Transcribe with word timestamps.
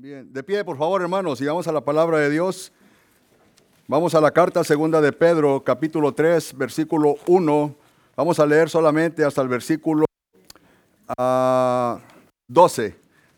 Bien, 0.00 0.32
de 0.32 0.44
pie, 0.44 0.64
por 0.64 0.78
favor, 0.78 1.02
hermanos, 1.02 1.40
y 1.40 1.46
vamos 1.46 1.66
a 1.66 1.72
la 1.72 1.80
palabra 1.80 2.18
de 2.18 2.30
Dios. 2.30 2.70
Vamos 3.88 4.14
a 4.14 4.20
la 4.20 4.30
carta 4.30 4.62
segunda 4.62 5.00
de 5.00 5.10
Pedro, 5.12 5.64
capítulo 5.64 6.14
3, 6.14 6.56
versículo 6.56 7.16
1. 7.26 7.74
Vamos 8.14 8.38
a 8.38 8.46
leer 8.46 8.70
solamente 8.70 9.24
hasta 9.24 9.42
el 9.42 9.48
versículo 9.48 10.04
12. 11.08 11.16
Ah, 11.18 11.98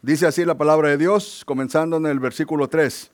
Dice 0.02 0.26
así 0.26 0.44
la 0.44 0.58
palabra 0.58 0.90
de 0.90 0.98
Dios, 0.98 1.44
comenzando 1.46 1.96
en 1.96 2.04
el 2.04 2.20
versículo 2.20 2.68
3. 2.68 3.10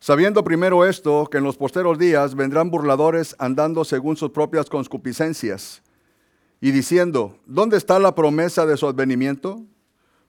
Sabiendo 0.00 0.42
primero 0.42 0.84
esto, 0.84 1.28
que 1.30 1.38
en 1.38 1.44
los 1.44 1.56
posteros 1.56 2.00
días 2.00 2.34
vendrán 2.34 2.68
burladores 2.68 3.36
andando 3.38 3.84
según 3.84 4.16
sus 4.16 4.30
propias 4.30 4.68
concupiscencias, 4.68 5.84
y 6.60 6.72
diciendo, 6.72 7.38
¿dónde 7.46 7.76
está 7.76 8.00
la 8.00 8.16
promesa 8.16 8.66
de 8.66 8.76
su 8.76 8.88
advenimiento? 8.88 9.62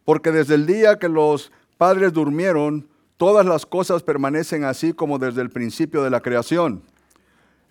Porque 0.03 0.31
desde 0.31 0.53
el 0.53 0.67
día 0.67 0.99
que 0.99 1.09
los 1.09 1.51
padres 1.77 2.13
durmieron, 2.13 2.87
todas 3.17 3.45
las 3.45 3.65
cosas 3.65 4.03
permanecen 4.03 4.63
así 4.63 4.93
como 4.93 5.19
desde 5.19 5.41
el 5.41 5.49
principio 5.49 6.03
de 6.03 6.09
la 6.09 6.21
creación. 6.21 6.83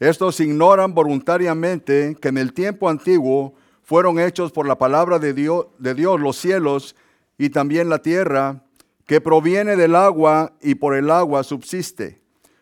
Estos 0.01 0.41
ignoran 0.41 0.95
voluntariamente 0.95 2.17
que 2.21 2.29
en 2.29 2.39
el 2.39 2.53
tiempo 2.53 2.89
antiguo 2.89 3.55
fueron 3.83 4.19
hechos 4.19 4.51
por 4.53 4.67
la 4.67 4.77
palabra 4.77 5.19
de 5.19 5.33
Dios, 5.33 5.67
de 5.79 5.95
Dios 5.95 6.21
los 6.21 6.37
cielos 6.37 6.97
y 7.39 7.51
también 7.51 7.89
la 7.89 7.99
tierra, 7.99 8.63
que 9.07 9.21
proviene 9.21 9.77
del 9.77 9.95
agua 9.95 10.53
y 10.63 10.77
por 10.77 10.95
el 10.95 11.11
agua 11.11 11.45
subsiste, 11.45 12.21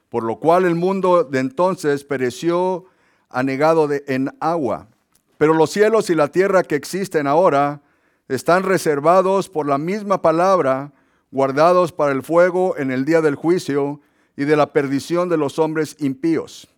por 0.08 0.24
lo 0.24 0.40
cual 0.40 0.64
el 0.64 0.74
mundo 0.74 1.24
de 1.24 1.38
entonces 1.38 2.04
pereció 2.04 2.86
anegado 3.28 3.86
de, 3.86 4.04
en 4.08 4.30
agua. 4.40 4.88
Pero 5.38 5.54
los 5.54 5.70
cielos 5.70 6.10
y 6.10 6.14
la 6.14 6.28
tierra 6.28 6.62
que 6.62 6.74
existen 6.74 7.26
ahora 7.26 7.80
están 8.28 8.64
reservados 8.64 9.48
por 9.48 9.66
la 9.66 9.78
misma 9.78 10.20
palabra, 10.20 10.92
guardados 11.32 11.90
para 11.90 12.12
el 12.12 12.22
fuego 12.22 12.76
en 12.76 12.92
el 12.92 13.04
día 13.04 13.20
del 13.20 13.34
juicio 13.34 14.00
y 14.36 14.44
de 14.44 14.54
la 14.54 14.72
perdición 14.72 15.28
de 15.28 15.38
los 15.38 15.58
hombres 15.58 15.96
impíos. 15.98 16.68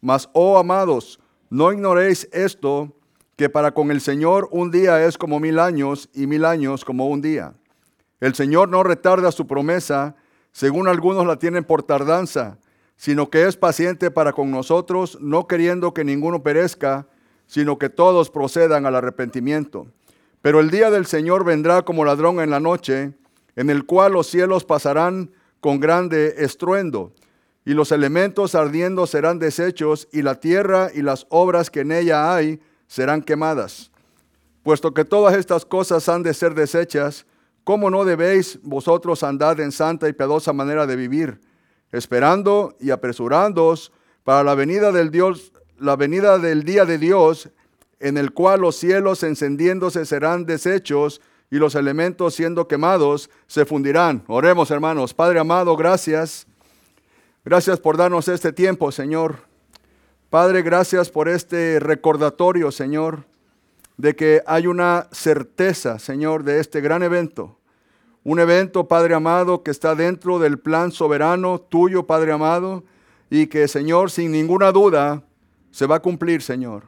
Mas, 0.00 0.30
oh 0.32 0.56
amados, 0.56 1.20
no 1.50 1.72
ignoréis 1.72 2.28
esto, 2.32 2.94
que 3.36 3.48
para 3.48 3.72
con 3.72 3.90
el 3.90 4.00
Señor 4.00 4.48
un 4.52 4.70
día 4.70 5.04
es 5.04 5.18
como 5.18 5.40
mil 5.40 5.58
años 5.58 6.08
y 6.14 6.26
mil 6.26 6.44
años 6.44 6.84
como 6.84 7.08
un 7.08 7.20
día. 7.20 7.54
El 8.20 8.34
Señor 8.34 8.68
no 8.68 8.84
retarda 8.84 9.32
su 9.32 9.46
promesa, 9.46 10.14
según 10.52 10.86
algunos 10.86 11.26
la 11.26 11.36
tienen 11.36 11.64
por 11.64 11.82
tardanza, 11.82 12.58
sino 12.96 13.28
que 13.28 13.46
es 13.46 13.56
paciente 13.56 14.12
para 14.12 14.32
con 14.32 14.52
nosotros, 14.52 15.18
no 15.20 15.48
queriendo 15.48 15.92
que 15.92 16.04
ninguno 16.04 16.42
perezca, 16.42 17.08
sino 17.46 17.76
que 17.78 17.90
todos 17.90 18.30
procedan 18.30 18.86
al 18.86 18.94
arrepentimiento. 18.94 19.88
Pero 20.40 20.60
el 20.60 20.70
día 20.70 20.90
del 20.90 21.06
Señor 21.06 21.44
vendrá 21.44 21.82
como 21.82 22.04
ladrón 22.04 22.38
en 22.38 22.50
la 22.50 22.60
noche, 22.60 23.14
en 23.56 23.70
el 23.70 23.84
cual 23.86 24.12
los 24.12 24.26
cielos 24.26 24.64
pasarán 24.64 25.30
con 25.60 25.80
grande 25.80 26.34
estruendo, 26.38 27.12
y 27.64 27.72
los 27.72 27.92
elementos 27.92 28.54
ardiendo 28.54 29.06
serán 29.06 29.38
deshechos, 29.38 30.08
y 30.12 30.22
la 30.22 30.40
tierra 30.40 30.90
y 30.94 31.02
las 31.02 31.26
obras 31.30 31.70
que 31.70 31.80
en 31.80 31.92
ella 31.92 32.34
hay 32.34 32.60
serán 32.86 33.22
quemadas. 33.22 33.90
Puesto 34.62 34.92
que 34.92 35.04
todas 35.04 35.34
estas 35.34 35.64
cosas 35.64 36.08
han 36.08 36.22
de 36.22 36.34
ser 36.34 36.54
deshechas, 36.54 37.26
¿cómo 37.64 37.90
no 37.90 38.04
debéis 38.04 38.58
vosotros 38.62 39.22
andar 39.22 39.60
en 39.60 39.72
santa 39.72 40.08
y 40.08 40.12
piadosa 40.12 40.52
manera 40.52 40.86
de 40.86 40.96
vivir, 40.96 41.40
esperando 41.92 42.76
y 42.80 42.90
apresurándoos 42.90 43.92
para 44.24 44.42
la 44.42 44.54
venida 44.54 44.90
del 44.92 45.10
Dios, 45.10 45.52
la 45.78 45.96
venida 45.96 46.38
del 46.38 46.64
día 46.64 46.84
de 46.84 46.98
Dios, 46.98 47.50
en 48.00 48.18
el 48.18 48.32
cual 48.32 48.60
los 48.60 48.76
cielos 48.76 49.22
encendiéndose 49.22 50.04
serán 50.04 50.44
deshechos, 50.44 51.20
y 51.50 51.56
los 51.56 51.74
elementos 51.74 52.34
siendo 52.34 52.66
quemados 52.66 53.30
se 53.46 53.64
fundirán. 53.64 54.24
Oremos, 54.26 54.70
hermanos. 54.70 55.14
Padre 55.14 55.38
amado, 55.38 55.76
gracias. 55.76 56.46
Gracias 57.44 57.78
por 57.78 57.96
darnos 57.96 58.28
este 58.28 58.52
tiempo, 58.52 58.90
Señor. 58.90 59.36
Padre, 60.30 60.62
gracias 60.62 61.10
por 61.10 61.28
este 61.28 61.78
recordatorio, 61.78 62.72
Señor, 62.72 63.24
de 63.96 64.16
que 64.16 64.42
hay 64.46 64.66
una 64.66 65.08
certeza, 65.12 65.98
Señor, 65.98 66.42
de 66.42 66.58
este 66.58 66.80
gran 66.80 67.02
evento. 67.02 67.58
Un 68.24 68.40
evento, 68.40 68.88
Padre 68.88 69.14
amado, 69.14 69.62
que 69.62 69.70
está 69.70 69.94
dentro 69.94 70.38
del 70.38 70.58
plan 70.58 70.90
soberano 70.90 71.60
tuyo, 71.60 72.06
Padre 72.06 72.32
amado, 72.32 72.82
y 73.30 73.46
que, 73.46 73.68
Señor, 73.68 74.10
sin 74.10 74.32
ninguna 74.32 74.72
duda, 74.72 75.22
se 75.70 75.86
va 75.86 75.96
a 75.96 76.02
cumplir, 76.02 76.40
Señor. 76.40 76.84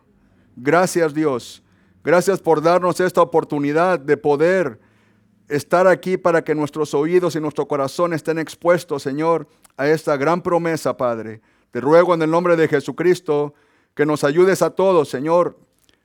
Gracias, 0.56 1.12
Dios. 1.12 1.62
Gracias 2.06 2.38
por 2.38 2.62
darnos 2.62 3.00
esta 3.00 3.20
oportunidad 3.20 3.98
de 3.98 4.16
poder 4.16 4.78
estar 5.48 5.88
aquí 5.88 6.16
para 6.16 6.44
que 6.44 6.54
nuestros 6.54 6.94
oídos 6.94 7.34
y 7.34 7.40
nuestro 7.40 7.66
corazón 7.66 8.12
estén 8.12 8.38
expuestos, 8.38 9.02
Señor, 9.02 9.48
a 9.76 9.88
esta 9.88 10.16
gran 10.16 10.40
promesa, 10.40 10.96
Padre. 10.96 11.40
Te 11.72 11.80
ruego 11.80 12.14
en 12.14 12.22
el 12.22 12.30
nombre 12.30 12.54
de 12.54 12.68
Jesucristo 12.68 13.54
que 13.96 14.06
nos 14.06 14.22
ayudes 14.22 14.62
a 14.62 14.70
todos, 14.70 15.08
Señor, 15.08 15.58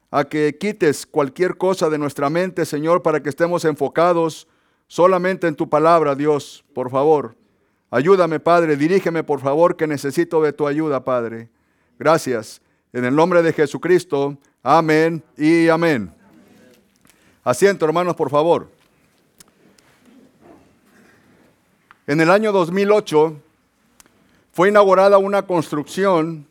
a 0.10 0.24
que 0.24 0.58
quites 0.60 1.06
cualquier 1.06 1.56
cosa 1.58 1.88
de 1.88 2.00
nuestra 2.00 2.32
mente, 2.32 2.66
Señor, 2.66 3.04
para 3.04 3.22
que 3.22 3.30
estemos 3.30 3.64
enfocados 3.64 4.48
solamente 4.88 5.46
en 5.46 5.54
tu 5.54 5.70
palabra, 5.70 6.16
Dios, 6.16 6.66
por 6.74 6.90
favor. 6.90 7.36
Ayúdame, 7.92 8.40
Padre, 8.40 8.76
dirígeme, 8.76 9.24
por 9.24 9.40
favor, 9.40 9.76
que 9.76 9.86
necesito 9.86 10.42
de 10.42 10.52
tu 10.52 10.66
ayuda, 10.66 11.04
Padre. 11.04 11.52
Gracias. 12.00 12.60
En 12.94 13.06
el 13.06 13.16
nombre 13.16 13.42
de 13.42 13.54
Jesucristo. 13.54 14.38
Amén 14.62 15.24
y 15.38 15.70
amén. 15.70 16.14
Asiento, 17.42 17.86
hermanos, 17.86 18.18
por 18.18 18.30
favor. 18.30 18.68
En 22.06 22.20
el 22.20 22.30
año 22.30 22.52
2008 22.52 23.38
fue 24.52 24.68
inaugurada 24.68 25.18
una 25.18 25.44
construcción 25.44 26.46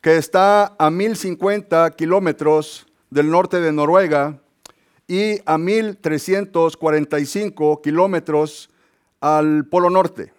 que 0.00 0.16
está 0.16 0.74
a 0.76 0.90
1050 0.90 1.92
kilómetros 1.92 2.88
del 3.08 3.30
norte 3.30 3.60
de 3.60 3.70
Noruega 3.70 4.40
y 5.06 5.38
a 5.46 5.56
1345 5.56 7.80
kilómetros 7.80 8.70
al 9.20 9.66
Polo 9.66 9.88
Norte. 9.88 10.32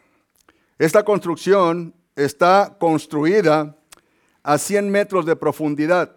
Esta 0.78 1.06
construcción 1.06 1.94
está 2.18 2.76
construida 2.78 3.78
a 4.44 4.58
100 4.58 4.90
metros 4.90 5.26
de 5.26 5.36
profundidad 5.36 6.16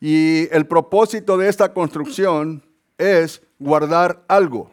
y 0.00 0.48
el 0.54 0.66
propósito 0.66 1.36
de 1.36 1.48
esta 1.48 1.72
construcción 1.72 2.62
es 2.98 3.42
guardar 3.58 4.22
algo. 4.28 4.70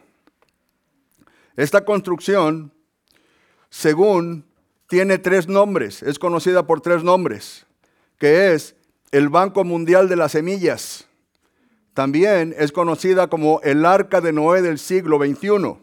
Esta 1.56 1.84
construcción, 1.84 2.72
según 3.70 4.44
tiene 4.88 5.18
tres 5.18 5.48
nombres, 5.48 6.02
es 6.02 6.18
conocida 6.18 6.66
por 6.66 6.80
tres 6.80 7.02
nombres, 7.02 7.66
que 8.18 8.52
es 8.52 8.76
el 9.10 9.28
Banco 9.28 9.64
Mundial 9.64 10.08
de 10.08 10.16
las 10.16 10.32
Semillas. 10.32 11.08
También 11.94 12.54
es 12.58 12.72
conocida 12.72 13.28
como 13.28 13.60
el 13.62 13.84
Arca 13.84 14.20
de 14.20 14.32
Noé 14.32 14.62
del 14.62 14.78
siglo 14.78 15.18
XXI 15.18 15.78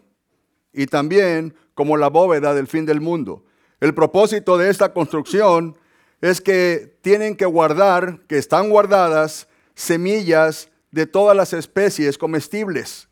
y 0.72 0.86
también 0.86 1.56
como 1.74 1.98
la 1.98 2.08
bóveda 2.08 2.54
del 2.54 2.68
fin 2.68 2.86
del 2.86 3.02
mundo. 3.02 3.44
El 3.80 3.94
propósito 3.94 4.58
de 4.58 4.70
esta 4.70 4.94
construcción 4.94 5.76
es 6.24 6.40
que 6.40 6.96
tienen 7.02 7.36
que 7.36 7.46
guardar, 7.46 8.22
que 8.30 8.38
están 8.38 8.70
guardadas, 8.70 9.50
semillas 9.76 10.70
de 10.90 11.06
todas 11.06 11.36
las 11.36 11.52
especies 11.52 12.18
comestibles. 12.18 13.10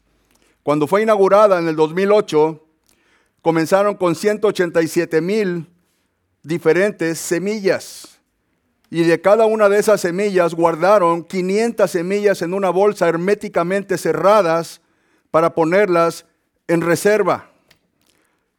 Cuando 0.64 0.88
fue 0.88 1.02
inaugurada 1.02 1.60
en 1.60 1.68
el 1.68 1.76
2008, 1.76 2.66
comenzaron 3.42 3.96
con 3.96 4.16
187 4.16 5.20
mil 5.20 5.68
diferentes 6.42 7.20
semillas. 7.20 8.22
Y 8.90 9.04
de 9.04 9.20
cada 9.20 9.46
una 9.46 9.68
de 9.68 9.80
esas 9.80 10.00
semillas 10.00 10.54
guardaron 10.54 11.26
500 11.26 11.92
semillas 11.92 12.42
en 12.42 12.54
una 12.54 12.70
bolsa 12.70 13.10
herméticamente 13.10 13.98
cerradas 13.98 14.80
para 15.32 15.54
ponerlas 15.54 16.26
en 16.66 16.80
reserva. 16.80 17.50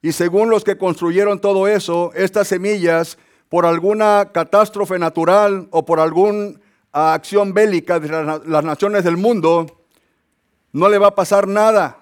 Y 0.02 0.12
según 0.12 0.50
los 0.50 0.62
que 0.62 0.76
construyeron 0.76 1.40
todo 1.40 1.68
eso, 1.68 2.12
estas 2.14 2.48
semillas 2.48 3.16
por 3.52 3.66
alguna 3.66 4.30
catástrofe 4.32 4.98
natural 4.98 5.68
o 5.72 5.84
por 5.84 6.00
alguna 6.00 6.54
acción 6.90 7.52
bélica 7.52 8.00
de 8.00 8.08
las 8.46 8.64
naciones 8.64 9.04
del 9.04 9.18
mundo, 9.18 9.66
no 10.72 10.88
le 10.88 10.96
va 10.96 11.08
a 11.08 11.14
pasar 11.14 11.46
nada, 11.46 11.98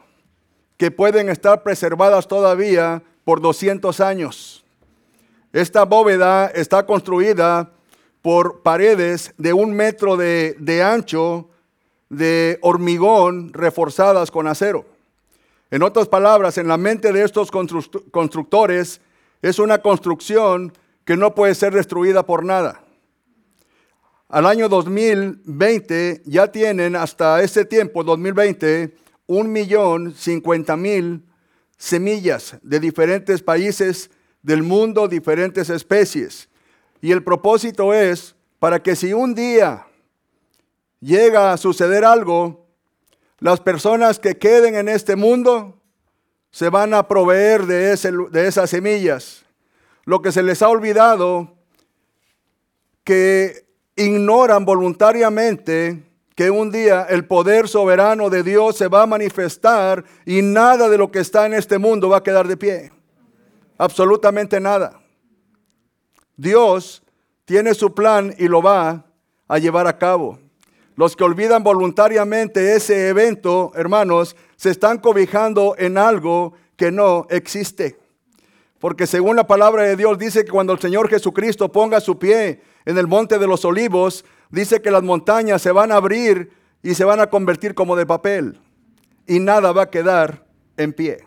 que 0.76 0.93
pueden 0.93 1.29
estar 1.29 1.64
preservadas 1.64 2.29
todavía 2.29 3.02
por 3.25 3.41
200 3.41 3.99
años. 3.99 4.64
Esta 5.52 5.85
bóveda 5.85 6.47
está 6.55 6.87
construida 6.87 7.73
por 8.23 8.62
paredes 8.62 9.35
de 9.37 9.53
un 9.53 9.73
metro 9.73 10.17
de, 10.17 10.55
de 10.61 10.85
ancho 10.85 11.49
de 12.11 12.61
hormigón 12.62 13.53
reforzadas 13.53 14.31
con 14.31 14.46
acero. 14.46 14.85
En 15.73 15.82
otras 15.82 16.06
palabras, 16.06 16.58
en 16.58 16.69
la 16.69 16.76
mente 16.76 17.12
de 17.12 17.25
estos 17.25 17.50
constructores 17.50 19.00
es 19.43 19.58
una 19.58 19.79
construcción 19.79 20.73
que 21.05 21.17
no 21.17 21.35
puede 21.35 21.55
ser 21.55 21.75
destruida 21.75 22.25
por 22.25 22.44
nada. 22.44 22.82
Al 24.29 24.47
año 24.47 24.69
2020 24.69 26.23
ya 26.25 26.52
tienen 26.52 26.94
hasta 26.94 27.43
ese 27.43 27.64
tiempo, 27.64 28.05
2020, 28.05 28.94
un 29.26 29.50
millón 29.50 30.14
cincuenta 30.14 30.76
mil 30.76 31.25
semillas 31.76 32.56
de 32.62 32.79
diferentes 32.79 33.43
países 33.43 34.11
del 34.43 34.62
mundo, 34.62 35.08
diferentes 35.08 35.70
especies. 35.70 36.49
Y 37.00 37.12
el 37.12 37.25
propósito 37.25 37.93
es 37.93 38.37
para 38.58 38.82
que 38.82 38.94
si 38.94 39.12
un 39.12 39.35
día 39.35 39.87
llega 41.00 41.53
a 41.53 41.56
suceder 41.56 42.05
algo, 42.05 42.67
las 43.38 43.61
personas 43.61 44.19
que 44.19 44.37
queden 44.37 44.75
en 44.75 44.88
este 44.88 45.17
mundo 45.17 45.81
se 46.50 46.69
van 46.69 46.93
a 46.94 47.08
proveer 47.08 47.67
de, 47.67 47.96
de 48.31 48.46
esas 48.46 48.70
semillas. 48.70 49.44
Lo 50.05 50.23
que 50.23 50.32
se 50.32 50.43
les 50.43 50.62
ha 50.62 50.69
olvidado, 50.69 51.56
que 53.05 53.67
ignoran 53.97 54.64
voluntariamente 54.64 56.02
que 56.35 56.50
un 56.50 56.70
día 56.70 57.06
el 57.11 57.26
poder 57.26 57.69
soberano 57.69 58.31
de 58.31 58.43
Dios 58.43 58.76
se 58.76 58.88
va 58.88 59.02
a 59.02 59.06
manifestar 59.06 60.05
y 60.25 60.41
nada 60.41 60.88
de 60.88 60.97
lo 60.97 61.11
que 61.11 61.19
está 61.19 61.44
en 61.44 61.52
este 61.52 61.76
mundo 61.76 62.08
va 62.08 62.17
a 62.17 62.23
quedar 62.23 62.49
de 62.49 62.56
pie. 62.56 62.93
Absolutamente 63.76 64.58
nada. 64.58 64.99
Dios 66.37 67.03
tiene 67.44 67.75
su 67.75 67.94
plan 67.94 68.35
y 68.38 68.49
lo 68.49 68.62
va 68.62 69.05
a 69.49 69.58
llevar 69.58 69.87
a 69.87 69.99
cabo. 69.99 70.38
Los 70.96 71.14
que 71.14 71.25
olvidan 71.25 71.62
voluntariamente 71.62 72.75
ese 72.75 73.08
evento, 73.08 73.73
hermanos, 73.75 74.35
se 74.56 74.70
están 74.70 74.96
cobijando 74.99 75.75
en 75.76 75.99
algo 75.99 76.55
que 76.76 76.91
no 76.91 77.26
existe. 77.29 78.00
Porque 78.81 79.06
según 79.06 79.37
la 79.37 79.47
palabra 79.47 79.82
de 79.82 79.94
Dios 79.94 80.19
dice 80.19 80.44
que 80.44 80.50
cuando 80.50 80.73
el 80.73 80.81
Señor 80.81 81.09
Jesucristo 81.09 81.71
ponga 81.71 82.00
su 82.00 82.19
pie 82.19 82.62
en 82.87 82.97
el 82.97 83.06
monte 83.06 83.38
de 83.38 83.47
los 83.47 83.65
olivos, 83.65 84.25
dice 84.50 84.81
que 84.81 84.91
las 84.91 85.03
montañas 85.03 85.61
se 85.61 85.71
van 85.71 85.93
a 85.93 85.97
abrir 85.97 86.50
y 86.82 86.94
se 86.94 87.05
van 87.05 87.21
a 87.21 87.29
convertir 87.29 87.75
como 87.75 87.94
de 87.94 88.06
papel 88.06 88.59
y 89.27 89.38
nada 89.38 89.73
va 89.73 89.82
a 89.82 89.91
quedar 89.91 90.44
en 90.79 90.94
pie. 90.94 91.19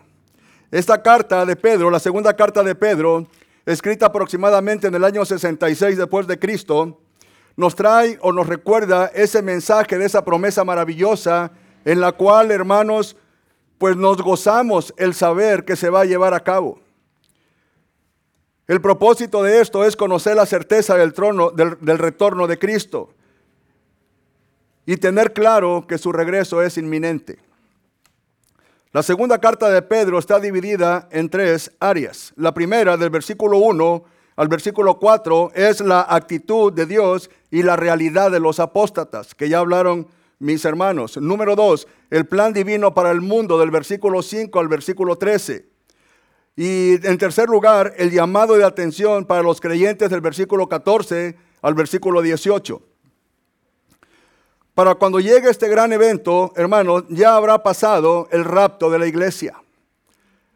Esta 0.72 1.00
carta 1.00 1.46
de 1.46 1.54
Pedro, 1.54 1.90
la 1.90 2.00
segunda 2.00 2.34
carta 2.34 2.64
de 2.64 2.74
Pedro, 2.74 3.28
escrita 3.64 4.06
aproximadamente 4.06 4.88
en 4.88 4.94
el 4.96 5.04
año 5.04 5.24
66 5.24 5.96
después 5.96 6.26
de 6.26 6.38
Cristo, 6.38 7.00
nos 7.56 7.76
trae 7.76 8.18
o 8.20 8.32
nos 8.32 8.48
recuerda 8.48 9.12
ese 9.14 9.42
mensaje 9.42 9.96
de 9.96 10.06
esa 10.06 10.24
promesa 10.24 10.64
maravillosa 10.64 11.52
en 11.84 12.00
la 12.00 12.10
cual, 12.10 12.50
hermanos, 12.50 13.16
pues 13.78 13.96
nos 13.96 14.20
gozamos 14.20 14.92
el 14.96 15.14
saber 15.14 15.64
que 15.64 15.76
se 15.76 15.88
va 15.88 16.00
a 16.00 16.04
llevar 16.04 16.34
a 16.34 16.40
cabo. 16.40 16.83
El 18.66 18.80
propósito 18.80 19.42
de 19.42 19.60
esto 19.60 19.84
es 19.84 19.94
conocer 19.94 20.36
la 20.36 20.46
certeza 20.46 20.96
del, 20.96 21.12
trono, 21.12 21.50
del, 21.50 21.98
retorno 21.98 22.46
de 22.46 22.58
Cristo 22.58 23.10
y 24.86 24.96
tener 24.96 25.34
claro 25.34 25.84
que 25.86 25.98
su 25.98 26.12
regreso 26.12 26.62
es 26.62 26.78
inminente. 26.78 27.38
La 28.92 29.02
segunda 29.02 29.38
carta 29.38 29.68
de 29.68 29.82
Pedro 29.82 30.18
está 30.18 30.40
dividida 30.40 31.08
en 31.10 31.28
tres 31.28 31.72
áreas. 31.78 32.32
La 32.36 32.54
primera, 32.54 32.96
del 32.96 33.10
versículo 33.10 33.58
1 33.58 34.04
al 34.36 34.48
versículo 34.48 34.98
4, 34.98 35.52
es 35.54 35.80
la 35.80 36.06
actitud 36.08 36.72
de 36.72 36.86
Dios 36.86 37.28
y 37.50 37.62
la 37.62 37.76
realidad 37.76 38.30
de 38.30 38.40
los 38.40 38.60
apóstatas, 38.60 39.34
que 39.34 39.48
ya 39.48 39.58
hablaron 39.58 40.08
mis 40.38 40.64
hermanos. 40.64 41.16
Número 41.18 41.54
2, 41.54 41.86
el 42.10 42.26
plan 42.26 42.52
divino 42.52 42.94
para 42.94 43.10
el 43.10 43.20
mundo, 43.20 43.58
del 43.58 43.70
versículo 43.70 44.22
5 44.22 44.58
al 44.58 44.68
versículo 44.68 45.16
13. 45.16 45.73
Y 46.56 47.04
en 47.06 47.18
tercer 47.18 47.48
lugar, 47.48 47.94
el 47.96 48.10
llamado 48.10 48.56
de 48.56 48.64
atención 48.64 49.24
para 49.24 49.42
los 49.42 49.60
creyentes 49.60 50.08
del 50.10 50.20
versículo 50.20 50.68
14 50.68 51.36
al 51.62 51.74
versículo 51.74 52.22
18. 52.22 52.80
Para 54.74 54.94
cuando 54.94 55.20
llegue 55.20 55.50
este 55.50 55.68
gran 55.68 55.92
evento, 55.92 56.52
hermanos, 56.56 57.04
ya 57.08 57.36
habrá 57.36 57.62
pasado 57.62 58.28
el 58.30 58.44
rapto 58.44 58.90
de 58.90 58.98
la 58.98 59.06
iglesia. 59.06 59.54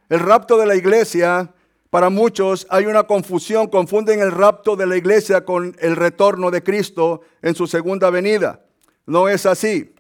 El 0.08 0.20
rapto 0.20 0.56
de 0.56 0.66
la 0.66 0.76
iglesia, 0.76 1.52
para 1.90 2.10
muchos 2.10 2.66
hay 2.70 2.86
una 2.86 3.04
confusión, 3.04 3.68
confunden 3.68 4.20
el 4.20 4.32
rapto 4.32 4.76
de 4.76 4.86
la 4.86 4.96
iglesia 4.96 5.44
con 5.44 5.76
el 5.80 5.96
retorno 5.96 6.50
de 6.50 6.62
Cristo 6.62 7.22
en 7.42 7.54
su 7.54 7.66
segunda 7.66 8.10
venida. 8.10 8.64
No 9.06 9.28
es 9.28 9.46
así. 9.46 9.94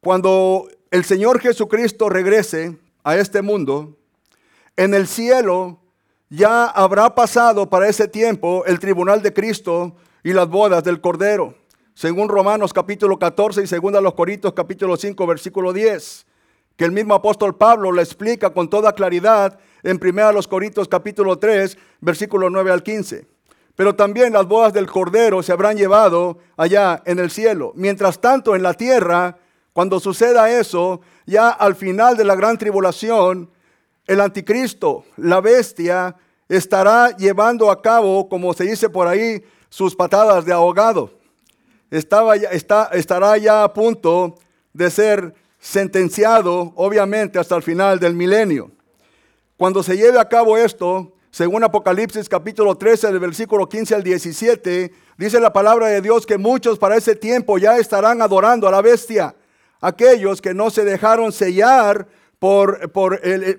Cuando 0.00 0.68
el 0.90 1.04
Señor 1.04 1.40
Jesucristo 1.40 2.08
regrese 2.08 2.76
a 3.02 3.16
este 3.16 3.42
mundo, 3.42 3.96
en 4.76 4.94
el 4.94 5.06
cielo 5.06 5.78
ya 6.28 6.66
habrá 6.66 7.14
pasado 7.14 7.68
para 7.70 7.88
ese 7.88 8.08
tiempo 8.08 8.64
el 8.66 8.80
tribunal 8.80 9.22
de 9.22 9.32
Cristo 9.32 9.96
y 10.22 10.32
las 10.32 10.48
bodas 10.48 10.82
del 10.82 11.00
Cordero, 11.00 11.54
según 11.94 12.28
Romanos 12.28 12.72
capítulo 12.72 13.18
14 13.18 13.62
y 13.62 13.66
según 13.66 13.94
a 13.94 14.00
los 14.00 14.14
Corintios 14.14 14.52
capítulo 14.52 14.96
5 14.96 15.26
versículo 15.26 15.72
10, 15.72 16.26
que 16.76 16.84
el 16.84 16.92
mismo 16.92 17.14
apóstol 17.14 17.56
Pablo 17.56 17.92
le 17.92 18.02
explica 18.02 18.50
con 18.50 18.68
toda 18.68 18.94
claridad 18.94 19.58
en 19.82 20.00
1 20.02 20.32
los 20.32 20.48
Corintios 20.48 20.88
capítulo 20.88 21.38
3 21.38 21.78
versículo 22.00 22.50
9 22.50 22.72
al 22.72 22.82
15. 22.82 23.26
Pero 23.76 23.96
también 23.96 24.32
las 24.32 24.46
bodas 24.46 24.72
del 24.72 24.86
Cordero 24.86 25.42
se 25.42 25.52
habrán 25.52 25.76
llevado 25.76 26.38
allá 26.56 27.02
en 27.06 27.18
el 27.18 27.30
cielo. 27.30 27.72
Mientras 27.74 28.20
tanto, 28.20 28.54
en 28.54 28.62
la 28.62 28.74
tierra, 28.74 29.36
cuando 29.72 29.98
suceda 29.98 30.48
eso, 30.48 31.00
ya 31.26 31.48
al 31.48 31.74
final 31.74 32.16
de 32.16 32.22
la 32.22 32.36
gran 32.36 32.56
tribulación, 32.56 33.50
el 34.06 34.20
anticristo, 34.20 35.04
la 35.16 35.40
bestia, 35.40 36.16
estará 36.48 37.16
llevando 37.16 37.70
a 37.70 37.80
cabo, 37.80 38.28
como 38.28 38.52
se 38.52 38.64
dice 38.64 38.88
por 38.90 39.06
ahí, 39.06 39.42
sus 39.68 39.94
patadas 39.96 40.44
de 40.44 40.52
ahogado. 40.52 41.10
Estaba 41.90 42.36
estará 42.36 43.36
ya 43.38 43.64
a 43.64 43.72
punto 43.72 44.36
de 44.72 44.90
ser 44.90 45.34
sentenciado, 45.58 46.72
obviamente, 46.76 47.38
hasta 47.38 47.56
el 47.56 47.62
final 47.62 47.98
del 47.98 48.14
milenio. 48.14 48.70
Cuando 49.56 49.82
se 49.82 49.96
lleve 49.96 50.18
a 50.18 50.28
cabo 50.28 50.58
esto, 50.58 51.12
según 51.30 51.64
Apocalipsis 51.64 52.28
capítulo 52.28 52.76
13, 52.76 53.08
del 53.08 53.18
versículo 53.18 53.68
15 53.68 53.94
al 53.94 54.02
17, 54.02 54.92
dice 55.16 55.40
la 55.40 55.52
palabra 55.52 55.86
de 55.88 56.00
Dios 56.00 56.26
que 56.26 56.38
muchos 56.38 56.78
para 56.78 56.96
ese 56.96 57.16
tiempo 57.16 57.58
ya 57.58 57.78
estarán 57.78 58.20
adorando 58.20 58.68
a 58.68 58.70
la 58.70 58.82
bestia. 58.82 59.34
Aquellos 59.80 60.40
que 60.40 60.54
no 60.54 60.70
se 60.70 60.84
dejaron 60.84 61.32
sellar 61.32 62.06
por, 62.44 62.92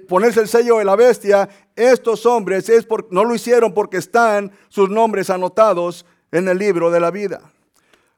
ponerse 0.07 0.41
el 0.41 0.47
sello 0.47 0.77
de 0.77 0.85
la 0.85 0.95
bestia, 0.95 1.49
estos 1.75 2.23
hombres 2.27 2.69
es 2.69 2.85
no 3.09 3.23
lo 3.23 3.33
hicieron 3.33 3.73
porque 3.73 3.97
están 3.97 4.51
sus 4.69 4.91
nombres 4.91 5.31
anotados 5.31 6.05
en 6.31 6.47
el 6.47 6.59
libro 6.59 6.91
de 6.91 6.99
la 6.99 7.09
vida. 7.09 7.51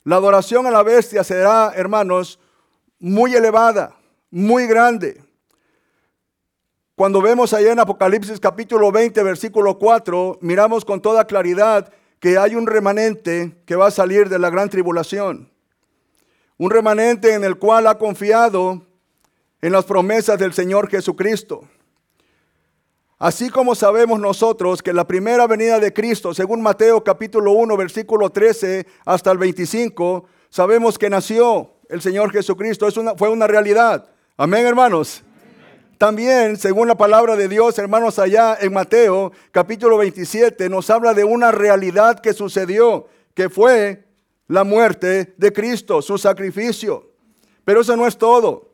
La 0.04 0.18
adoración 0.18 0.68
a 0.68 0.72
la 0.72 0.84
bestia 0.84 1.24
será, 1.24 1.72
hermanos, 1.74 2.38
muy 3.00 3.34
elevada, 3.34 3.96
muy 4.30 4.68
grande. 4.68 5.24
Cuando 6.96 7.22
vemos 7.22 7.54
allá 7.54 7.72
en 7.72 7.80
Apocalipsis 7.80 8.38
capítulo 8.38 8.92
20, 8.92 9.24
versículo 9.24 9.78
4, 9.78 10.40
miramos 10.42 10.84
con 10.84 11.02
toda 11.02 11.28
claridad 11.28 11.94
que 12.20 12.38
hay 12.38 12.56
un 12.56 12.68
remanente 12.68 13.56
que 13.66 13.78
va 13.78 13.88
a 13.88 13.92
salir 13.92 14.28
de 14.28 14.38
la 14.38 14.50
gran 14.50 14.70
tribulación. 14.70 15.50
Un 16.58 16.72
remanente 16.72 17.36
en 17.36 17.46
el 17.46 17.58
cual 17.58 17.88
ha 17.88 17.98
confiado 17.98 18.86
en 19.68 19.74
las 19.74 19.84
promesas 19.84 20.40
del 20.40 20.54
Señor 20.54 20.90
Jesucristo. 20.90 21.68
Así 23.20 23.50
como 23.50 23.76
sabemos 23.76 24.18
nosotros 24.18 24.82
que 24.82 24.94
la 24.94 25.06
primera 25.06 25.46
venida 25.46 25.78
de 25.78 25.92
Cristo, 25.92 26.34
según 26.34 26.62
Mateo 26.62 27.04
capítulo 27.04 27.52
1, 27.52 27.76
versículo 27.76 28.30
13 28.30 28.88
hasta 29.04 29.30
el 29.30 29.38
25, 29.38 30.24
sabemos 30.50 30.98
que 30.98 31.10
nació 31.10 31.74
el 31.90 32.02
Señor 32.02 32.32
Jesucristo, 32.32 32.88
es 32.88 32.96
una, 32.96 33.16
fue 33.16 33.28
una 33.28 33.46
realidad. 33.46 34.10
Amén, 34.38 34.66
hermanos. 34.66 35.22
También, 35.98 36.56
según 36.56 36.88
la 36.88 36.96
palabra 36.96 37.36
de 37.36 37.50
Dios, 37.50 37.78
hermanos, 37.78 38.20
allá 38.20 38.58
en 38.62 38.72
Mateo 38.72 39.34
capítulo 39.52 39.98
27, 39.98 40.70
nos 40.70 40.90
habla 40.90 41.14
de 41.14 41.26
una 41.26 41.52
realidad 41.52 42.22
que 42.22 42.32
sucedió, 42.32 43.08
que 43.34 43.50
fue 43.50 44.06
la 44.48 44.64
muerte 44.64 45.34
de 45.36 45.52
Cristo, 45.52 46.02
su 46.02 46.18
sacrificio. 46.18 47.12
Pero 47.66 47.82
eso 47.82 47.98
no 47.98 48.08
es 48.08 48.18
todo. 48.18 48.67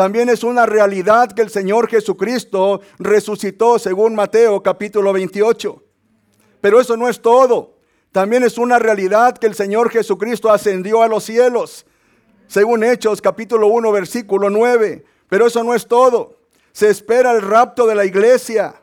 También 0.00 0.30
es 0.30 0.44
una 0.44 0.64
realidad 0.64 1.30
que 1.30 1.42
el 1.42 1.50
Señor 1.50 1.86
Jesucristo 1.86 2.80
resucitó 2.98 3.78
según 3.78 4.14
Mateo 4.14 4.62
capítulo 4.62 5.12
28. 5.12 5.82
Pero 6.62 6.80
eso 6.80 6.96
no 6.96 7.06
es 7.06 7.20
todo. 7.20 7.76
También 8.10 8.42
es 8.42 8.56
una 8.56 8.78
realidad 8.78 9.36
que 9.36 9.46
el 9.46 9.54
Señor 9.54 9.90
Jesucristo 9.90 10.50
ascendió 10.50 11.02
a 11.02 11.06
los 11.06 11.24
cielos, 11.24 11.84
según 12.46 12.82
Hechos 12.82 13.20
capítulo 13.20 13.66
1 13.66 13.92
versículo 13.92 14.48
9. 14.48 15.04
Pero 15.28 15.46
eso 15.46 15.62
no 15.62 15.74
es 15.74 15.86
todo. 15.86 16.38
Se 16.72 16.88
espera 16.88 17.32
el 17.32 17.42
rapto 17.42 17.86
de 17.86 17.94
la 17.94 18.06
iglesia. 18.06 18.80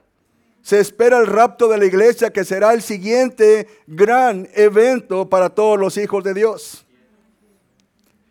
Se 0.62 0.80
espera 0.80 1.18
el 1.18 1.26
rapto 1.26 1.68
de 1.68 1.80
la 1.80 1.86
iglesia 1.88 2.30
que 2.30 2.46
será 2.46 2.76
el 2.76 2.84
siguiente 2.84 3.68
gran 3.88 4.48
evento 4.54 5.28
para 5.28 5.50
todos 5.50 5.80
los 5.80 5.98
hijos 5.98 6.24
de 6.24 6.36
Dios. 6.36 6.87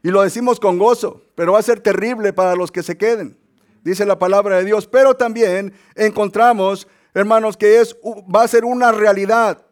Y 0.07 0.13
lo 0.13 0.23
decimos 0.23 0.61
con 0.61 0.79
gozo, 0.79 1.21
pero 1.35 1.55
va 1.55 1.59
a 1.59 1.63
ser 1.63 1.81
terrible 1.81 2.33
para 2.33 2.55
los 2.55 2.71
que 2.71 2.85
se 2.85 2.97
queden, 2.97 3.37
dice 3.83 4.07
la 4.07 4.21
palabra 4.21 4.59
de 4.59 4.65
Dios. 4.65 4.87
Pero 4.87 5.17
también 5.17 5.73
encontramos, 5.97 6.87
hermanos, 7.13 7.57
que 7.57 7.81
es, 7.81 7.97
va 8.33 8.45
a 8.45 8.47
ser 8.47 8.65
una 8.65 8.93
realidad 8.93 9.67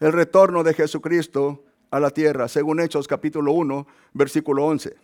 el 0.00 0.12
retorno 0.12 0.62
de 0.62 0.74
Jesucristo 0.74 1.64
a 1.90 1.98
la 1.98 2.10
tierra, 2.10 2.46
según 2.46 2.78
Hechos 2.78 3.08
capítulo 3.08 3.52
1, 3.52 3.86
versículo 4.12 4.66
11. 4.66 4.94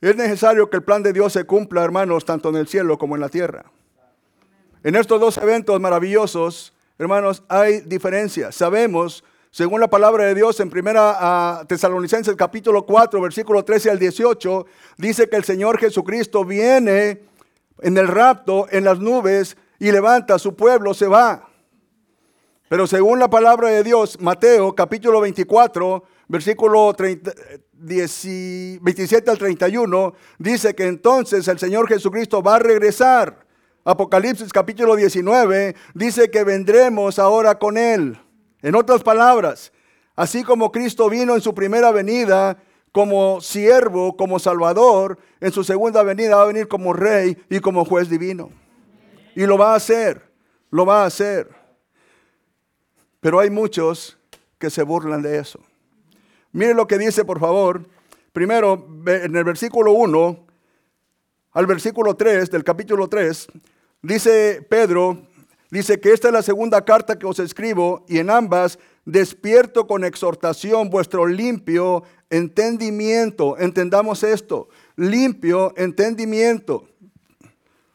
Es 0.00 0.14
necesario 0.14 0.70
que 0.70 0.76
el 0.76 0.84
plan 0.84 1.02
de 1.02 1.12
Dios 1.12 1.32
se 1.32 1.42
cumpla, 1.42 1.82
hermanos, 1.82 2.24
tanto 2.24 2.50
en 2.50 2.54
el 2.54 2.68
cielo 2.68 2.98
como 2.98 3.16
en 3.16 3.20
la 3.20 3.30
tierra. 3.30 3.64
En 4.84 4.94
estos 4.94 5.20
dos 5.20 5.38
eventos 5.38 5.80
maravillosos, 5.80 6.72
hermanos, 6.98 7.42
hay 7.48 7.80
diferencias. 7.80 8.54
Sabemos, 8.54 9.24
según 9.58 9.80
la 9.80 9.90
palabra 9.90 10.24
de 10.24 10.36
Dios 10.36 10.60
en 10.60 10.70
primera 10.70 11.64
Tesalonicenses 11.66 12.36
capítulo 12.36 12.86
4, 12.86 13.20
versículo 13.20 13.64
13 13.64 13.90
al 13.90 13.98
18, 13.98 14.66
dice 14.98 15.28
que 15.28 15.34
el 15.34 15.42
Señor 15.42 15.80
Jesucristo 15.80 16.44
viene 16.44 17.22
en 17.80 17.98
el 17.98 18.06
rapto, 18.06 18.68
en 18.70 18.84
las 18.84 19.00
nubes, 19.00 19.56
y 19.80 19.90
levanta 19.90 20.36
a 20.36 20.38
su 20.38 20.54
pueblo, 20.54 20.94
se 20.94 21.08
va. 21.08 21.48
Pero 22.68 22.86
según 22.86 23.18
la 23.18 23.28
palabra 23.28 23.70
de 23.70 23.82
Dios, 23.82 24.20
Mateo 24.20 24.76
capítulo 24.76 25.20
24, 25.22 26.04
versículo 26.28 26.94
27 26.96 29.28
al 29.28 29.38
31, 29.38 30.14
dice 30.38 30.76
que 30.76 30.86
entonces 30.86 31.48
el 31.48 31.58
Señor 31.58 31.88
Jesucristo 31.88 32.44
va 32.44 32.54
a 32.54 32.60
regresar. 32.60 33.44
Apocalipsis 33.82 34.52
capítulo 34.52 34.94
19 34.94 35.74
dice 35.94 36.30
que 36.30 36.44
vendremos 36.44 37.18
ahora 37.18 37.58
con 37.58 37.76
Él. 37.76 38.20
En 38.62 38.74
otras 38.74 39.02
palabras, 39.02 39.72
así 40.16 40.42
como 40.42 40.72
Cristo 40.72 41.08
vino 41.08 41.34
en 41.34 41.40
su 41.40 41.54
primera 41.54 41.90
venida 41.92 42.58
como 42.92 43.40
siervo, 43.40 44.16
como 44.16 44.38
salvador, 44.38 45.18
en 45.40 45.52
su 45.52 45.62
segunda 45.62 46.02
venida 46.02 46.36
va 46.36 46.42
a 46.42 46.46
venir 46.46 46.68
como 46.68 46.92
rey 46.92 47.36
y 47.48 47.60
como 47.60 47.84
juez 47.84 48.08
divino. 48.08 48.50
Y 49.34 49.46
lo 49.46 49.56
va 49.56 49.72
a 49.72 49.76
hacer, 49.76 50.22
lo 50.70 50.84
va 50.84 51.02
a 51.02 51.06
hacer. 51.06 51.48
Pero 53.20 53.38
hay 53.38 53.50
muchos 53.50 54.18
que 54.58 54.70
se 54.70 54.82
burlan 54.82 55.22
de 55.22 55.38
eso. 55.38 55.60
Mire 56.52 56.74
lo 56.74 56.86
que 56.86 56.98
dice, 56.98 57.24
por 57.24 57.38
favor. 57.38 57.86
Primero, 58.32 58.86
en 59.06 59.36
el 59.36 59.44
versículo 59.44 59.92
1 59.92 60.46
al 61.52 61.66
versículo 61.66 62.14
3 62.14 62.50
del 62.50 62.64
capítulo 62.64 63.08
3, 63.08 63.48
dice 64.02 64.66
Pedro, 64.68 65.27
dice 65.70 66.00
que 66.00 66.12
esta 66.12 66.28
es 66.28 66.34
la 66.34 66.42
segunda 66.42 66.84
carta 66.84 67.18
que 67.18 67.26
os 67.26 67.38
escribo 67.38 68.04
y 68.08 68.18
en 68.18 68.30
ambas 68.30 68.78
despierto 69.04 69.86
con 69.86 70.04
exhortación 70.04 70.90
vuestro 70.90 71.26
limpio 71.26 72.02
entendimiento. 72.30 73.58
Entendamos 73.58 74.22
esto, 74.22 74.68
limpio 74.96 75.72
entendimiento. 75.76 76.86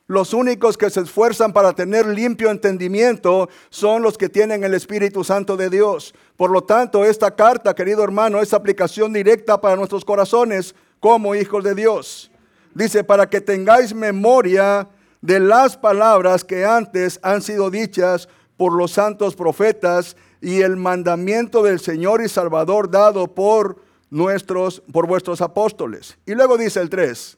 Los 0.08 0.34
únicos 0.34 0.78
que 0.78 0.90
se 0.90 1.02
esfuerzan 1.02 1.54
para 1.54 1.74
tener 1.74 2.06
limpio 2.06 2.52
entendimiento 2.52 3.50
son 3.70 4.02
los 4.02 4.18
que 4.18 4.28
tienen 4.28 4.64
el 4.64 4.74
Espíritu 4.74 5.24
Santo 5.24 5.56
de 5.56 5.70
Dios. 5.70 6.14
Por 6.36 6.52
lo 6.52 6.64
tanto, 6.64 7.06
esta 7.06 7.36
carta, 7.36 7.74
querido 7.74 8.04
hermano, 8.04 8.42
es 8.42 8.54
aplicación 8.54 9.14
directa 9.14 9.62
para 9.62 9.76
nuestros 9.78 10.04
corazones 10.04 10.76
como 11.00 11.36
hijos 11.36 11.64
de 11.64 11.74
Dios. 11.74 12.32
Dice, 12.76 13.04
para 13.04 13.30
que 13.30 13.40
tengáis 13.40 13.94
memoria 13.94 14.90
de 15.24 15.40
las 15.40 15.78
palabras 15.78 16.44
que 16.44 16.66
antes 16.66 17.18
han 17.24 17.42
sido 17.42 17.72
dichas 17.72 18.28
por 18.58 18.74
los 18.74 18.92
santos 18.92 19.38
profetas 19.38 20.18
y 20.42 20.62
el 20.62 20.76
mandamiento 20.76 21.64
del 21.64 21.80
Señor 21.80 22.22
y 22.22 22.28
Salvador 22.28 22.92
dado 22.92 23.34
por 23.34 23.78
nuestros 24.10 24.84
por 24.92 25.08
vuestros 25.08 25.40
apóstoles. 25.40 26.18
Y 26.26 26.36
luego 26.36 26.58
dice 26.58 26.82
el 26.82 26.90
3, 26.90 27.38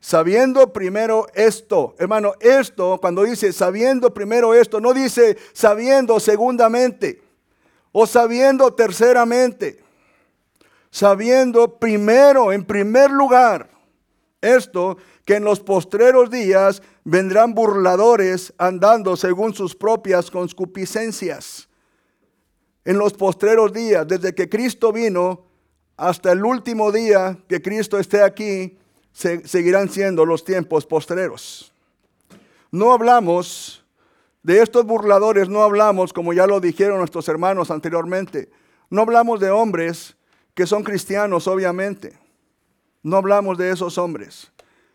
sabiendo 0.00 0.72
primero 0.72 1.28
esto, 1.34 1.94
hermano, 2.00 2.32
esto 2.40 2.98
cuando 3.00 3.22
dice 3.22 3.52
sabiendo 3.52 4.12
primero 4.12 4.52
esto, 4.52 4.80
no 4.80 4.92
dice 4.92 5.38
sabiendo 5.52 6.18
segundamente 6.18 7.22
o 7.92 8.08
sabiendo 8.08 8.72
terceramente, 8.72 9.84
sabiendo 10.90 11.78
primero, 11.78 12.50
en 12.50 12.64
primer 12.64 13.12
lugar, 13.12 13.70
esto, 14.40 14.98
que 15.24 15.36
en 15.36 15.44
los 15.44 15.60
postreros 15.60 16.30
días 16.30 16.82
vendrán 17.04 17.54
burladores 17.54 18.52
andando 18.58 19.16
según 19.16 19.54
sus 19.54 19.74
propias 19.74 20.30
concupiscencias. 20.30 21.68
En 22.84 22.98
los 22.98 23.14
postreros 23.14 23.72
días, 23.72 24.06
desde 24.06 24.34
que 24.34 24.48
Cristo 24.48 24.92
vino 24.92 25.46
hasta 25.96 26.32
el 26.32 26.44
último 26.44 26.92
día 26.92 27.38
que 27.48 27.62
Cristo 27.62 27.98
esté 27.98 28.22
aquí, 28.22 28.76
seguirán 29.12 29.88
siendo 29.88 30.26
los 30.26 30.44
tiempos 30.44 30.84
postreros. 30.84 31.72
No 32.70 32.92
hablamos 32.92 33.84
de 34.42 34.60
estos 34.60 34.84
burladores, 34.84 35.48
no 35.48 35.62
hablamos, 35.62 36.12
como 36.12 36.32
ya 36.32 36.46
lo 36.46 36.60
dijeron 36.60 36.98
nuestros 36.98 37.28
hermanos 37.28 37.70
anteriormente, 37.70 38.50
no 38.90 39.02
hablamos 39.02 39.40
de 39.40 39.50
hombres 39.50 40.16
que 40.54 40.66
son 40.66 40.82
cristianos, 40.82 41.48
obviamente. 41.48 42.18
No 43.02 43.16
hablamos 43.16 43.58
de 43.58 43.70
esos 43.70 43.98
hombres. 43.98 44.50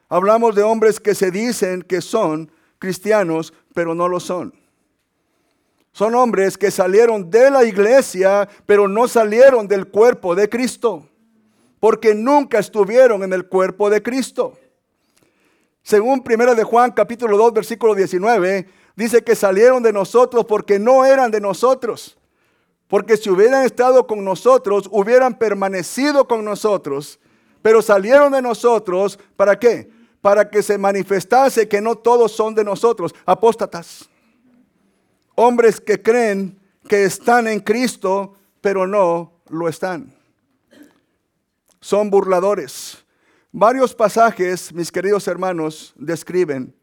Hablamos 0.09 0.55
de 0.55 0.63
hombres 0.63 0.99
que 0.99 1.13
se 1.13 1.29
dicen 1.29 1.83
que 1.83 2.01
son 2.01 2.51
cristianos, 2.79 3.53
pero 3.75 3.93
no 3.93 4.07
lo 4.07 4.19
son. 4.19 4.53
Son 5.91 6.15
hombres 6.15 6.57
que 6.57 6.71
salieron 6.71 7.29
de 7.29 7.51
la 7.51 7.63
iglesia, 7.63 8.49
pero 8.65 8.87
no 8.87 9.07
salieron 9.07 9.67
del 9.67 9.87
cuerpo 9.87 10.33
de 10.33 10.49
Cristo, 10.49 11.07
porque 11.79 12.15
nunca 12.15 12.57
estuvieron 12.57 13.23
en 13.23 13.33
el 13.33 13.47
cuerpo 13.47 13.89
de 13.89 14.01
Cristo. 14.01 14.57
Según 15.83 16.23
1 16.25 16.55
de 16.55 16.63
Juan 16.63 16.91
capítulo 16.91 17.37
2 17.37 17.53
versículo 17.53 17.93
19, 17.93 18.67
dice 18.95 19.23
que 19.23 19.35
salieron 19.35 19.83
de 19.83 19.93
nosotros 19.93 20.45
porque 20.45 20.79
no 20.79 21.05
eran 21.05 21.29
de 21.29 21.39
nosotros. 21.39 22.17
Porque 22.87 23.17
si 23.17 23.29
hubieran 23.29 23.63
estado 23.63 24.07
con 24.07 24.23
nosotros, 24.23 24.89
hubieran 24.91 25.37
permanecido 25.37 26.27
con 26.27 26.43
nosotros. 26.43 27.19
Pero 27.61 27.83
salieron 27.83 28.31
de 28.31 28.41
nosotros, 28.41 29.19
¿para 29.35 29.59
qué? 29.59 29.98
Para 30.21 30.49
que 30.49 30.61
se 30.61 30.77
manifestase 30.77 31.67
que 31.67 31.81
no 31.81 31.95
todos 31.95 32.31
son 32.31 32.55
de 32.55 32.63
nosotros, 32.63 33.15
apóstatas 33.25 34.09
hombres 35.41 35.79
que 35.79 36.01
creen 36.01 36.59
que 36.89 37.05
están 37.05 37.47
en 37.47 37.61
Cristo, 37.61 38.35
pero 38.59 38.85
no 38.85 39.31
lo 39.47 39.69
están. 39.69 40.13
Son 41.79 42.09
burladores. 42.09 43.05
Varios 43.53 43.95
pasajes, 43.95 44.73
mis 44.73 44.91
queridos 44.91 45.29
hermanos, 45.29 45.93
describen 45.95 46.75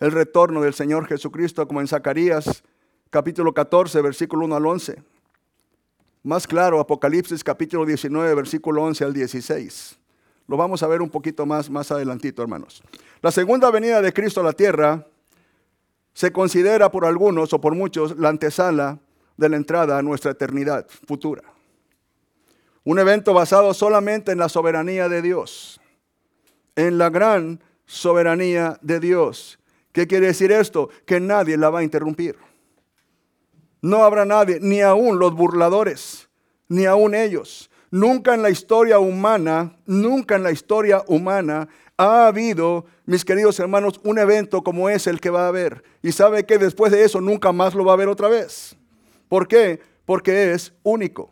el 0.00 0.10
retorno 0.10 0.60
del 0.60 0.74
Señor 0.74 1.06
Jesucristo, 1.06 1.68
como 1.68 1.80
en 1.80 1.86
Zacarías 1.86 2.64
capítulo 3.10 3.54
14, 3.54 4.02
versículo 4.02 4.44
1 4.44 4.56
al 4.56 4.66
11. 4.66 5.02
Más 6.24 6.48
claro, 6.48 6.80
Apocalipsis 6.80 7.44
capítulo 7.44 7.86
19, 7.86 8.34
versículo 8.34 8.82
11 8.82 9.04
al 9.04 9.12
16. 9.12 9.98
Lo 10.48 10.56
vamos 10.56 10.82
a 10.82 10.86
ver 10.86 11.02
un 11.02 11.10
poquito 11.10 11.44
más, 11.44 11.68
más 11.68 11.90
adelantito, 11.90 12.42
hermanos. 12.42 12.82
La 13.20 13.30
segunda 13.30 13.70
venida 13.70 14.00
de 14.00 14.12
Cristo 14.12 14.40
a 14.40 14.44
la 14.44 14.52
tierra 14.52 15.06
se 16.12 16.32
considera 16.32 16.90
por 16.90 17.04
algunos 17.04 17.52
o 17.52 17.60
por 17.60 17.74
muchos 17.74 18.16
la 18.16 18.28
antesala 18.28 18.98
de 19.36 19.48
la 19.48 19.56
entrada 19.56 19.98
a 19.98 20.02
nuestra 20.02 20.30
eternidad 20.30 20.86
futura. 21.06 21.42
Un 22.84 22.98
evento 22.98 23.34
basado 23.34 23.74
solamente 23.74 24.32
en 24.32 24.38
la 24.38 24.48
soberanía 24.48 25.08
de 25.08 25.20
Dios, 25.20 25.80
en 26.76 26.98
la 26.98 27.10
gran 27.10 27.60
soberanía 27.84 28.78
de 28.80 29.00
Dios. 29.00 29.58
¿Qué 29.92 30.06
quiere 30.06 30.28
decir 30.28 30.52
esto? 30.52 30.90
Que 31.04 31.18
nadie 31.18 31.56
la 31.56 31.70
va 31.70 31.80
a 31.80 31.82
interrumpir. 31.82 32.36
No 33.82 34.04
habrá 34.04 34.24
nadie, 34.24 34.58
ni 34.60 34.80
aún 34.80 35.18
los 35.18 35.34
burladores, 35.34 36.28
ni 36.68 36.86
aún 36.86 37.14
ellos. 37.14 37.70
Nunca 37.90 38.34
en 38.34 38.42
la 38.42 38.50
historia 38.50 38.98
humana, 38.98 39.76
nunca 39.86 40.36
en 40.36 40.42
la 40.42 40.50
historia 40.50 41.02
humana 41.06 41.68
ha 41.96 42.26
habido, 42.26 42.84
mis 43.06 43.24
queridos 43.24 43.58
hermanos, 43.58 44.00
un 44.04 44.18
evento 44.18 44.62
como 44.62 44.90
es 44.90 45.06
el 45.06 45.20
que 45.20 45.30
va 45.30 45.44
a 45.44 45.48
haber. 45.48 45.82
Y 46.02 46.12
sabe 46.12 46.44
que 46.44 46.58
después 46.58 46.92
de 46.92 47.04
eso 47.04 47.20
nunca 47.20 47.52
más 47.52 47.74
lo 47.74 47.84
va 47.84 47.94
a 47.94 47.96
ver 47.96 48.08
otra 48.08 48.28
vez. 48.28 48.76
¿Por 49.28 49.48
qué? 49.48 49.80
Porque 50.04 50.52
es 50.52 50.72
único. 50.82 51.30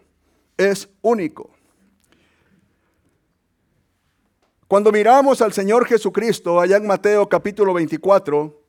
Es 0.57 0.89
único. 1.03 1.51
Cuando 4.69 4.91
miramos 4.91 5.43
al 5.43 5.53
Señor 5.53 5.87
Jesucristo 5.87 6.61
allá 6.61 6.79
en 6.79 6.87
Mateo 6.87 7.29
capítulo 7.29 7.75
24, 7.75 8.63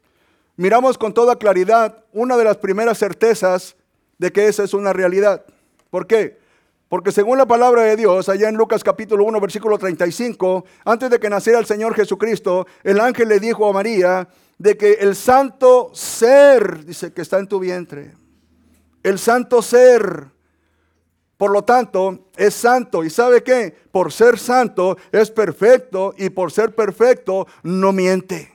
miramos 0.58 0.98
con 0.98 1.13
toda 1.13 1.38
claridad 1.38 2.04
una 2.12 2.36
de 2.38 2.44
las 2.44 2.58
primeras 2.58 2.98
certezas 2.98 3.75
de 4.18 4.32
que 4.32 4.48
esa 4.48 4.63
es 4.63 4.74
una 4.74 4.92
realidad. 4.92 5.46
¿Por 5.89 6.08
qué? 6.08 6.38
Porque 6.88 7.12
según 7.12 7.38
la 7.38 7.48
palabra 7.48 7.82
de 7.82 7.96
Dios, 7.96 8.30
allá 8.30 8.48
en 8.48 8.56
Lucas 8.56 8.84
capítulo 8.84 9.24
1, 9.25 9.42
versículo 9.42 9.77
35, 9.77 10.65
antes 10.86 11.10
de 11.10 11.20
que 11.20 11.30
naciera 11.30 11.58
el 11.58 11.65
Señor 11.65 11.96
Jesucristo, 11.96 12.68
el 12.84 13.00
ángel 13.00 13.30
le 13.30 13.39
dijo 13.39 13.68
a 13.68 13.74
María 13.74 14.27
de 14.60 14.77
que 14.77 14.94
el 14.94 15.15
santo 15.15 15.89
ser, 15.94 16.86
dice 16.86 17.12
que 17.12 17.24
está 17.24 17.39
en 17.39 17.48
tu 17.48 17.60
vientre, 17.60 18.13
el 19.01 19.18
santo 19.18 19.63
ser, 19.63 20.27
por 21.38 21.51
lo 21.51 21.63
tanto, 21.63 22.30
es 22.38 22.54
santo. 22.54 23.04
¿Y 23.04 23.10
sabe 23.10 23.44
qué? 23.44 23.75
Por 23.92 24.12
ser 24.12 24.39
santo 24.39 24.98
es 25.12 25.32
perfecto 25.32 26.13
y 26.18 26.30
por 26.30 26.51
ser 26.51 26.74
perfecto 26.74 27.48
no 27.63 27.92
miente. 27.92 28.51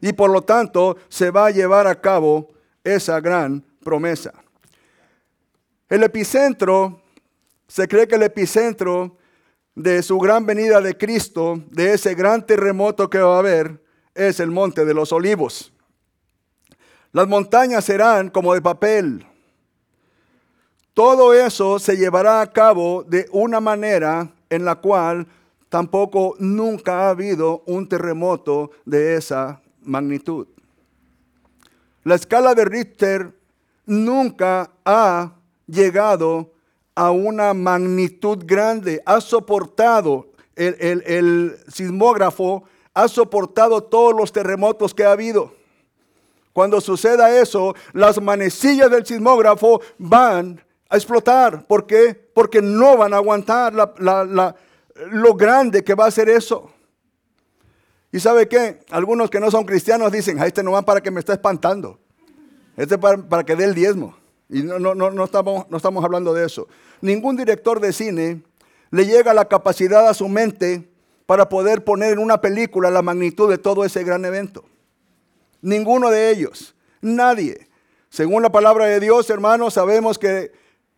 Y 0.00 0.12
por 0.12 0.30
lo 0.30 0.42
tanto 0.42 0.96
se 1.08 1.30
va 1.30 1.46
a 1.46 1.50
llevar 1.50 1.86
a 1.86 2.00
cabo 2.00 2.48
esa 2.84 3.20
gran 3.20 3.64
promesa. 3.82 4.32
El 5.88 6.02
epicentro 6.02 7.02
se 7.68 7.88
cree 7.88 8.06
que 8.06 8.16
el 8.16 8.22
epicentro 8.22 9.16
de 9.74 10.02
su 10.02 10.18
gran 10.18 10.46
venida 10.46 10.80
de 10.80 10.96
Cristo, 10.96 11.62
de 11.70 11.94
ese 11.94 12.14
gran 12.14 12.44
terremoto 12.46 13.10
que 13.10 13.18
va 13.18 13.36
a 13.36 13.40
haber, 13.40 13.82
es 14.14 14.40
el 14.40 14.50
monte 14.50 14.84
de 14.84 14.94
los 14.94 15.12
olivos. 15.12 15.72
Las 17.12 17.28
montañas 17.28 17.84
serán 17.84 18.30
como 18.30 18.54
de 18.54 18.62
papel. 18.62 19.26
Todo 20.94 21.34
eso 21.34 21.78
se 21.78 21.96
llevará 21.96 22.40
a 22.40 22.52
cabo 22.52 23.04
de 23.04 23.28
una 23.32 23.60
manera 23.60 24.32
en 24.48 24.64
la 24.64 24.76
cual 24.76 25.26
tampoco 25.68 26.36
nunca 26.38 27.00
ha 27.00 27.10
habido 27.10 27.62
un 27.66 27.88
terremoto 27.88 28.70
de 28.86 29.16
esa 29.16 29.60
magnitud. 29.82 30.46
La 32.02 32.14
escala 32.14 32.54
de 32.54 32.64
Richter 32.64 33.38
nunca 33.84 34.70
ha 34.84 35.32
llegado 35.66 36.52
a 36.96 37.10
una 37.10 37.52
magnitud 37.54 38.42
grande, 38.44 39.02
ha 39.04 39.20
soportado 39.20 40.28
el, 40.56 41.58
sismógrafo, 41.68 42.64
ha 42.94 43.06
soportado 43.06 43.82
todos 43.82 44.14
los 44.16 44.32
terremotos 44.32 44.94
que 44.94 45.04
ha 45.04 45.12
habido. 45.12 45.52
Cuando 46.54 46.80
suceda 46.80 47.38
eso, 47.38 47.74
las 47.92 48.20
manecillas 48.20 48.90
del 48.90 49.04
sismógrafo 49.04 49.82
van 49.98 50.58
a 50.88 50.96
explotar. 50.96 51.66
¿Por 51.66 51.86
qué? 51.86 52.14
Porque 52.32 52.62
no 52.62 52.96
van 52.96 53.12
a 53.12 53.18
aguantar 53.18 53.74
lo 53.74 55.34
grande 55.34 55.84
que 55.84 55.94
va 55.94 56.06
a 56.06 56.10
ser 56.10 56.30
eso. 56.30 56.70
¿Y 58.10 58.20
sabe 58.20 58.48
qué? 58.48 58.80
Algunos 58.90 59.28
que 59.28 59.38
no 59.38 59.50
son 59.50 59.66
cristianos 59.66 60.10
dicen, 60.10 60.40
a 60.40 60.46
este 60.46 60.62
no 60.62 60.72
va 60.72 60.80
para 60.80 61.02
que 61.02 61.10
me 61.10 61.20
está 61.20 61.34
espantando. 61.34 61.98
Este 62.74 62.96
para, 62.96 63.18
para 63.18 63.44
que 63.44 63.54
dé 63.54 63.64
el 63.64 63.74
diezmo. 63.74 64.16
Y 64.48 64.62
no, 64.62 64.78
no, 64.78 64.94
no, 64.94 65.10
no, 65.10 65.24
estamos, 65.24 65.68
no 65.70 65.76
estamos 65.76 66.04
hablando 66.04 66.32
de 66.32 66.46
eso. 66.46 66.68
Ningún 67.00 67.36
director 67.36 67.80
de 67.80 67.92
cine 67.92 68.42
le 68.90 69.06
llega 69.06 69.34
la 69.34 69.46
capacidad 69.46 70.08
a 70.08 70.14
su 70.14 70.28
mente 70.28 70.88
para 71.26 71.48
poder 71.48 71.84
poner 71.84 72.12
en 72.12 72.18
una 72.20 72.40
película 72.40 72.90
la 72.90 73.02
magnitud 73.02 73.50
de 73.50 73.58
todo 73.58 73.84
ese 73.84 74.04
gran 74.04 74.24
evento. 74.24 74.64
Ninguno 75.60 76.10
de 76.10 76.30
ellos. 76.30 76.74
Nadie. 77.00 77.68
Según 78.08 78.42
la 78.42 78.50
palabra 78.50 78.86
de 78.86 79.00
Dios, 79.00 79.28
hermanos, 79.30 79.74
sabemos 79.74 80.18
que 80.18 80.52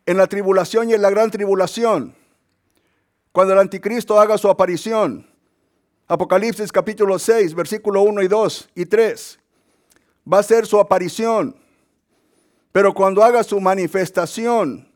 en 0.05 0.17
la 0.17 0.27
tribulación 0.27 0.91
y 0.91 0.95
en 0.95 1.03
la 1.03 1.11
gran 1.11 1.31
tribulación, 1.31 2.15
cuando 3.33 3.55
el 3.55 3.61
anticristo 3.61 4.21
haga 4.21 4.37
su 4.37 4.49
aparición, 4.49 5.27
Apocalipsis 6.07 6.73
capítulo 6.73 7.19
6, 7.19 7.55
versículo 7.55 8.03
1 8.03 8.23
y 8.23 8.29
2 8.29 8.71
y 8.75 8.87
3, 8.87 9.39
va 10.31 10.39
a 10.39 10.43
ser 10.43 10.67
su 10.67 10.79
aparición 10.79 11.55
pero 12.73 12.93
cuando 12.95 13.23
haga 13.23 13.43
su 13.43 13.61
manifestación, 13.61 14.89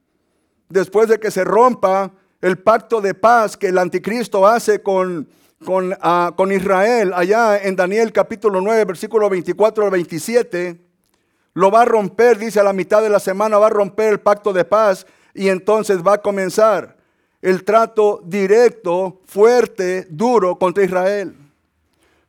después 0.68 1.08
de 1.08 1.18
que 1.18 1.30
se 1.30 1.44
rompa 1.44 2.12
el 2.40 2.58
pacto 2.58 3.00
de 3.00 3.14
paz 3.14 3.56
que 3.56 3.68
el 3.68 3.78
anticristo 3.78 4.46
hace 4.46 4.82
con, 4.82 5.28
con, 5.64 5.96
ah, 6.00 6.34
Israel, 6.50 7.12
allá 7.14 7.58
en 7.58 7.76
Daniel 7.76 8.12
capítulo 8.12 8.60
9, 8.60 8.84
versículo 8.84 9.30
24 9.30 9.84
al 9.84 9.90
27, 9.90 10.80
lo 11.54 11.70
va 11.70 11.82
a 11.82 11.84
romper, 11.84 12.38
dice 12.38 12.60
a 12.60 12.64
la 12.64 12.72
mitad 12.72 13.02
de 13.02 13.10
la 13.10 13.20
semana, 13.20 13.58
va 13.58 13.66
a 13.66 13.70
romper 13.70 14.12
el 14.12 14.20
pacto 14.20 14.52
de 14.52 14.64
paz 14.64 15.06
y 15.34 15.48
entonces 15.48 15.98
va 16.02 16.14
a 16.14 16.22
comenzar 16.22 16.96
el 17.42 17.64
trato 17.64 18.22
directo, 18.24 19.20
fuerte, 19.26 20.06
duro 20.08 20.58
contra 20.58 20.84
Israel. 20.84 21.36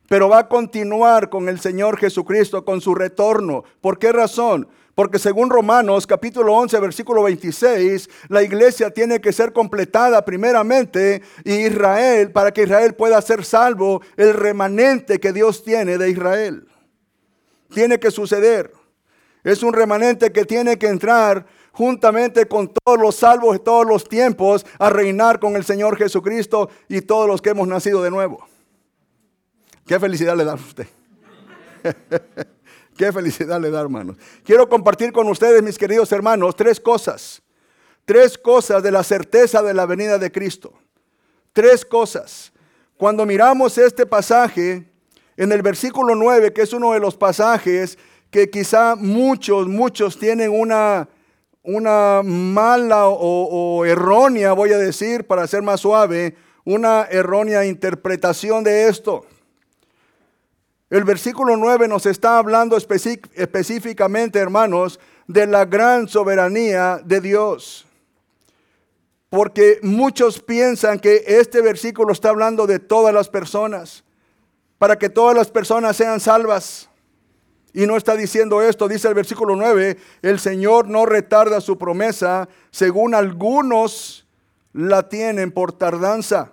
Pero 0.08 0.28
va 0.28 0.40
a 0.40 0.48
continuar 0.48 1.30
con 1.30 1.48
el 1.48 1.60
Señor 1.60 1.98
Jesucristo, 1.98 2.64
con 2.64 2.80
su 2.80 2.94
retorno. 2.94 3.64
¿Por 3.80 3.98
qué 3.98 4.12
razón? 4.12 4.68
Porque 4.94 5.18
según 5.18 5.50
Romanos 5.50 6.06
capítulo 6.06 6.54
11 6.54 6.78
versículo 6.78 7.24
26, 7.24 8.08
la 8.28 8.42
iglesia 8.42 8.90
tiene 8.90 9.20
que 9.20 9.32
ser 9.32 9.52
completada 9.52 10.24
primeramente 10.24 11.22
y 11.44 11.66
Israel, 11.66 12.30
para 12.30 12.52
que 12.52 12.62
Israel 12.62 12.94
pueda 12.94 13.20
ser 13.20 13.44
salvo, 13.44 14.02
el 14.16 14.34
remanente 14.34 15.18
que 15.18 15.32
Dios 15.32 15.64
tiene 15.64 15.98
de 15.98 16.10
Israel. 16.10 16.68
Tiene 17.72 17.98
que 17.98 18.12
suceder. 18.12 18.72
Es 19.42 19.64
un 19.64 19.72
remanente 19.72 20.30
que 20.30 20.44
tiene 20.44 20.78
que 20.78 20.86
entrar 20.86 21.44
juntamente 21.72 22.46
con 22.46 22.72
todos 22.72 22.98
los 22.98 23.16
salvos 23.16 23.54
de 23.54 23.58
todos 23.58 23.84
los 23.84 24.08
tiempos 24.08 24.64
a 24.78 24.90
reinar 24.90 25.40
con 25.40 25.56
el 25.56 25.64
Señor 25.64 25.96
Jesucristo 25.96 26.70
y 26.88 27.00
todos 27.00 27.26
los 27.26 27.42
que 27.42 27.50
hemos 27.50 27.66
nacido 27.66 28.00
de 28.00 28.12
nuevo. 28.12 28.46
Qué 29.86 29.98
felicidad 29.98 30.36
le 30.36 30.44
da 30.44 30.52
a 30.52 30.54
usted. 30.54 30.86
Qué 32.96 33.12
felicidad 33.12 33.60
le 33.60 33.70
da, 33.70 33.80
hermanos. 33.80 34.16
Quiero 34.44 34.68
compartir 34.68 35.12
con 35.12 35.28
ustedes, 35.28 35.62
mis 35.62 35.78
queridos 35.78 36.12
hermanos, 36.12 36.54
tres 36.54 36.78
cosas. 36.78 37.42
Tres 38.04 38.38
cosas 38.38 38.82
de 38.82 38.90
la 38.90 39.02
certeza 39.02 39.62
de 39.62 39.74
la 39.74 39.86
venida 39.86 40.18
de 40.18 40.30
Cristo. 40.30 40.74
Tres 41.52 41.84
cosas. 41.84 42.52
Cuando 42.96 43.26
miramos 43.26 43.78
este 43.78 44.06
pasaje, 44.06 44.84
en 45.36 45.50
el 45.50 45.62
versículo 45.62 46.14
9, 46.14 46.52
que 46.52 46.62
es 46.62 46.72
uno 46.72 46.92
de 46.92 47.00
los 47.00 47.16
pasajes 47.16 47.98
que 48.30 48.50
quizá 48.50 48.94
muchos, 48.96 49.66
muchos 49.66 50.18
tienen 50.18 50.50
una, 50.50 51.08
una 51.62 52.22
mala 52.22 53.08
o, 53.08 53.18
o 53.18 53.84
errónea, 53.84 54.52
voy 54.52 54.72
a 54.72 54.78
decir, 54.78 55.26
para 55.26 55.46
ser 55.46 55.62
más 55.62 55.80
suave, 55.80 56.36
una 56.64 57.04
errónea 57.10 57.64
interpretación 57.64 58.62
de 58.62 58.88
esto. 58.88 59.26
El 60.90 61.04
versículo 61.04 61.56
9 61.56 61.88
nos 61.88 62.04
está 62.06 62.38
hablando 62.38 62.76
específicamente, 62.76 64.38
hermanos, 64.38 65.00
de 65.26 65.46
la 65.46 65.64
gran 65.64 66.08
soberanía 66.08 67.00
de 67.04 67.20
Dios. 67.20 67.86
Porque 69.30 69.80
muchos 69.82 70.40
piensan 70.40 71.00
que 71.00 71.24
este 71.26 71.60
versículo 71.62 72.12
está 72.12 72.28
hablando 72.28 72.66
de 72.66 72.78
todas 72.78 73.14
las 73.14 73.28
personas, 73.28 74.04
para 74.78 74.98
que 74.98 75.08
todas 75.08 75.34
las 75.34 75.50
personas 75.50 75.96
sean 75.96 76.20
salvas. 76.20 76.90
Y 77.72 77.86
no 77.86 77.96
está 77.96 78.14
diciendo 78.14 78.62
esto, 78.62 78.86
dice 78.86 79.08
el 79.08 79.14
versículo 79.14 79.56
9, 79.56 79.96
el 80.22 80.38
Señor 80.38 80.86
no 80.86 81.06
retarda 81.06 81.60
su 81.60 81.78
promesa, 81.78 82.48
según 82.70 83.14
algunos 83.14 84.28
la 84.72 85.08
tienen 85.08 85.50
por 85.50 85.72
tardanza, 85.72 86.52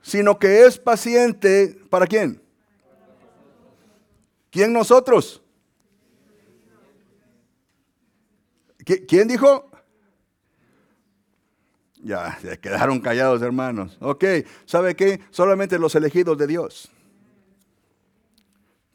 sino 0.00 0.38
que 0.38 0.64
es 0.64 0.78
paciente, 0.78 1.78
¿para 1.90 2.06
quién? 2.06 2.45
¿Quién 4.50 4.72
nosotros? 4.72 5.42
¿Quién 9.08 9.26
dijo? 9.26 9.68
Ya, 12.02 12.38
se 12.40 12.58
quedaron 12.60 13.00
callados, 13.00 13.42
hermanos. 13.42 13.96
Ok, 14.00 14.24
¿sabe 14.64 14.94
qué? 14.94 15.20
Solamente 15.30 15.78
los 15.78 15.94
elegidos 15.96 16.38
de 16.38 16.46
Dios. 16.46 16.88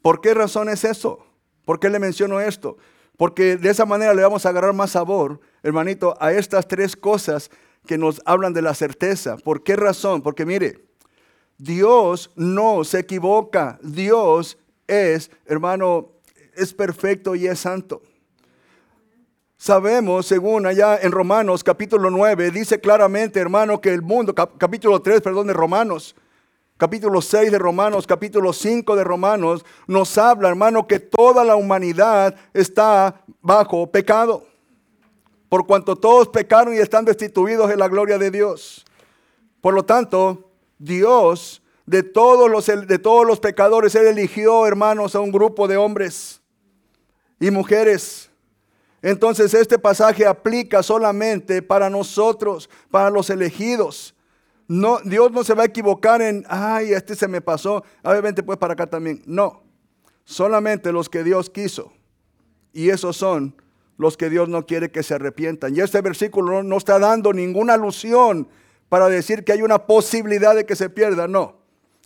¿Por 0.00 0.22
qué 0.22 0.32
razón 0.32 0.70
es 0.70 0.84
eso? 0.84 1.24
¿Por 1.66 1.78
qué 1.78 1.90
le 1.90 1.98
menciono 1.98 2.40
esto? 2.40 2.78
Porque 3.18 3.56
de 3.56 3.68
esa 3.68 3.84
manera 3.84 4.14
le 4.14 4.22
vamos 4.22 4.46
a 4.46 4.48
agarrar 4.48 4.72
más 4.72 4.92
sabor, 4.92 5.40
hermanito, 5.62 6.16
a 6.20 6.32
estas 6.32 6.66
tres 6.66 6.96
cosas 6.96 7.50
que 7.86 7.98
nos 7.98 8.22
hablan 8.24 8.54
de 8.54 8.62
la 8.62 8.74
certeza. 8.74 9.36
¿Por 9.36 9.62
qué 9.62 9.76
razón? 9.76 10.22
Porque 10.22 10.46
mire, 10.46 10.86
Dios 11.58 12.30
no 12.34 12.82
se 12.84 13.00
equivoca. 13.00 13.78
Dios 13.82 14.58
es, 14.92 15.30
hermano, 15.46 16.10
es 16.54 16.74
perfecto 16.74 17.34
y 17.34 17.46
es 17.46 17.60
santo. 17.60 18.02
Sabemos, 19.56 20.26
según 20.26 20.66
allá 20.66 20.98
en 21.00 21.12
Romanos 21.12 21.62
capítulo 21.62 22.10
9, 22.10 22.50
dice 22.50 22.80
claramente, 22.80 23.38
hermano, 23.38 23.80
que 23.80 23.90
el 23.90 24.02
mundo, 24.02 24.34
capítulo 24.34 25.00
3, 25.00 25.20
perdón, 25.20 25.46
de 25.46 25.52
Romanos, 25.52 26.16
capítulo 26.76 27.22
6 27.22 27.52
de 27.52 27.58
Romanos, 27.58 28.06
capítulo 28.06 28.52
5 28.52 28.96
de 28.96 29.04
Romanos, 29.04 29.64
nos 29.86 30.18
habla, 30.18 30.48
hermano, 30.48 30.86
que 30.88 30.98
toda 30.98 31.44
la 31.44 31.54
humanidad 31.54 32.34
está 32.52 33.22
bajo 33.40 33.88
pecado. 33.88 34.44
Por 35.48 35.64
cuanto 35.64 35.94
todos 35.94 36.28
pecaron 36.28 36.74
y 36.74 36.78
están 36.78 37.04
destituidos 37.04 37.68
de 37.68 37.76
la 37.76 37.86
gloria 37.86 38.18
de 38.18 38.32
Dios. 38.32 38.84
Por 39.60 39.74
lo 39.74 39.84
tanto, 39.84 40.50
Dios 40.76 41.61
de 41.86 42.02
todos 42.02 42.50
los, 42.50 42.66
de 42.66 42.98
todos 42.98 43.26
los 43.26 43.40
pecadores, 43.40 43.94
Él 43.94 44.06
eligió, 44.06 44.66
hermanos, 44.66 45.14
a 45.14 45.20
un 45.20 45.32
grupo 45.32 45.66
de 45.68 45.76
hombres 45.76 46.40
y 47.40 47.50
mujeres. 47.50 48.30
Entonces 49.02 49.52
este 49.52 49.78
pasaje 49.78 50.24
aplica 50.24 50.82
solamente 50.82 51.60
para 51.60 51.90
nosotros, 51.90 52.70
para 52.90 53.10
los 53.10 53.30
elegidos. 53.30 54.14
No, 54.68 55.00
Dios 55.04 55.32
no 55.32 55.42
se 55.42 55.54
va 55.54 55.64
a 55.64 55.66
equivocar 55.66 56.22
en, 56.22 56.44
ay, 56.48 56.92
este 56.92 57.16
se 57.16 57.26
me 57.26 57.40
pasó, 57.40 57.84
obviamente 58.04 58.44
pues 58.44 58.58
para 58.58 58.74
acá 58.74 58.86
también. 58.86 59.20
No, 59.26 59.64
solamente 60.24 60.92
los 60.92 61.08
que 61.08 61.24
Dios 61.24 61.50
quiso. 61.50 61.92
Y 62.72 62.90
esos 62.90 63.16
son 63.16 63.56
los 63.98 64.16
que 64.16 64.30
Dios 64.30 64.48
no 64.48 64.64
quiere 64.64 64.90
que 64.90 65.02
se 65.02 65.14
arrepientan. 65.14 65.76
Y 65.76 65.80
este 65.80 66.00
versículo 66.00 66.62
no 66.62 66.76
está 66.76 66.98
dando 67.00 67.32
ninguna 67.32 67.74
alusión 67.74 68.48
para 68.88 69.08
decir 69.08 69.44
que 69.44 69.52
hay 69.52 69.62
una 69.62 69.86
posibilidad 69.86 70.54
de 70.54 70.64
que 70.64 70.76
se 70.76 70.88
pierda, 70.90 71.26
no. 71.26 71.61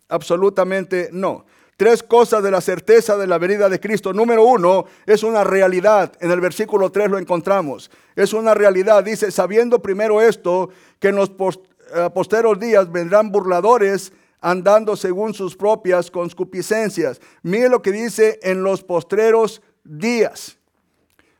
Absolutamente 0.09 1.09
no. 1.11 1.45
Tres 1.77 2.01
cosas 2.01 2.41
de 2.41 2.49
la 2.49 2.59
certeza 2.59 3.17
de 3.17 3.27
la 3.27 3.37
venida 3.37 3.69
de 3.69 3.79
Cristo. 3.79 4.11
Número 4.11 4.43
uno, 4.43 4.85
es 5.05 5.21
una 5.21 5.43
realidad. 5.43 6.11
En 6.19 6.31
el 6.31 6.41
versículo 6.41 6.91
3 6.91 7.11
lo 7.11 7.19
encontramos. 7.19 7.91
Es 8.15 8.33
una 8.33 8.55
realidad. 8.55 9.03
Dice, 9.03 9.29
sabiendo 9.29 9.79
primero 9.79 10.19
esto, 10.19 10.69
que 10.99 11.11
nos 11.11 11.29
eh, 11.29 12.09
posteros 12.13 12.59
días 12.59 12.91
vendrán 12.91 13.31
burladores 13.31 14.11
andando 14.41 14.95
según 14.95 15.35
sus 15.35 15.55
propias 15.55 16.09
concupiscencias. 16.09 17.21
Mire 17.43 17.69
lo 17.69 17.83
que 17.83 17.91
dice 17.91 18.39
en 18.41 18.63
los 18.63 18.83
postreros 18.83 19.61
días. 19.83 20.57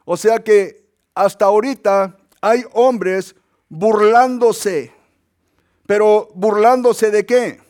O 0.06 0.18
sea 0.18 0.38
que 0.40 0.86
hasta 1.16 1.46
ahorita 1.46 2.16
hay 2.42 2.64
hombres 2.74 3.36
burlándose. 3.70 4.94
Pero 5.88 6.30
burlándose 6.36 7.10
de 7.10 7.26
qué? 7.26 7.67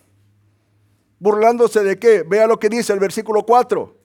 Burlándose 1.19 1.83
de 1.83 1.97
qué? 1.97 2.23
Vea 2.23 2.47
lo 2.47 2.59
que 2.59 2.69
dice 2.69 2.93
el 2.93 2.99
versículo 2.99 3.43
4. 3.43 3.95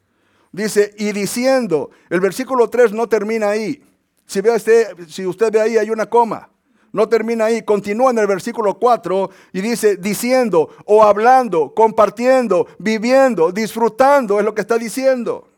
Dice, 0.53 0.94
y 0.98 1.12
diciendo, 1.12 1.90
el 2.11 2.20
versículo 2.20 2.68
3 2.68 2.92
no 2.92 3.09
termina 3.09 3.51
ahí. 3.51 3.83
Si, 4.27 4.40
ve 4.40 4.55
usted, 4.55 5.09
si 5.09 5.27
usted 5.27 5.51
ve 5.51 5.61
ahí, 5.61 5.77
hay 5.79 5.90
una 5.90 6.07
coma. 6.07 6.51
No 6.92 7.09
termina 7.09 7.46
ahí, 7.46 7.62
continúa 7.62 8.11
en 8.11 8.18
el 8.18 8.27
versículo 8.27 8.79
4 8.79 9.31
y 9.55 9.62
dice, 9.62 9.96
diciendo 9.96 10.68
o 10.85 11.03
hablando, 11.03 11.72
compartiendo, 11.75 12.66
viviendo, 12.79 13.51
disfrutando, 13.51 14.38
es 14.38 14.44
lo 14.44 14.55
que 14.55 14.61
está 14.61 14.77
diciendo. 14.77 15.48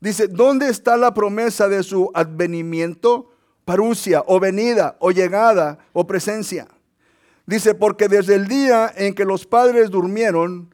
Dice, 0.00 0.28
¿dónde 0.28 0.68
está 0.68 0.96
la 0.96 1.14
promesa 1.14 1.68
de 1.68 1.82
su 1.82 2.10
advenimiento? 2.14 3.30
Parucia, 3.64 4.22
o 4.26 4.38
venida, 4.38 4.96
o 5.00 5.10
llegada, 5.10 5.78
o 5.92 6.06
presencia. 6.06 6.68
Dice, 7.46 7.74
porque 7.74 8.08
desde 8.08 8.36
el 8.36 8.46
día 8.46 8.92
en 8.96 9.14
que 9.14 9.24
los 9.24 9.46
padres 9.46 9.90
durmieron, 9.90 10.71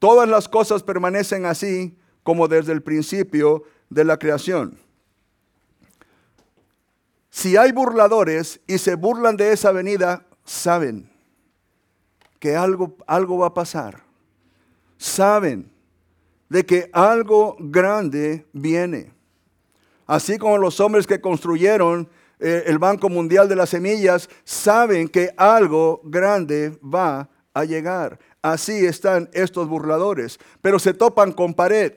todas 0.00 0.28
las 0.28 0.48
cosas 0.48 0.82
permanecen 0.82 1.46
así 1.46 1.96
como 2.24 2.48
desde 2.48 2.72
el 2.72 2.82
principio 2.82 3.62
de 3.88 4.04
la 4.04 4.18
creación. 4.18 4.76
Si 7.30 7.56
hay 7.56 7.70
burladores 7.70 8.60
y 8.66 8.78
se 8.78 8.96
burlan 8.96 9.36
de 9.36 9.52
esa 9.52 9.70
venida, 9.70 10.26
saben 10.44 11.08
que 12.40 12.56
algo, 12.56 12.96
algo 13.06 13.38
va 13.38 13.48
a 13.48 13.54
pasar. 13.54 14.02
Saben 14.98 15.70
de 16.48 16.66
que 16.66 16.90
algo 16.92 17.56
grande 17.60 18.46
viene. 18.52 19.12
Así 20.06 20.38
como 20.38 20.58
los 20.58 20.80
hombres 20.80 21.06
que 21.06 21.20
construyeron 21.20 22.08
eh, 22.40 22.64
el 22.66 22.78
Banco 22.78 23.08
Mundial 23.08 23.48
de 23.48 23.54
las 23.54 23.70
Semillas 23.70 24.28
saben 24.44 25.08
que 25.08 25.32
algo 25.36 26.00
grande 26.02 26.76
va 26.82 27.28
a 27.54 27.64
llegar. 27.64 28.18
Así 28.42 28.86
están 28.86 29.28
estos 29.32 29.68
burladores, 29.68 30.38
pero 30.62 30.78
se 30.78 30.94
topan 30.94 31.32
con 31.32 31.52
pared, 31.52 31.92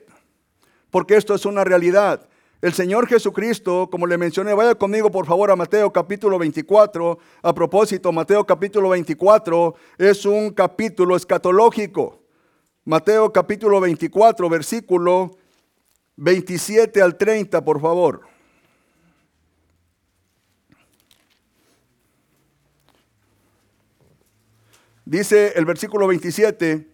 porque 0.90 1.16
esto 1.16 1.34
es 1.34 1.46
una 1.46 1.64
realidad. 1.64 2.28
El 2.60 2.72
Señor 2.72 3.06
Jesucristo, 3.06 3.88
como 3.90 4.06
le 4.06 4.18
mencioné, 4.18 4.54
vaya 4.54 4.74
conmigo 4.74 5.10
por 5.10 5.26
favor 5.26 5.50
a 5.50 5.56
Mateo 5.56 5.92
capítulo 5.92 6.38
24. 6.38 7.18
A 7.42 7.54
propósito, 7.54 8.12
Mateo 8.12 8.44
capítulo 8.44 8.88
24 8.90 9.74
es 9.98 10.24
un 10.24 10.50
capítulo 10.50 11.16
escatológico. 11.16 12.22
Mateo 12.84 13.32
capítulo 13.32 13.80
24, 13.80 14.48
versículo 14.48 15.30
27 16.16 17.02
al 17.02 17.16
30, 17.16 17.64
por 17.64 17.80
favor. 17.80 18.33
Dice 25.04 25.52
el 25.56 25.66
versículo 25.66 26.06
27, 26.06 26.86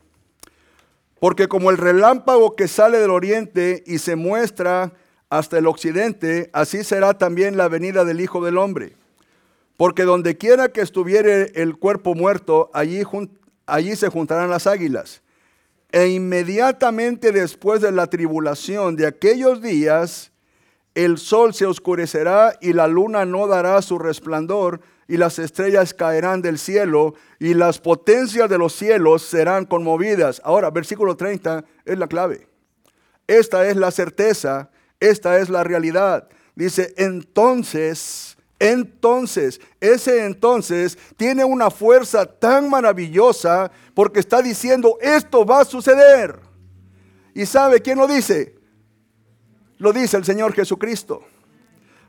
porque 1.20 1.48
como 1.48 1.70
el 1.70 1.76
relámpago 1.76 2.56
que 2.56 2.66
sale 2.66 2.98
del 2.98 3.10
oriente 3.10 3.84
y 3.86 3.98
se 3.98 4.16
muestra 4.16 4.92
hasta 5.28 5.58
el 5.58 5.66
occidente, 5.66 6.50
así 6.52 6.82
será 6.82 7.14
también 7.14 7.56
la 7.56 7.68
venida 7.68 8.04
del 8.04 8.20
Hijo 8.20 8.44
del 8.44 8.58
Hombre. 8.58 8.96
Porque 9.76 10.02
donde 10.02 10.36
quiera 10.36 10.72
que 10.72 10.80
estuviere 10.80 11.52
el 11.54 11.76
cuerpo 11.76 12.14
muerto, 12.14 12.70
allí, 12.74 13.02
allí 13.66 13.96
se 13.96 14.08
juntarán 14.08 14.50
las 14.50 14.66
águilas. 14.66 15.22
E 15.92 16.08
inmediatamente 16.08 17.32
después 17.32 17.80
de 17.80 17.92
la 17.92 18.08
tribulación 18.08 18.96
de 18.96 19.06
aquellos 19.06 19.62
días, 19.62 20.29
el 21.04 21.18
sol 21.18 21.54
se 21.54 21.66
oscurecerá 21.66 22.56
y 22.60 22.72
la 22.72 22.86
luna 22.86 23.24
no 23.24 23.46
dará 23.46 23.80
su 23.82 23.98
resplandor 23.98 24.80
y 25.08 25.16
las 25.16 25.38
estrellas 25.38 25.94
caerán 25.94 26.42
del 26.42 26.58
cielo 26.58 27.14
y 27.38 27.54
las 27.54 27.78
potencias 27.78 28.48
de 28.48 28.58
los 28.58 28.72
cielos 28.72 29.22
serán 29.22 29.64
conmovidas. 29.66 30.40
Ahora, 30.44 30.70
versículo 30.70 31.16
30 31.16 31.64
es 31.84 31.98
la 31.98 32.06
clave. 32.06 32.46
Esta 33.26 33.68
es 33.68 33.76
la 33.76 33.90
certeza 33.90 34.70
esta 35.00 35.38
es 35.38 35.48
la 35.48 35.64
realidad. 35.64 36.28
Dice, 36.54 36.92
entonces, 36.98 38.36
entonces, 38.58 39.60
ese 39.80 40.26
entonces 40.26 40.98
tiene 41.16 41.42
una 41.42 41.70
fuerza 41.70 42.26
tan 42.26 42.68
maravillosa 42.68 43.72
porque 43.94 44.20
está 44.20 44.42
diciendo, 44.42 44.98
esto 45.00 45.44
va 45.46 45.62
a 45.62 45.64
suceder. 45.64 46.38
¿Y 47.34 47.46
sabe 47.46 47.80
quién 47.80 47.98
lo 47.98 48.06
dice? 48.06 48.54
Lo 49.80 49.92
dice 49.92 50.16
el 50.16 50.24
Señor 50.24 50.52
Jesucristo. 50.52 51.24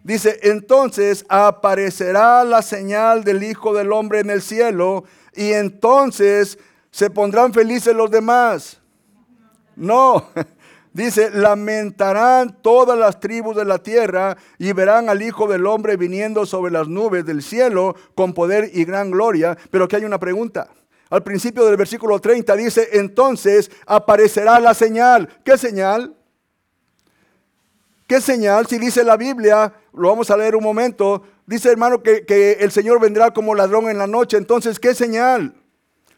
Dice, 0.03 0.39
entonces 0.43 1.25
aparecerá 1.29 2.43
la 2.43 2.61
señal 2.61 3.23
del 3.23 3.41
Hijo 3.43 3.73
del 3.73 3.91
Hombre 3.91 4.19
en 4.19 4.29
el 4.29 4.41
cielo 4.41 5.05
y 5.33 5.53
entonces 5.53 6.59
se 6.91 7.09
pondrán 7.09 7.53
felices 7.53 7.95
los 7.95 8.11
demás. 8.11 8.79
No, 9.75 10.29
Dice, 10.93 11.29
lamentarán 11.31 12.57
todas 12.61 12.99
las 12.99 13.21
tribus 13.21 13.55
de 13.55 13.63
la 13.63 13.77
tierra 13.77 14.35
y 14.57 14.73
verán 14.73 15.07
al 15.07 15.21
Hijo 15.21 15.47
del 15.47 15.65
Hombre 15.65 15.95
viniendo 15.95 16.45
sobre 16.45 16.73
las 16.73 16.89
nubes 16.89 17.25
del 17.25 17.41
cielo 17.41 17.95
con 18.13 18.33
poder 18.33 18.69
y 18.73 18.83
gran 18.83 19.09
gloria. 19.09 19.57
Pero 19.69 19.85
aquí 19.85 19.95
hay 19.95 20.03
una 20.03 20.19
pregunta. 20.19 20.67
Al 21.09 21.23
principio 21.23 21.63
del 21.65 21.77
versículo 21.77 22.19
30 22.19 22.55
dice, 22.57 22.89
entonces 22.91 23.71
aparecerá 23.85 24.59
la 24.59 24.73
señal. 24.73 25.29
¿Qué 25.45 25.57
señal? 25.57 26.13
¿Qué 28.11 28.19
señal? 28.19 28.67
Si 28.67 28.77
dice 28.77 29.05
la 29.05 29.15
Biblia, 29.15 29.71
lo 29.93 30.09
vamos 30.09 30.29
a 30.29 30.35
leer 30.35 30.57
un 30.57 30.63
momento, 30.65 31.23
dice 31.45 31.71
hermano 31.71 32.03
que, 32.03 32.57
el 32.59 32.69
Señor 32.69 32.99
vendrá 32.99 33.31
como 33.31 33.55
ladrón 33.55 33.89
en 33.89 33.97
la 33.97 34.05
noche. 34.05 34.35
Entonces, 34.35 34.81
¿qué 34.81 34.93
señal? 34.93 35.55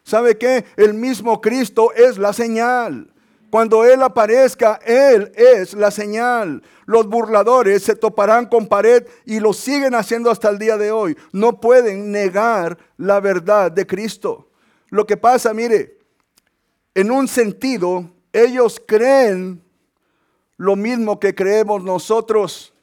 ¿Sabe 0.01 0.36
qué? 0.36 0.65
El 0.75 0.95
mismo 0.95 1.39
Cristo 1.39 1.93
es 1.93 2.17
la 2.17 2.34
señal. 2.34 3.13
Cuando 3.51 3.86
Él 3.86 4.01
aparezca, 4.01 4.79
Él 4.84 5.34
es 5.36 5.75
la 5.75 5.91
señal. 5.91 6.63
Los 6.88 7.06
burladores 7.08 7.84
se 7.84 7.95
toparán 7.95 8.47
con 8.47 8.65
pared 8.65 9.06
y 9.23 9.39
lo 9.39 9.53
siguen 9.53 9.93
haciendo 9.93 10.32
hasta 10.32 10.49
el 10.49 10.58
día 10.58 10.77
de 10.77 10.91
hoy. 10.91 11.15
No 11.32 11.62
pueden 11.62 12.12
negar 12.12 12.75
la 12.97 13.19
verdad 13.19 13.71
de 13.71 13.86
Cristo. 13.86 14.49
Lo 14.89 15.06
que 15.06 15.15
pasa, 15.15 15.53
mire, 15.53 15.99
en 16.95 17.12
un 17.12 17.27
sentido, 17.27 18.10
ellos 18.32 18.82
creen 18.84 19.62
lo 20.63 20.78
mismo 20.78 21.19
que 21.19 21.36
creemos 21.36 21.84
nosotros. 21.84 22.73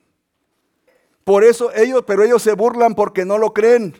Por 1.24 1.44
eso 1.44 1.72
ellos, 1.74 2.04
pero 2.06 2.22
ellos 2.22 2.42
se 2.42 2.52
burlan 2.52 2.94
porque 2.94 3.24
no 3.24 3.38
lo 3.38 3.54
creen. 3.54 3.96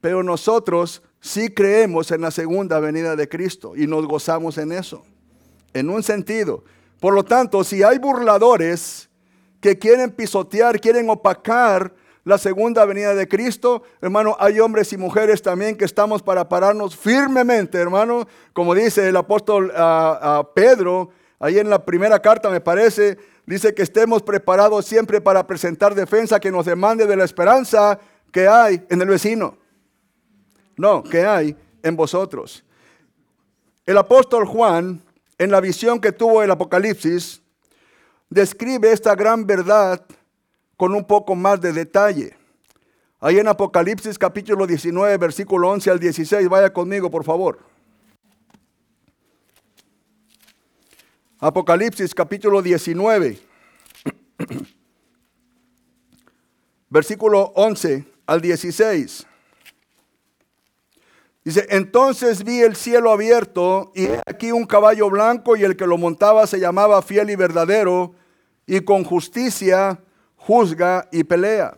Pero 0.00 0.22
nosotros 0.22 1.02
sí 1.20 1.48
creemos 1.52 2.12
en 2.12 2.20
la 2.20 2.30
segunda 2.30 2.78
venida 2.78 3.16
de 3.16 3.28
Cristo 3.28 3.74
y 3.74 3.88
nos 3.88 4.06
gozamos 4.06 4.58
en 4.58 4.70
eso 4.70 5.02
en 5.74 5.90
un 5.90 6.04
sentido. 6.04 6.62
Por 7.00 7.14
lo 7.14 7.24
tanto, 7.24 7.64
si 7.64 7.82
hay 7.82 7.98
burladores 7.98 9.10
que 9.60 9.76
quieren 9.76 10.12
pisotear, 10.12 10.80
quieren 10.80 11.10
opacar 11.10 11.92
la 12.22 12.38
segunda 12.38 12.84
venida 12.84 13.14
de 13.14 13.26
Cristo, 13.26 13.82
hermano, 14.00 14.36
hay 14.38 14.60
hombres 14.60 14.92
y 14.92 14.96
mujeres 14.96 15.42
también 15.42 15.76
que 15.76 15.84
estamos 15.84 16.22
para 16.22 16.48
pararnos 16.48 16.96
firmemente, 16.96 17.78
hermano, 17.78 18.28
como 18.52 18.74
dice 18.74 19.08
el 19.08 19.16
apóstol 19.16 19.72
Pedro, 20.54 21.10
ahí 21.38 21.58
en 21.58 21.70
la 21.70 21.84
primera 21.84 22.20
carta 22.20 22.50
me 22.50 22.60
parece, 22.60 23.18
dice 23.46 23.74
que 23.74 23.82
estemos 23.82 24.22
preparados 24.22 24.86
siempre 24.86 25.20
para 25.20 25.46
presentar 25.46 25.94
defensa 25.94 26.40
que 26.40 26.50
nos 26.50 26.66
demande 26.66 27.06
de 27.06 27.16
la 27.16 27.24
esperanza 27.24 27.98
que 28.32 28.48
hay 28.48 28.84
en 28.88 29.00
el 29.00 29.08
vecino. 29.08 29.56
No, 30.76 31.02
que 31.02 31.24
hay 31.24 31.56
en 31.82 31.96
vosotros. 31.96 32.64
El 33.86 33.96
apóstol 33.98 34.44
Juan 34.46 35.02
en 35.38 35.50
la 35.50 35.60
visión 35.60 36.00
que 36.00 36.12
tuvo 36.12 36.42
el 36.42 36.50
Apocalipsis, 36.50 37.42
describe 38.30 38.90
esta 38.90 39.14
gran 39.14 39.46
verdad 39.46 40.04
con 40.76 40.94
un 40.94 41.04
poco 41.04 41.34
más 41.34 41.60
de 41.60 41.72
detalle. 41.72 42.36
Ahí 43.20 43.38
en 43.38 43.48
Apocalipsis 43.48 44.18
capítulo 44.18 44.66
19, 44.66 45.16
versículo 45.18 45.70
11 45.70 45.90
al 45.90 45.98
16, 45.98 46.48
vaya 46.48 46.72
conmigo 46.72 47.10
por 47.10 47.24
favor. 47.24 47.58
Apocalipsis 51.38 52.14
capítulo 52.14 52.62
19, 52.62 53.38
versículo 56.88 57.52
11 57.54 58.06
al 58.24 58.40
16. 58.40 59.26
Dice, 61.44 61.66
entonces 61.68 62.42
vi 62.42 62.60
el 62.60 62.74
cielo 62.74 63.12
abierto 63.12 63.92
y 63.94 64.08
aquí 64.24 64.50
un 64.50 64.64
caballo 64.64 65.10
blanco 65.10 65.56
y 65.56 65.64
el 65.64 65.76
que 65.76 65.86
lo 65.86 65.98
montaba 65.98 66.46
se 66.46 66.58
llamaba 66.58 67.02
fiel 67.02 67.28
y 67.28 67.36
verdadero 67.36 68.14
y 68.66 68.80
con 68.80 69.04
justicia 69.04 70.00
juzga 70.36 71.06
y 71.12 71.22
pelea. 71.22 71.76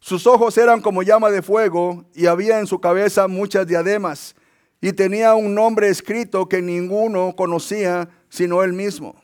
Sus 0.00 0.26
ojos 0.26 0.58
eran 0.58 0.80
como 0.80 1.04
llama 1.04 1.30
de 1.30 1.42
fuego 1.42 2.04
y 2.14 2.26
había 2.26 2.58
en 2.58 2.66
su 2.66 2.80
cabeza 2.80 3.28
muchas 3.28 3.64
diademas 3.64 4.34
y 4.82 4.92
tenía 4.92 5.34
un 5.34 5.54
nombre 5.54 5.88
escrito 5.88 6.48
que 6.48 6.60
ninguno 6.60 7.34
conocía 7.36 8.10
sino 8.28 8.64
él 8.64 8.72
mismo. 8.72 9.14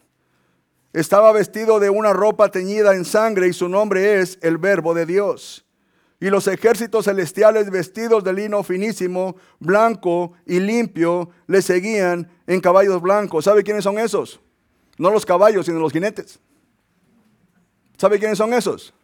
Estaba 0.92 1.32
vestido 1.32 1.80
de 1.80 1.90
una 1.90 2.12
ropa 2.12 2.50
teñida 2.50 2.94
en 2.94 3.04
sangre 3.04 3.48
y 3.48 3.52
su 3.52 3.68
nombre 3.68 4.20
es 4.20 4.38
el 4.40 4.56
Verbo 4.56 4.94
de 4.94 5.04
Dios. 5.04 5.66
Y 6.20 6.30
los 6.30 6.46
ejércitos 6.46 7.04
celestiales 7.04 7.70
vestidos 7.70 8.22
de 8.22 8.32
lino 8.32 8.62
finísimo, 8.62 9.36
blanco 9.58 10.32
y 10.46 10.60
limpio, 10.60 11.30
le 11.48 11.60
seguían 11.60 12.30
en 12.46 12.60
caballos 12.60 13.02
blancos. 13.02 13.44
¿Sabe 13.44 13.64
quiénes 13.64 13.84
son 13.84 13.98
esos? 13.98 14.40
No 14.96 15.10
los 15.10 15.26
caballos, 15.26 15.66
sino 15.66 15.80
los 15.80 15.92
jinetes. 15.92 16.38
¿Sabe 17.96 18.18
quiénes 18.20 18.38
son 18.38 18.54
esos? 18.54 18.94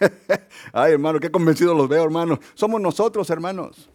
Ay, 0.72 0.92
hermano, 0.92 1.20
qué 1.20 1.30
convencido 1.30 1.74
los 1.74 1.88
veo, 1.88 2.04
hermano. 2.04 2.38
Somos 2.54 2.80
nosotros, 2.80 3.28
hermanos. 3.30 3.88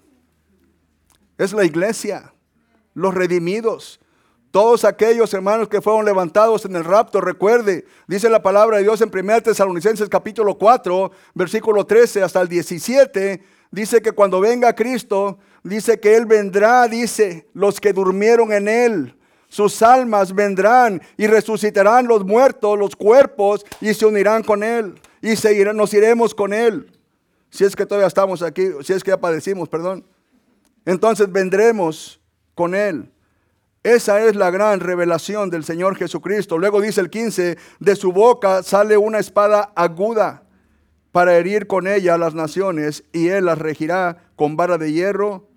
Es 1.37 1.53
la 1.53 1.65
iglesia, 1.65 2.33
los 2.93 3.13
redimidos. 3.13 3.99
Todos 4.51 4.85
aquellos 4.85 5.33
hermanos 5.33 5.67
que 5.67 5.81
fueron 5.81 6.05
levantados 6.05 6.63
en 6.63 6.75
el 6.77 6.85
rapto, 6.85 7.19
recuerde, 7.19 7.85
dice 8.07 8.29
la 8.29 8.41
palabra 8.41 8.77
de 8.77 8.83
Dios 8.83 9.01
en 9.01 9.11
1 9.13 9.41
Tesalonicenses 9.41 10.07
capítulo 10.07 10.57
4, 10.57 11.11
versículo 11.33 11.85
13 11.85 12.23
hasta 12.23 12.39
el 12.39 12.47
17, 12.47 13.43
dice 13.69 14.01
que 14.01 14.13
cuando 14.13 14.39
venga 14.39 14.73
Cristo, 14.73 15.39
dice 15.61 15.99
que 15.99 16.15
Él 16.15 16.25
vendrá, 16.25 16.87
dice, 16.87 17.49
los 17.53 17.81
que 17.81 17.91
durmieron 17.91 18.53
en 18.53 18.69
Él. 18.69 19.17
Sus 19.49 19.81
almas 19.81 20.33
vendrán 20.33 21.01
y 21.17 21.27
resucitarán 21.27 22.07
los 22.07 22.25
muertos, 22.25 22.79
los 22.79 22.95
cuerpos, 22.95 23.65
y 23.81 23.93
se 23.93 24.05
unirán 24.05 24.41
con 24.41 24.63
Él 24.63 24.95
y 25.25 25.73
nos 25.73 25.93
iremos 25.93 26.35
con 26.35 26.53
Él. 26.53 26.91
Si 27.49 27.63
es 27.63 27.75
que 27.75 27.85
todavía 27.85 28.07
estamos 28.07 28.43
aquí, 28.43 28.67
si 28.83 28.93
es 28.93 29.03
que 29.03 29.11
ya 29.11 29.19
padecimos, 29.19 29.67
perdón. 29.67 30.05
Entonces 30.85 31.31
vendremos 31.31 32.21
con 32.53 32.75
Él. 32.75 33.11
Esa 33.81 34.23
es 34.25 34.35
la 34.35 34.51
gran 34.51 34.79
revelación 34.79 35.49
del 35.49 35.63
Señor 35.63 35.95
Jesucristo. 35.95 36.57
Luego 36.57 36.79
dice 36.79 37.01
el 37.01 37.09
15, 37.09 37.57
de 37.79 37.95
su 37.95 38.11
boca 38.11 38.61
sale 38.61 38.97
una 38.97 39.19
espada 39.19 39.71
aguda 39.75 40.43
para 41.11 41.37
herir 41.37 41.65
con 41.65 41.87
ella 41.87 42.15
a 42.15 42.17
las 42.19 42.35
naciones 42.35 43.03
y 43.11 43.29
Él 43.29 43.45
las 43.45 43.57
regirá 43.57 44.29
con 44.35 44.55
vara 44.55 44.77
de 44.77 44.91
hierro 44.91 45.47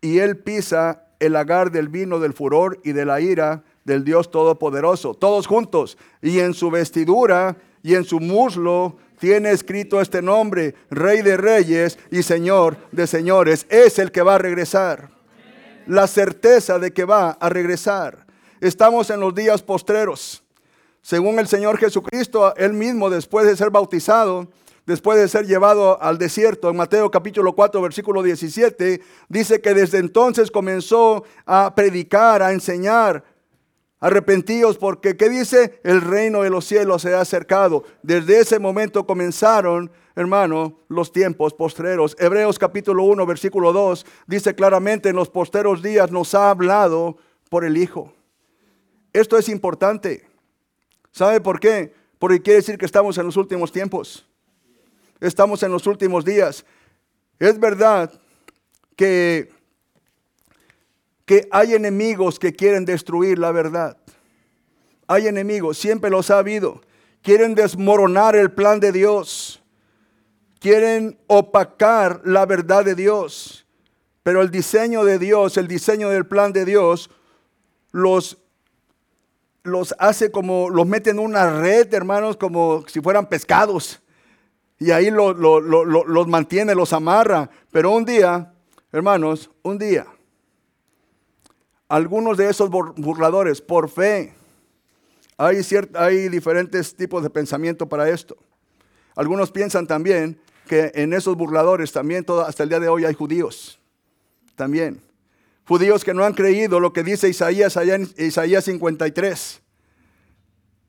y 0.00 0.20
Él 0.20 0.38
pisa 0.38 1.06
el 1.18 1.34
lagar 1.34 1.70
del 1.70 1.88
vino 1.88 2.18
del 2.18 2.32
furor 2.32 2.80
y 2.82 2.92
de 2.92 3.04
la 3.04 3.20
ira 3.20 3.62
del 3.84 4.04
Dios 4.04 4.30
Todopoderoso. 4.30 5.14
Todos 5.14 5.46
juntos. 5.46 5.98
Y 6.20 6.40
en 6.40 6.54
su 6.54 6.70
vestidura 6.70 7.56
y 7.82 7.94
en 7.94 8.04
su 8.04 8.20
muslo 8.20 8.96
tiene 9.18 9.50
escrito 9.52 10.00
este 10.00 10.20
nombre, 10.20 10.74
Rey 10.90 11.22
de 11.22 11.36
Reyes 11.36 11.98
y 12.10 12.22
Señor 12.22 12.76
de 12.90 13.06
Señores. 13.06 13.66
Es 13.68 13.98
el 13.98 14.10
que 14.10 14.22
va 14.22 14.34
a 14.34 14.38
regresar. 14.38 15.10
La 15.86 16.06
certeza 16.06 16.78
de 16.78 16.92
que 16.92 17.04
va 17.04 17.30
a 17.30 17.48
regresar. 17.48 18.26
Estamos 18.60 19.10
en 19.10 19.20
los 19.20 19.34
días 19.34 19.62
postreros. 19.62 20.42
Según 21.02 21.38
el 21.38 21.48
Señor 21.48 21.78
Jesucristo, 21.78 22.54
él 22.56 22.72
mismo 22.72 23.10
después 23.10 23.46
de 23.46 23.56
ser 23.56 23.70
bautizado, 23.70 24.48
después 24.86 25.18
de 25.18 25.28
ser 25.28 25.46
llevado 25.46 26.00
al 26.00 26.18
desierto, 26.18 26.70
en 26.70 26.76
Mateo 26.76 27.10
capítulo 27.10 27.54
4, 27.54 27.80
versículo 27.82 28.22
17, 28.22 29.00
dice 29.28 29.60
que 29.60 29.74
desde 29.74 29.98
entonces 29.98 30.50
comenzó 30.50 31.24
a 31.44 31.74
predicar, 31.74 32.42
a 32.42 32.52
enseñar, 32.52 33.24
Arrepentíos 34.02 34.78
porque, 34.78 35.16
¿qué 35.16 35.28
dice? 35.28 35.78
El 35.84 36.00
reino 36.00 36.42
de 36.42 36.50
los 36.50 36.64
cielos 36.64 37.02
se 37.02 37.14
ha 37.14 37.20
acercado. 37.20 37.84
Desde 38.02 38.40
ese 38.40 38.58
momento 38.58 39.06
comenzaron, 39.06 39.92
hermano, 40.16 40.80
los 40.88 41.12
tiempos 41.12 41.54
postreros. 41.54 42.16
Hebreos 42.18 42.58
capítulo 42.58 43.04
1, 43.04 43.24
versículo 43.26 43.72
2 43.72 44.04
dice 44.26 44.56
claramente, 44.56 45.10
en 45.10 45.14
los 45.14 45.30
posteros 45.30 45.82
días 45.82 46.10
nos 46.10 46.34
ha 46.34 46.50
hablado 46.50 47.16
por 47.48 47.64
el 47.64 47.76
Hijo. 47.76 48.12
Esto 49.12 49.38
es 49.38 49.48
importante. 49.48 50.26
¿Sabe 51.12 51.40
por 51.40 51.60
qué? 51.60 51.94
Porque 52.18 52.42
quiere 52.42 52.56
decir 52.56 52.78
que 52.78 52.86
estamos 52.86 53.16
en 53.18 53.26
los 53.26 53.36
últimos 53.36 53.70
tiempos. 53.70 54.26
Estamos 55.20 55.62
en 55.62 55.70
los 55.70 55.86
últimos 55.86 56.24
días. 56.24 56.66
Es 57.38 57.56
verdad 57.56 58.12
que 58.96 59.48
que 61.24 61.48
hay 61.50 61.74
enemigos 61.74 62.38
que 62.38 62.52
quieren 62.52 62.84
destruir 62.84 63.38
la 63.38 63.52
verdad. 63.52 63.96
Hay 65.06 65.26
enemigos, 65.26 65.78
siempre 65.78 66.10
los 66.10 66.30
ha 66.30 66.38
habido. 66.38 66.80
Quieren 67.22 67.54
desmoronar 67.54 68.34
el 68.34 68.50
plan 68.50 68.80
de 68.80 68.92
Dios. 68.92 69.62
Quieren 70.58 71.18
opacar 71.26 72.22
la 72.24 72.46
verdad 72.46 72.84
de 72.84 72.94
Dios. 72.94 73.66
Pero 74.22 74.42
el 74.42 74.50
diseño 74.50 75.04
de 75.04 75.18
Dios, 75.18 75.56
el 75.56 75.68
diseño 75.68 76.08
del 76.08 76.26
plan 76.26 76.52
de 76.52 76.64
Dios, 76.64 77.10
los, 77.90 78.38
los 79.62 79.94
hace 79.98 80.30
como, 80.30 80.70
los 80.70 80.86
mete 80.86 81.10
en 81.10 81.18
una 81.18 81.60
red, 81.60 81.92
hermanos, 81.92 82.36
como 82.36 82.84
si 82.88 83.00
fueran 83.00 83.26
pescados. 83.28 84.00
Y 84.78 84.90
ahí 84.90 85.10
los 85.10 86.28
mantiene, 86.28 86.74
los 86.74 86.92
amarra. 86.92 87.50
Pero 87.70 87.92
un 87.92 88.04
día, 88.04 88.52
hermanos, 88.92 89.50
un 89.62 89.78
día 89.78 90.06
algunos 91.92 92.38
de 92.38 92.48
esos 92.48 92.70
burladores, 92.70 93.60
por 93.60 93.90
fe, 93.90 94.32
hay, 95.36 95.60
hay 95.92 96.30
diferentes 96.30 96.96
tipos 96.96 97.22
de 97.22 97.28
pensamiento 97.28 97.86
para 97.86 98.08
esto. 98.08 98.34
Algunos 99.14 99.52
piensan 99.52 99.86
también 99.86 100.40
que 100.66 100.90
en 100.94 101.12
esos 101.12 101.36
burladores 101.36 101.92
también 101.92 102.24
hasta 102.46 102.62
el 102.62 102.70
día 102.70 102.80
de 102.80 102.88
hoy 102.88 103.04
hay 103.04 103.12
judíos. 103.12 103.78
También. 104.56 105.02
Judíos 105.66 106.02
que 106.02 106.14
no 106.14 106.24
han 106.24 106.32
creído 106.32 106.80
lo 106.80 106.94
que 106.94 107.02
dice 107.02 107.28
Isaías 107.28 107.76
allá 107.76 107.96
en 107.96 108.08
Isaías 108.16 108.64
53. 108.64 109.60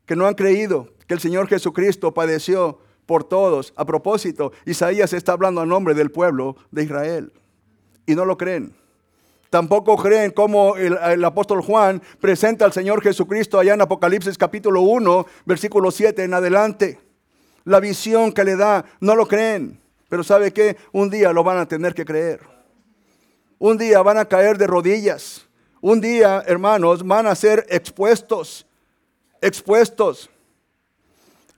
Que 0.06 0.16
no 0.16 0.26
han 0.26 0.36
creído 0.36 0.94
que 1.06 1.16
el 1.16 1.20
Señor 1.20 1.50
Jesucristo 1.50 2.14
padeció 2.14 2.80
por 3.06 3.26
todos. 3.26 3.74
A 3.76 3.84
propósito, 3.84 4.54
Isaías 4.66 5.12
está 5.12 5.34
hablando 5.34 5.60
a 5.60 5.66
nombre 5.66 5.96
del 5.96 6.12
pueblo 6.12 6.56
de 6.72 6.86
Israel. 6.86 7.34
Y 8.06 8.16
no 8.16 8.24
lo 8.24 8.38
creen. 8.38 8.74
Tampoco 9.54 9.96
creen 9.98 10.32
como 10.32 10.78
el, 10.78 11.24
apóstol 11.24 11.62
Juan 11.62 12.02
presenta 12.20 12.66
al 12.66 12.74
Señor 12.74 13.04
Jesucristo 13.04 13.60
allá 13.60 13.76
en 13.76 13.82
Apocalipsis 13.82 14.36
capítulo 14.36 14.82
1, 14.82 15.28
versículo 15.46 15.92
7 15.92 16.24
en 16.24 16.34
adelante. 16.34 17.00
La 17.64 17.80
visión 17.80 18.32
que 18.32 18.46
le 18.46 18.56
da, 18.56 18.84
no 19.00 19.16
lo 19.16 19.28
creen. 19.28 19.80
Pero 20.10 20.24
¿sabe 20.24 20.52
qué? 20.52 20.76
Un 20.92 21.12
día 21.12 21.32
lo 21.32 21.44
van 21.44 21.60
a 21.60 21.68
tener 21.68 21.94
que 21.94 22.04
creer. 22.04 22.40
Un 23.60 23.78
día 23.78 24.02
van 24.02 24.18
a 24.18 24.26
caer 24.26 24.58
de 24.58 24.66
rodillas. 24.66 25.46
Un 25.82 26.02
día, 26.02 26.44
hermanos, 26.48 27.06
van 27.06 27.28
a 27.28 27.36
ser 27.36 27.64
expuestos. 27.70 28.66
Expuestos. 29.40 30.32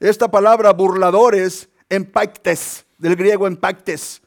Esta 0.01 0.29
palabra 0.29 0.73
burladores, 0.73 1.69
empactes, 1.87 2.85
del 2.97 3.15
griego 3.15 3.47
empactes, 3.47 4.21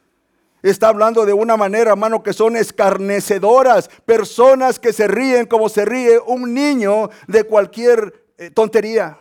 Está 0.63 0.89
hablando 0.89 1.25
de 1.25 1.33
una 1.33 1.57
manera, 1.57 1.93
hermano, 1.93 2.23
que 2.23 2.33
son 2.33 2.57
escarnecedoras, 2.57 3.89
personas 4.05 4.81
que 4.81 4.93
se 4.93 5.07
ríen 5.07 5.47
como 5.47 5.69
se 5.69 5.85
ríe 5.85 6.19
un 6.19 6.53
niño 6.53 7.11
de 7.29 7.45
cualquier 7.45 8.27
eh, 8.37 8.51
tontería. 8.51 9.19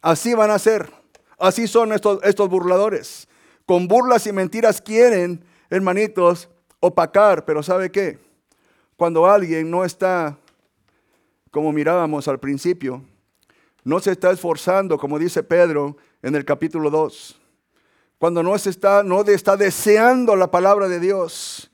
Así 0.00 0.34
van 0.34 0.50
a 0.52 0.58
ser. 0.58 0.88
Así 1.38 1.66
son 1.66 1.92
estos, 1.92 2.20
estos 2.22 2.48
burladores. 2.48 3.28
Con 3.66 3.88
burlas 3.88 4.26
y 4.28 4.32
mentiras 4.32 4.80
quieren, 4.80 5.44
hermanitos, 5.68 6.48
opacar, 6.78 7.44
pero 7.44 7.62
¿sabe 7.62 7.90
qué? 7.90 8.20
Cuando 8.96 9.26
alguien 9.26 9.68
no 9.68 9.84
está, 9.84 10.38
como 11.50 11.72
mirábamos 11.72 12.28
al 12.28 12.38
principio, 12.38 13.02
no 13.82 13.98
se 13.98 14.12
está 14.12 14.30
esforzando, 14.30 14.96
como 14.96 15.18
dice 15.18 15.42
Pedro 15.42 15.96
en 16.22 16.36
el 16.36 16.44
capítulo 16.44 16.88
2 16.88 17.40
cuando 18.18 18.42
no, 18.42 18.56
se 18.58 18.70
está, 18.70 19.02
no 19.02 19.22
está 19.22 19.56
deseando 19.56 20.36
la 20.36 20.50
palabra 20.50 20.88
de 20.88 21.00
Dios. 21.00 21.70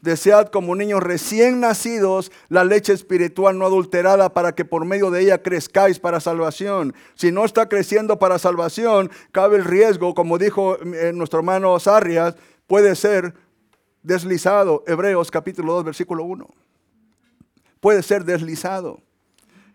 Desead 0.00 0.48
como 0.48 0.76
niños 0.76 1.02
recién 1.02 1.58
nacidos 1.58 2.30
la 2.48 2.62
leche 2.62 2.92
espiritual 2.92 3.58
no 3.58 3.66
adulterada 3.66 4.32
para 4.32 4.54
que 4.54 4.64
por 4.64 4.84
medio 4.84 5.10
de 5.10 5.22
ella 5.22 5.42
crezcáis 5.42 5.98
para 5.98 6.20
salvación. 6.20 6.94
Si 7.14 7.32
no 7.32 7.44
está 7.44 7.68
creciendo 7.68 8.18
para 8.18 8.38
salvación, 8.38 9.10
cabe 9.32 9.56
el 9.56 9.64
riesgo, 9.64 10.14
como 10.14 10.38
dijo 10.38 10.76
eh, 10.80 11.12
nuestro 11.14 11.40
hermano 11.40 11.78
Sarrias, 11.80 12.36
puede 12.68 12.94
ser 12.94 13.34
deslizado. 14.02 14.84
Hebreos 14.86 15.32
capítulo 15.32 15.72
2, 15.74 15.84
versículo 15.84 16.22
1. 16.24 16.48
Puede 17.80 18.02
ser 18.02 18.24
deslizado. 18.24 19.00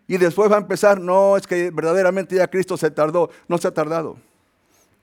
Y 0.08 0.18
después 0.18 0.50
va 0.50 0.56
a 0.56 0.62
empezar, 0.62 1.02
no, 1.02 1.36
es 1.36 1.48
que 1.48 1.72
verdaderamente 1.72 2.36
ya 2.36 2.48
Cristo 2.48 2.78
se 2.78 2.92
tardó. 2.92 3.30
No 3.50 3.58
se 3.58 3.68
ha 3.68 3.74
tardado 3.74 4.18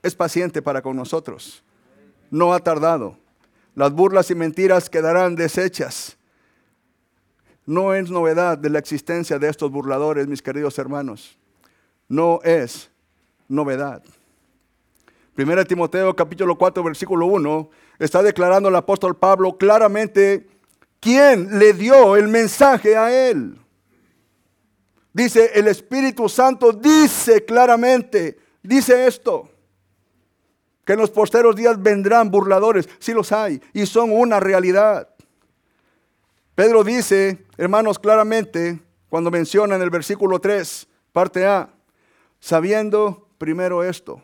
es 0.03 0.15
paciente 0.15 0.61
para 0.61 0.81
con 0.81 0.95
nosotros. 0.95 1.63
No 2.29 2.53
ha 2.53 2.59
tardado. 2.59 3.17
Las 3.75 3.91
burlas 3.91 4.31
y 4.31 4.35
mentiras 4.35 4.89
quedarán 4.89 5.35
deshechas. 5.35 6.17
No 7.65 7.93
es 7.93 8.09
novedad 8.09 8.57
de 8.57 8.69
la 8.69 8.79
existencia 8.79 9.39
de 9.39 9.49
estos 9.49 9.71
burladores, 9.71 10.27
mis 10.27 10.41
queridos 10.41 10.77
hermanos. 10.79 11.37
No 12.07 12.39
es 12.43 12.89
novedad. 13.47 14.03
Primera 15.35 15.63
Timoteo 15.63 16.15
capítulo 16.15 16.57
4 16.57 16.83
versículo 16.83 17.25
1 17.27 17.69
está 17.99 18.21
declarando 18.21 18.69
el 18.69 18.75
apóstol 18.75 19.15
Pablo 19.15 19.57
claramente 19.57 20.47
quién 20.99 21.59
le 21.59 21.73
dio 21.73 22.15
el 22.15 22.27
mensaje 22.27 22.97
a 22.97 23.29
él. 23.29 23.57
Dice, 25.13 25.51
el 25.55 25.67
Espíritu 25.67 26.29
Santo 26.29 26.71
dice 26.71 27.43
claramente, 27.43 28.39
dice 28.63 29.07
esto, 29.07 29.50
que 30.91 30.95
en 30.95 30.99
los 30.99 31.11
posteros 31.11 31.55
días 31.55 31.81
vendrán 31.81 32.29
burladores, 32.29 32.89
si 32.99 33.13
los 33.13 33.31
hay, 33.31 33.61
y 33.71 33.85
son 33.85 34.11
una 34.11 34.41
realidad. 34.41 35.07
Pedro 36.53 36.83
dice, 36.83 37.45
hermanos, 37.55 37.97
claramente, 37.97 38.77
cuando 39.07 39.31
menciona 39.31 39.77
en 39.77 39.81
el 39.83 39.89
versículo 39.89 40.39
3, 40.39 40.89
parte 41.13 41.45
A, 41.45 41.69
sabiendo 42.41 43.29
primero 43.37 43.85
esto. 43.85 44.21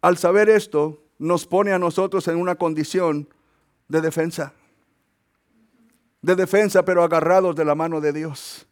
Al 0.00 0.16
saber 0.16 0.48
esto, 0.48 1.02
nos 1.18 1.44
pone 1.46 1.74
a 1.74 1.78
nosotros 1.78 2.26
en 2.28 2.36
una 2.36 2.54
condición 2.54 3.28
de 3.88 4.00
defensa. 4.00 4.54
De 6.22 6.34
defensa, 6.34 6.82
pero 6.82 7.04
agarrados 7.04 7.54
de 7.54 7.66
la 7.66 7.74
mano 7.74 8.00
de 8.00 8.14
Dios. 8.14 8.66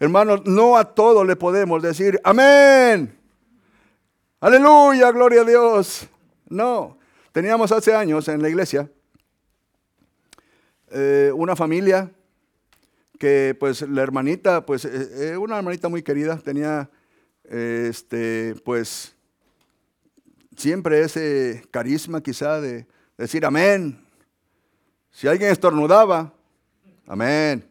Hermanos, 0.00 0.46
no 0.46 0.78
a 0.78 0.86
todo 0.86 1.22
le 1.22 1.36
podemos 1.36 1.82
decir, 1.82 2.18
amén. 2.24 3.21
Aleluya, 4.42 5.12
gloria 5.12 5.42
a 5.42 5.44
Dios. 5.44 6.08
No, 6.48 6.98
teníamos 7.30 7.70
hace 7.70 7.94
años 7.94 8.26
en 8.26 8.42
la 8.42 8.48
iglesia 8.48 8.90
eh, 10.90 11.30
una 11.32 11.54
familia 11.54 12.10
que 13.20 13.56
pues 13.60 13.82
la 13.82 14.02
hermanita, 14.02 14.66
pues 14.66 14.84
eh, 14.84 15.34
eh, 15.34 15.36
una 15.36 15.58
hermanita 15.58 15.88
muy 15.88 16.02
querida, 16.02 16.38
tenía 16.38 16.90
este, 17.44 18.56
pues 18.64 19.14
siempre 20.56 21.02
ese 21.02 21.62
carisma 21.70 22.20
quizá 22.20 22.60
de 22.60 22.88
decir 23.16 23.46
amén. 23.46 24.04
Si 25.12 25.28
alguien 25.28 25.52
estornudaba, 25.52 26.34
amén. 27.06 27.64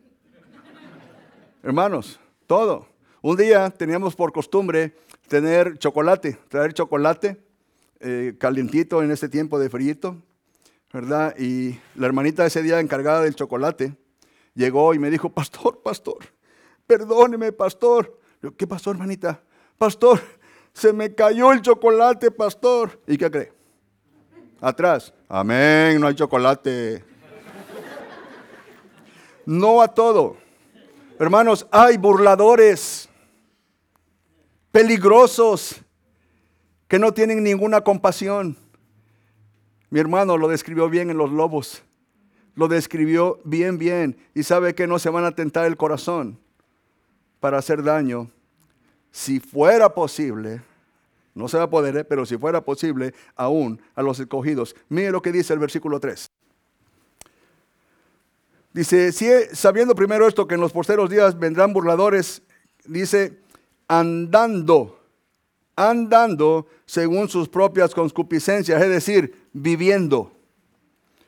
Hermanos, 1.64 2.18
todo. 2.48 2.88
Un 3.22 3.36
día 3.36 3.70
teníamos 3.72 4.16
por 4.16 4.32
costumbre 4.32 4.96
tener 5.32 5.78
chocolate, 5.78 6.38
traer 6.50 6.74
chocolate 6.74 7.42
eh, 8.02 8.36
calientito 8.38 9.02
en 9.02 9.12
este 9.12 9.30
tiempo 9.30 9.60
de 9.60 9.70
frío, 9.70 10.18
¿verdad? 10.92 11.34
Y 11.40 11.80
la 11.96 12.08
hermanita 12.08 12.46
ese 12.46 12.62
día 12.62 12.82
encargada 12.82 13.22
del 13.22 13.34
chocolate 13.34 13.96
llegó 14.56 14.94
y 14.94 15.00
me 15.00 15.10
dijo, 15.10 15.30
pastor, 15.30 15.82
pastor, 15.82 16.18
perdóneme, 16.86 17.54
pastor. 17.54 18.20
¿Qué 18.58 18.68
pasó, 18.68 18.92
hermanita? 18.92 19.42
Pastor, 19.78 20.20
se 20.74 20.92
me 20.92 21.16
cayó 21.16 21.54
el 21.54 21.62
chocolate, 21.62 22.30
pastor. 22.30 23.00
¿Y 23.08 23.18
qué 23.18 23.32
cree? 23.32 23.54
Atrás. 24.60 25.14
Amén, 25.30 25.98
no 26.02 26.08
hay 26.08 26.16
chocolate. 26.16 27.06
No 29.46 29.82
a 29.82 29.88
todo. 29.88 30.36
Hermanos, 31.18 31.66
hay 31.72 31.96
burladores 31.96 33.08
peligrosos 34.72 35.82
que 36.88 37.00
no 37.00 37.14
tienen 37.14 37.44
ninguna 37.44 37.82
compasión. 37.82 38.58
Mi 39.90 40.00
hermano 40.00 40.38
lo 40.38 40.48
describió 40.48 40.90
bien 40.90 41.10
en 41.10 41.18
los 41.18 41.32
lobos. 41.32 41.84
Lo 42.56 42.68
describió 42.68 43.40
bien, 43.44 43.78
bien. 43.78 44.18
Y 44.34 44.44
sabe 44.44 44.76
que 44.76 44.88
no 44.88 45.00
se 45.00 45.10
van 45.10 45.26
a 45.26 45.32
tentar 45.32 45.66
el 45.66 45.78
corazón 45.78 46.38
para 47.40 47.58
hacer 47.58 47.84
daño. 47.84 48.30
Si 49.12 49.40
fuera 49.40 49.94
posible, 49.94 50.62
no 51.34 51.48
se 51.48 51.58
va 51.58 51.64
a 51.64 51.70
poder, 51.70 51.98
¿eh? 51.98 52.04
pero 52.04 52.26
si 52.26 52.38
fuera 52.38 52.62
posible, 52.62 53.14
aún 53.36 53.82
a 53.96 54.02
los 54.02 54.20
escogidos. 54.20 54.76
Mire 54.90 55.12
lo 55.12 55.22
que 55.22 55.32
dice 55.32 55.54
el 55.54 55.60
versículo 55.60 56.00
3. 56.00 56.30
Dice, 58.74 59.12
sabiendo 59.54 59.96
primero 59.96 60.28
esto, 60.28 60.48
que 60.48 60.56
en 60.56 60.62
los 60.62 60.72
posteros 60.72 61.10
días 61.10 61.38
vendrán 61.38 61.74
burladores, 61.74 62.42
dice, 62.86 63.41
andando, 63.92 64.98
andando 65.76 66.66
según 66.86 67.28
sus 67.28 67.50
propias 67.50 67.94
concupiscencias, 67.94 68.82
es 68.82 68.88
decir, 68.88 69.50
viviendo 69.52 70.32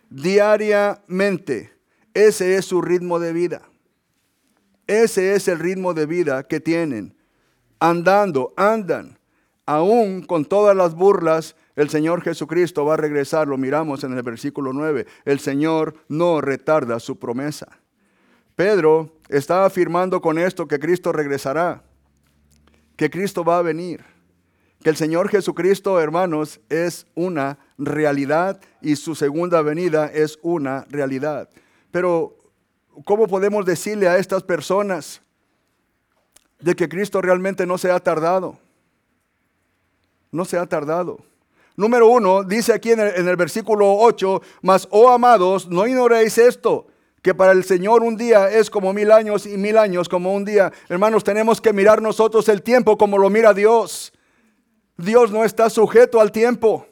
diariamente. 0.09 1.73
Ese 2.13 2.55
es 2.55 2.63
su 2.63 2.81
ritmo 2.81 3.19
de 3.19 3.33
vida. 3.33 3.63
Ese 4.87 5.35
es 5.35 5.49
el 5.49 5.59
ritmo 5.59 5.93
de 5.93 6.05
vida 6.05 6.43
que 6.43 6.61
tienen. 6.61 7.17
Andando, 7.79 8.53
andan. 8.55 9.19
Aún 9.65 10.21
con 10.21 10.45
todas 10.45 10.75
las 10.75 10.95
burlas 10.95 11.57
el 11.75 11.89
Señor 11.89 12.21
Jesucristo 12.21 12.85
va 12.85 12.93
a 12.93 12.97
regresar, 12.97 13.45
lo 13.45 13.57
miramos 13.57 14.05
en 14.05 14.13
el 14.13 14.23
versículo 14.23 14.71
9. 14.71 15.05
El 15.25 15.39
Señor 15.39 15.95
no 16.07 16.39
retarda 16.39 17.01
su 17.01 17.19
promesa. 17.19 17.67
Pedro 18.55 19.17
está 19.27 19.65
afirmando 19.65 20.21
con 20.21 20.39
esto 20.39 20.65
que 20.65 20.79
Cristo 20.79 21.11
regresará, 21.11 21.83
que 22.95 23.09
Cristo 23.09 23.43
va 23.43 23.57
a 23.57 23.61
venir, 23.61 24.03
que 24.81 24.89
el 24.89 24.95
Señor 24.95 25.29
Jesucristo, 25.29 25.99
hermanos, 25.99 26.59
es 26.69 27.07
una 27.15 27.57
realidad 27.77 28.59
y 28.81 28.95
su 28.95 29.15
segunda 29.15 29.61
venida 29.61 30.07
es 30.07 30.37
una 30.41 30.85
realidad. 30.89 31.49
Pero, 31.91 32.35
¿cómo 33.05 33.27
podemos 33.27 33.65
decirle 33.65 34.07
a 34.07 34.17
estas 34.17 34.43
personas 34.43 35.21
de 36.59 36.75
que 36.75 36.89
Cristo 36.89 37.21
realmente 37.21 37.65
no 37.65 37.77
se 37.77 37.91
ha 37.91 37.99
tardado? 37.99 38.57
No 40.31 40.45
se 40.45 40.57
ha 40.57 40.65
tardado. 40.65 41.19
Número 41.75 42.07
uno, 42.07 42.43
dice 42.43 42.71
aquí 42.73 42.91
en 42.91 42.99
el, 42.99 43.35
versículo 43.35 43.95
8, 43.97 44.41
mas, 44.61 44.87
oh 44.91 45.09
amados, 45.09 45.67
no 45.67 45.87
ignoréis 45.87 46.37
esto, 46.37 46.87
que 47.23 47.33
para 47.33 47.53
el 47.53 47.63
Señor 47.63 48.03
un 48.03 48.17
día 48.17 48.51
es 48.51 48.69
como 48.69 48.93
mil 48.93 49.09
años 49.09 49.45
y 49.45 49.57
mil 49.57 49.77
años 49.77 50.09
como 50.09 50.33
un 50.33 50.43
día. 50.43 50.73
Hermanos, 50.89 51.23
tenemos 51.23 51.61
que 51.61 51.71
mirar 51.71 52.01
nosotros 52.01 52.49
el 52.49 52.61
tiempo 52.61 52.97
como 52.97 53.17
lo 53.17 53.29
mira 53.29 53.53
Dios. 53.53 54.11
Dios 54.97 55.31
no 55.31 55.45
está 55.45 55.69
sujeto 55.69 56.19
al 56.19 56.33
tiempo. 56.33 56.85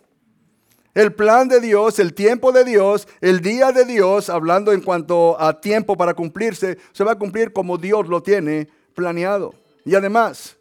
El 0.93 1.13
plan 1.13 1.49
de 1.49 1.59
Dios, 1.59 1.99
el 1.99 2.13
tiempo 2.13 2.53
de 2.53 2.63
Dios, 2.63 3.09
el 3.19 3.41
día 3.41 3.73
de 3.73 3.83
Dios, 3.83 4.29
hablando 4.29 4.71
en 4.71 4.81
cuanto 4.81 5.39
a 5.39 5.59
tiempo 5.59 5.97
para 5.97 6.13
cumplirse, 6.13 6.77
se 6.93 7.03
va 7.03 7.11
a 7.11 7.19
cumplir 7.19 7.51
como 7.51 7.77
Dios 7.77 8.07
lo 8.07 8.23
tiene 8.23 8.69
planeado. 8.95 9.53
Y 9.83 9.95
además, 9.95 10.55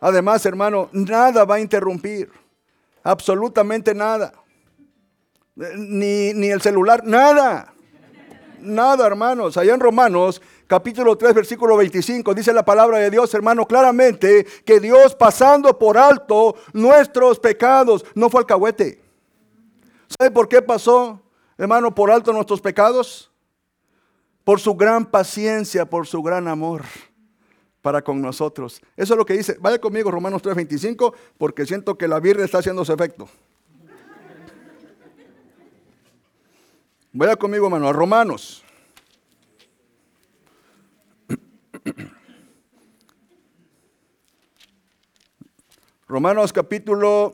además, 0.00 0.46
hermano, 0.46 0.88
nada 0.92 1.44
va 1.44 1.56
a 1.56 1.60
interrumpir 1.60 2.30
absolutamente 3.02 3.94
nada. 3.94 4.32
Ni, 5.56 6.32
ni 6.32 6.48
el 6.48 6.62
celular, 6.62 7.04
nada. 7.04 7.73
Nada, 8.64 9.06
hermanos. 9.06 9.56
Allá 9.56 9.74
en 9.74 9.80
Romanos 9.80 10.40
capítulo 10.66 11.16
3, 11.16 11.34
versículo 11.34 11.76
25, 11.76 12.34
dice 12.34 12.52
la 12.52 12.64
palabra 12.64 12.98
de 12.98 13.10
Dios, 13.10 13.32
hermano, 13.34 13.66
claramente 13.66 14.46
que 14.64 14.80
Dios 14.80 15.14
pasando 15.14 15.78
por 15.78 15.98
alto 15.98 16.56
nuestros 16.72 17.38
pecados, 17.38 18.04
no 18.14 18.30
fue 18.30 18.40
alcahuete. 18.40 19.00
¿Sabe 20.18 20.30
por 20.30 20.48
qué 20.48 20.62
pasó, 20.62 21.20
hermano, 21.58 21.94
por 21.94 22.10
alto 22.10 22.32
nuestros 22.32 22.60
pecados? 22.60 23.30
Por 24.44 24.60
su 24.60 24.74
gran 24.74 25.06
paciencia, 25.06 25.88
por 25.88 26.06
su 26.06 26.22
gran 26.22 26.48
amor 26.48 26.82
para 27.84 28.02
con 28.02 28.22
nosotros. 28.22 28.80
Eso 28.96 29.12
es 29.12 29.18
lo 29.18 29.26
que 29.26 29.34
dice. 29.34 29.58
Vaya 29.60 29.78
conmigo 29.78 30.10
Romanos 30.10 30.42
3:25 30.42 31.14
porque 31.36 31.66
siento 31.66 31.98
que 31.98 32.08
la 32.08 32.18
birra 32.18 32.42
está 32.42 32.58
haciendo 32.58 32.82
su 32.82 32.92
efecto. 32.94 33.28
Vaya 37.16 37.36
conmigo, 37.36 37.66
hermano, 37.66 37.86
a 37.86 37.92
Romanos. 37.92 38.64
Romanos 46.08 46.52
capítulo 46.52 47.32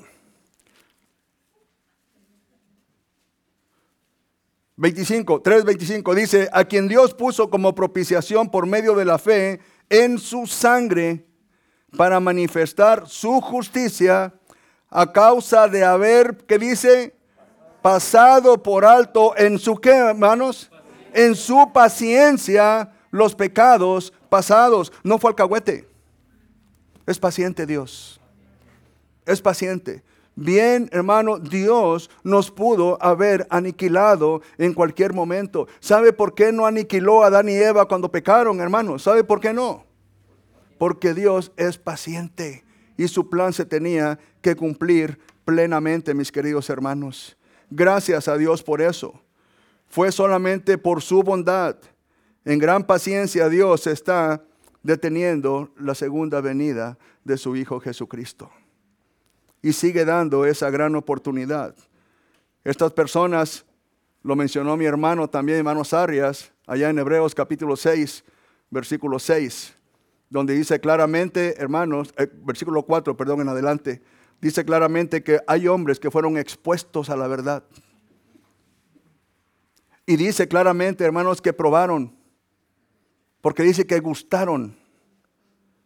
25, 4.77 5.43
3:25 5.43 6.15
dice, 6.15 6.51
a 6.53 6.67
quien 6.67 6.87
Dios 6.87 7.15
puso 7.15 7.49
como 7.49 7.75
propiciación 7.75 8.51
por 8.51 8.67
medio 8.67 8.95
de 8.95 9.07
la 9.07 9.17
fe 9.17 9.61
en 9.89 10.19
su 10.19 10.47
sangre 10.47 11.25
para 11.97 12.21
manifestar 12.21 13.09
su 13.09 13.41
justicia 13.41 14.35
a 14.91 15.11
causa 15.11 15.69
de 15.69 15.85
haber, 15.85 16.37
¿qué 16.47 16.59
dice? 16.59 17.20
Pasado 17.83 18.63
por 18.63 18.85
alto 18.85 19.37
en 19.37 19.59
su 19.59 19.77
qué, 19.77 19.91
hermanos? 19.91 20.71
En 21.13 21.35
su 21.35 21.71
paciencia 21.73 22.93
los 23.11 23.35
pecados 23.35 24.13
pasados. 24.29 24.93
No 25.03 25.19
fue 25.19 25.31
alcahuete. 25.31 25.89
Es 27.07 27.19
paciente 27.19 27.67
Dios. 27.67 28.21
Es 29.27 29.41
paciente. 29.41 30.03
Bien, 30.37 30.89
hermano, 30.93 31.39
Dios 31.39 32.09
nos 32.23 32.51
pudo 32.51 32.97
haber 33.03 33.47
aniquilado 33.51 34.43
en 34.59 34.73
cualquier 34.73 35.13
momento. 35.13 35.67
¿Sabe 35.81 36.13
por 36.13 36.35
qué 36.35 36.53
no 36.53 36.67
aniquiló 36.67 37.23
a 37.23 37.27
Adán 37.27 37.49
y 37.49 37.55
Eva 37.55 37.87
cuando 37.87 38.11
pecaron, 38.11 38.61
hermano? 38.61 38.99
¿Sabe 38.99 39.25
por 39.25 39.41
qué 39.41 39.53
no? 39.53 39.85
Porque 40.79 41.13
Dios 41.13 41.53
es 41.57 41.79
paciente 41.79 42.65
y 42.97 43.09
su 43.09 43.29
plan 43.29 43.53
se 43.53 43.65
tenía 43.67 44.19
que 44.41 44.55
cumplir 44.57 45.19
plenamente, 45.45 46.15
mis 46.15 46.33
queridos 46.33 46.71
hermanos. 46.71 47.37
Gracias 47.71 48.27
a 48.27 48.37
Dios 48.37 48.63
por 48.63 48.83
eso. 48.83 49.21
Fue 49.89 50.13
solamente 50.13 50.77
por 50.77 51.03
su 51.03 51.23
bondad. 51.23 51.77
En 52.45 52.59
gran 52.59 52.85
paciencia 52.85 53.49
Dios 53.49 53.87
está 53.87 54.43
deteniendo 54.83 55.73
la 55.79 55.95
segunda 55.95 56.41
venida 56.41 56.99
de 57.25 57.37
su 57.37 57.57
Hijo 57.57 57.81
Jesucristo. 57.81 58.51
Y 59.63 59.73
sigue 59.73 60.05
dando 60.05 60.47
esa 60.47 60.71
gran 60.71 60.97
oportunidad. 60.97 61.75
Estas 62.65 62.93
personas, 62.93 63.65
lo 64.23 64.37
mencionó 64.37 64.77
mi 64.77 64.85
hermano 64.85 65.29
también, 65.29 65.59
hermano 65.59 65.83
Arias, 65.93 66.53
allá 66.67 66.91
en 66.91 66.99
Hebreos 66.99 67.35
capítulo 67.35 67.77
6, 67.77 68.25
versículo 68.71 69.19
6, 69.19 69.75
donde 70.29 70.55
dice 70.55 70.81
claramente, 70.81 71.55
hermanos, 71.61 72.13
eh, 72.17 72.29
versículo 72.45 72.83
4, 72.83 73.17
perdón, 73.17 73.43
en 73.43 73.49
adelante, 73.49 74.03
dice 74.41 74.65
claramente 74.65 75.23
que 75.23 75.41
hay 75.47 75.69
hombres 75.69 76.01
que 76.01 76.11
fueron 76.11 76.37
expuestos 76.37 77.11
a 77.11 77.17
la 77.17 77.27
verdad. 77.27 77.65
Y 80.07 80.17
dice 80.17 80.49
claramente, 80.49 81.05
hermanos, 81.05 81.41
que 81.41 81.53
probaron, 81.53 82.17
porque 83.41 83.63
dice 83.63 83.87
que 83.87 84.01
gustaron, 84.01 84.77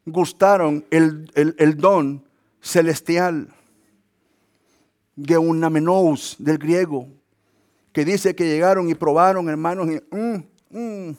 gustaron 0.07 0.85
el, 0.91 1.31
el 1.35 1.77
don 1.77 2.25
celestial, 2.61 3.55
geunamenous 5.17 6.37
del 6.39 6.59
griego, 6.59 7.09
que 7.93 8.05
dice 8.05 8.35
que 8.35 8.45
llegaron 8.45 8.89
y 8.89 8.95
probaron, 8.95 9.49
hermanos, 9.49 9.89
y, 9.89 10.15
mm, 10.15 10.45
mm, 10.71 11.17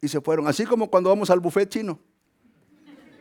y 0.00 0.08
se 0.08 0.20
fueron. 0.20 0.46
Así 0.46 0.64
como 0.64 0.88
cuando 0.88 1.10
vamos 1.10 1.28
al 1.30 1.40
buffet 1.40 1.68
chino. 1.68 1.98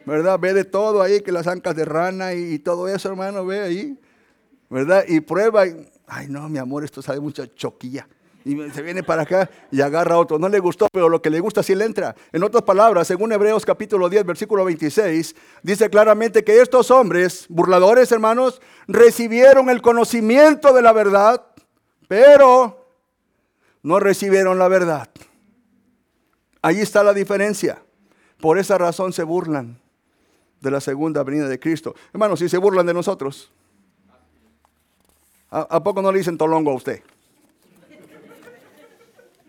¿Verdad? 0.06 0.40
Ve 0.40 0.54
de 0.54 0.66
todo 0.66 1.02
ahí, 1.02 1.22
que 1.22 1.32
las 1.32 1.48
ancas 1.48 1.76
de 1.76 1.86
rana 1.86 2.34
y, 2.34 2.60
todo 2.60 2.88
eso, 2.88 3.10
hermano, 3.10 3.46
ve 3.46 3.62
ahí, 3.62 4.00
¿verdad? 4.70 5.04
Y 5.08 5.22
prueba, 5.22 5.64
ay 6.08 6.28
no, 6.30 6.48
mi 6.50 6.58
amor, 6.58 6.84
esto 6.84 7.02
sabe 7.02 7.20
mucha 7.20 7.48
choquilla. 7.56 8.08
Y 8.44 8.56
se 8.72 8.82
viene 8.82 9.04
para 9.04 9.22
acá 9.22 9.50
y 9.70 9.82
agarra 9.82 10.18
otro. 10.18 10.40
No 10.40 10.50
le 10.50 10.60
gustó, 10.60 10.88
pero 10.92 11.10
lo 11.10 11.22
que 11.22 11.30
le 11.30 11.40
gusta 11.40 11.62
sí 11.62 11.76
le 11.76 11.86
entra. 11.86 12.16
En 12.32 12.44
otras 12.44 12.64
palabras, 12.64 13.08
según 13.08 13.32
Hebreos 13.32 13.66
capítulo 13.66 14.10
10, 14.10 14.26
versículo 14.26 14.66
26, 14.66 15.36
dice 15.62 15.90
claramente 15.92 16.44
que 16.44 16.60
estos 16.60 16.90
hombres, 16.90 17.46
burladores 17.50 18.12
hermanos, 18.12 18.60
recibieron 18.88 19.70
el 19.70 19.84
conocimiento 19.84 20.74
de 20.74 20.82
la 20.82 20.92
verdad, 20.92 21.46
pero 22.08 22.88
no 23.84 24.00
recibieron 24.00 24.58
la 24.58 24.68
verdad. 24.68 25.10
Ahí 26.64 26.80
está 26.80 27.04
la 27.04 27.14
diferencia. 27.14 27.84
Por 28.40 28.58
esa 28.58 28.80
razón 28.80 29.14
se 29.14 29.22
burlan 29.22 29.81
de 30.62 30.72
la 30.72 30.80
segunda 30.80 31.24
venida 31.24 31.50
de 31.50 31.60
Cristo. 31.60 31.96
Hermanos, 32.14 32.40
si 32.40 32.48
se 32.48 32.58
burlan 32.58 32.86
de 32.86 32.94
nosotros, 32.94 33.52
¿a, 35.50 35.84
poco 35.84 36.02
no 36.02 36.12
le 36.12 36.20
dicen 36.20 36.38
tolongo 36.38 36.72
a 36.72 36.76
usted? 36.76 37.02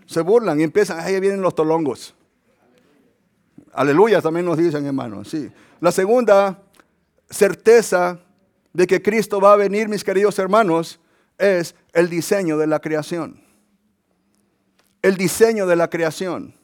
Se 0.06 0.20
burlan 0.22 0.58
y 0.58 0.64
empiezan, 0.64 0.98
ahí 1.00 1.20
vienen 1.20 1.42
los 1.42 1.54
tolongos. 1.54 2.14
Aleluya, 3.72 4.20
también 4.20 4.44
nos 4.44 4.58
dicen, 4.58 4.84
hermanos. 4.84 5.28
Sí. 5.28 5.50
La 5.80 5.92
segunda 5.92 6.62
certeza 7.30 8.18
de 8.72 8.86
que 8.86 9.00
Cristo 9.00 9.40
va 9.40 9.52
a 9.52 9.56
venir, 9.56 9.88
mis 9.88 10.04
queridos 10.04 10.38
hermanos, 10.38 10.98
es 11.38 11.74
el 11.92 12.08
diseño 12.08 12.58
de 12.58 12.66
la 12.66 12.80
creación. 12.80 13.42
El 15.02 15.16
diseño 15.16 15.66
de 15.66 15.76
la 15.76 15.88
creación. 15.88 16.54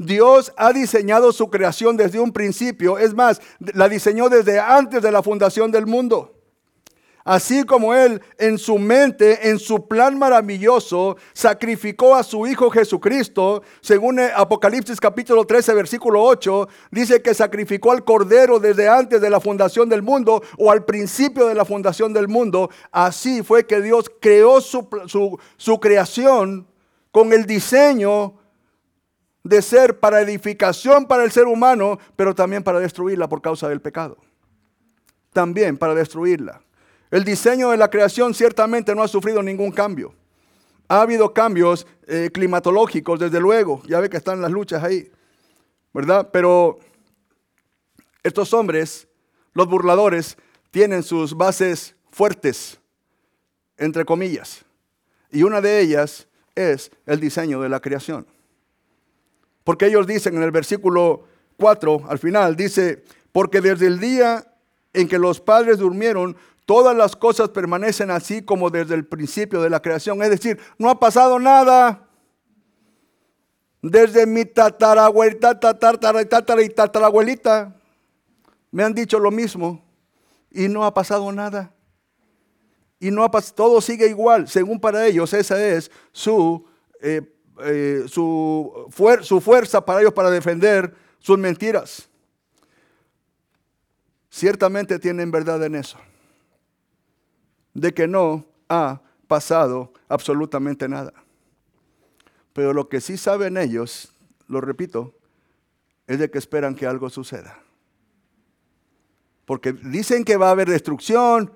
Dios 0.00 0.50
ha 0.56 0.72
diseñado 0.72 1.30
su 1.30 1.50
creación 1.50 1.94
desde 1.94 2.18
un 2.18 2.32
principio. 2.32 2.96
Es 2.96 3.12
más, 3.12 3.42
la 3.74 3.86
diseñó 3.86 4.30
desde 4.30 4.58
antes 4.58 5.02
de 5.02 5.12
la 5.12 5.22
fundación 5.22 5.70
del 5.70 5.86
mundo. 5.86 6.32
Así 7.22 7.64
como 7.64 7.94
Él 7.94 8.22
en 8.38 8.56
su 8.56 8.78
mente, 8.78 9.50
en 9.50 9.58
su 9.58 9.86
plan 9.86 10.18
maravilloso, 10.18 11.18
sacrificó 11.34 12.14
a 12.14 12.22
su 12.22 12.46
Hijo 12.46 12.70
Jesucristo, 12.70 13.62
según 13.82 14.18
Apocalipsis 14.20 14.98
capítulo 14.98 15.44
13, 15.44 15.74
versículo 15.74 16.22
8, 16.22 16.66
dice 16.90 17.20
que 17.20 17.34
sacrificó 17.34 17.92
al 17.92 18.02
Cordero 18.02 18.58
desde 18.58 18.88
antes 18.88 19.20
de 19.20 19.28
la 19.28 19.38
fundación 19.38 19.90
del 19.90 20.00
mundo 20.00 20.42
o 20.56 20.70
al 20.70 20.86
principio 20.86 21.46
de 21.46 21.54
la 21.54 21.66
fundación 21.66 22.14
del 22.14 22.26
mundo. 22.26 22.70
Así 22.90 23.42
fue 23.42 23.66
que 23.66 23.82
Dios 23.82 24.10
creó 24.18 24.62
su, 24.62 24.88
su, 25.06 25.38
su 25.58 25.78
creación 25.78 26.66
con 27.12 27.34
el 27.34 27.44
diseño 27.44 28.39
de 29.42 29.62
ser 29.62 29.98
para 29.98 30.20
edificación 30.20 31.06
para 31.06 31.24
el 31.24 31.30
ser 31.30 31.46
humano, 31.46 31.98
pero 32.16 32.34
también 32.34 32.62
para 32.62 32.80
destruirla 32.80 33.28
por 33.28 33.40
causa 33.40 33.68
del 33.68 33.80
pecado. 33.80 34.18
También 35.32 35.78
para 35.78 35.94
destruirla. 35.94 36.60
El 37.10 37.24
diseño 37.24 37.70
de 37.70 37.76
la 37.76 37.90
creación 37.90 38.34
ciertamente 38.34 38.94
no 38.94 39.02
ha 39.02 39.08
sufrido 39.08 39.42
ningún 39.42 39.72
cambio. 39.72 40.14
Ha 40.88 41.02
habido 41.02 41.32
cambios 41.32 41.86
eh, 42.06 42.30
climatológicos, 42.32 43.18
desde 43.18 43.40
luego. 43.40 43.82
Ya 43.86 44.00
ve 44.00 44.10
que 44.10 44.16
están 44.16 44.40
las 44.40 44.50
luchas 44.50 44.82
ahí. 44.82 45.10
¿Verdad? 45.92 46.28
Pero 46.32 46.78
estos 48.22 48.52
hombres, 48.52 49.08
los 49.54 49.68
burladores, 49.68 50.36
tienen 50.70 51.02
sus 51.02 51.36
bases 51.36 51.96
fuertes, 52.10 52.78
entre 53.76 54.04
comillas. 54.04 54.64
Y 55.30 55.42
una 55.42 55.60
de 55.60 55.80
ellas 55.80 56.28
es 56.54 56.90
el 57.06 57.18
diseño 57.20 57.60
de 57.60 57.68
la 57.68 57.80
creación. 57.80 58.26
Porque 59.64 59.86
ellos 59.86 60.06
dicen 60.06 60.36
en 60.36 60.42
el 60.42 60.50
versículo 60.50 61.24
4, 61.56 62.02
al 62.08 62.18
final, 62.18 62.56
dice, 62.56 63.04
porque 63.32 63.60
desde 63.60 63.86
el 63.86 64.00
día 64.00 64.46
en 64.92 65.08
que 65.08 65.18
los 65.18 65.40
padres 65.40 65.78
durmieron, 65.78 66.36
todas 66.64 66.96
las 66.96 67.16
cosas 67.16 67.50
permanecen 67.50 68.10
así 68.10 68.42
como 68.42 68.70
desde 68.70 68.94
el 68.94 69.06
principio 69.06 69.60
de 69.60 69.70
la 69.70 69.82
creación. 69.82 70.22
Es 70.22 70.30
decir, 70.30 70.58
no 70.78 70.90
ha 70.90 70.98
pasado 70.98 71.38
nada. 71.38 72.06
Desde 73.82 74.26
mi 74.26 74.44
tatarabuelita, 74.44 75.58
tatara, 75.58 76.62
y 76.62 76.68
tatarabuelita 76.68 77.74
me 78.70 78.84
han 78.84 78.94
dicho 78.94 79.18
lo 79.18 79.30
mismo 79.30 79.82
y 80.50 80.68
no 80.68 80.84
ha 80.84 80.92
pasado 80.92 81.32
nada. 81.32 81.72
Y 82.98 83.10
no 83.10 83.24
ha 83.24 83.30
pasado, 83.30 83.54
todo 83.54 83.80
sigue 83.80 84.06
igual. 84.06 84.48
Según 84.48 84.78
para 84.78 85.06
ellos, 85.06 85.32
esa 85.32 85.64
es 85.66 85.90
su 86.12 86.66
eh, 87.00 87.22
eh, 87.64 88.04
su, 88.06 88.88
su 89.22 89.40
fuerza 89.40 89.84
para 89.84 90.00
ellos 90.00 90.12
para 90.12 90.30
defender 90.30 90.94
sus 91.18 91.38
mentiras. 91.38 92.08
Ciertamente 94.30 94.98
tienen 94.98 95.30
verdad 95.30 95.62
en 95.64 95.74
eso, 95.74 95.98
de 97.74 97.92
que 97.92 98.06
no 98.06 98.44
ha 98.68 99.00
pasado 99.26 99.92
absolutamente 100.08 100.88
nada. 100.88 101.12
Pero 102.52 102.72
lo 102.72 102.88
que 102.88 103.00
sí 103.00 103.16
saben 103.16 103.56
ellos, 103.56 104.12
lo 104.46 104.60
repito, 104.60 105.14
es 106.06 106.18
de 106.18 106.30
que 106.30 106.38
esperan 106.38 106.74
que 106.74 106.86
algo 106.86 107.10
suceda. 107.10 107.60
Porque 109.44 109.72
dicen 109.72 110.24
que 110.24 110.36
va 110.36 110.48
a 110.48 110.52
haber 110.52 110.68
destrucción, 110.68 111.52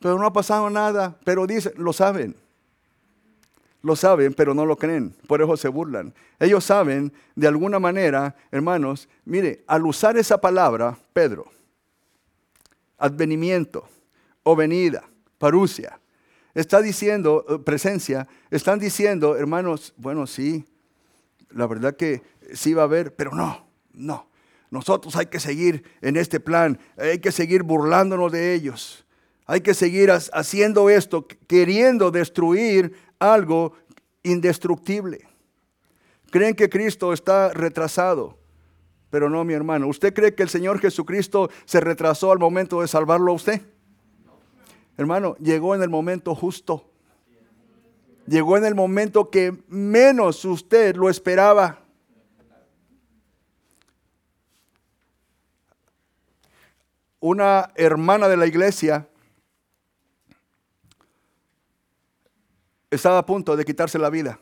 pero 0.00 0.18
no 0.18 0.26
ha 0.26 0.32
pasado 0.32 0.68
nada, 0.70 1.18
pero 1.24 1.46
dicen, 1.46 1.72
lo 1.76 1.92
saben. 1.92 2.36
Lo 3.82 3.94
saben, 3.94 4.34
pero 4.34 4.54
no 4.54 4.66
lo 4.66 4.76
creen, 4.76 5.14
por 5.26 5.40
eso 5.40 5.56
se 5.56 5.68
burlan. 5.68 6.12
Ellos 6.40 6.64
saben, 6.64 7.12
de 7.36 7.46
alguna 7.46 7.78
manera, 7.78 8.34
hermanos, 8.50 9.08
mire, 9.24 9.62
al 9.68 9.86
usar 9.86 10.16
esa 10.16 10.40
palabra, 10.40 10.98
Pedro, 11.12 11.46
advenimiento 12.98 13.88
o 14.42 14.56
venida, 14.56 15.08
parusia, 15.38 16.00
está 16.54 16.82
diciendo, 16.82 17.44
eh, 17.48 17.58
presencia, 17.58 18.26
están 18.50 18.80
diciendo, 18.80 19.36
hermanos, 19.36 19.94
bueno, 19.96 20.26
sí, 20.26 20.64
la 21.50 21.66
verdad 21.68 21.96
que 21.96 22.22
sí 22.52 22.74
va 22.74 22.82
a 22.82 22.86
haber, 22.86 23.14
pero 23.14 23.32
no, 23.32 23.68
no. 23.92 24.28
Nosotros 24.70 25.16
hay 25.16 25.26
que 25.26 25.40
seguir 25.40 25.84
en 26.02 26.16
este 26.16 26.40
plan, 26.40 26.78
hay 26.96 27.20
que 27.20 27.32
seguir 27.32 27.62
burlándonos 27.62 28.32
de 28.32 28.54
ellos, 28.54 29.06
hay 29.46 29.62
que 29.62 29.72
seguir 29.72 30.10
haciendo 30.10 30.90
esto, 30.90 31.26
queriendo 31.46 32.10
destruir 32.10 32.92
algo 33.18 33.74
indestructible. 34.22 35.26
Creen 36.30 36.54
que 36.54 36.68
Cristo 36.68 37.12
está 37.12 37.52
retrasado, 37.52 38.38
pero 39.10 39.30
no, 39.30 39.44
mi 39.44 39.54
hermano. 39.54 39.88
¿Usted 39.88 40.12
cree 40.12 40.34
que 40.34 40.42
el 40.42 40.48
Señor 40.48 40.78
Jesucristo 40.80 41.50
se 41.64 41.80
retrasó 41.80 42.32
al 42.32 42.38
momento 42.38 42.80
de 42.80 42.88
salvarlo 42.88 43.32
a 43.32 43.36
usted? 43.36 43.62
Hermano, 44.96 45.36
llegó 45.36 45.74
en 45.74 45.82
el 45.82 45.88
momento 45.88 46.34
justo. 46.34 46.84
Llegó 48.26 48.58
en 48.58 48.66
el 48.66 48.74
momento 48.74 49.30
que 49.30 49.56
menos 49.68 50.44
usted 50.44 50.96
lo 50.96 51.08
esperaba. 51.08 51.78
Una 57.20 57.70
hermana 57.74 58.28
de 58.28 58.36
la 58.36 58.46
iglesia 58.46 59.08
estaba 62.90 63.18
a 63.18 63.26
punto 63.26 63.56
de 63.56 63.64
quitarse 63.64 63.98
la 63.98 64.10
vida. 64.10 64.38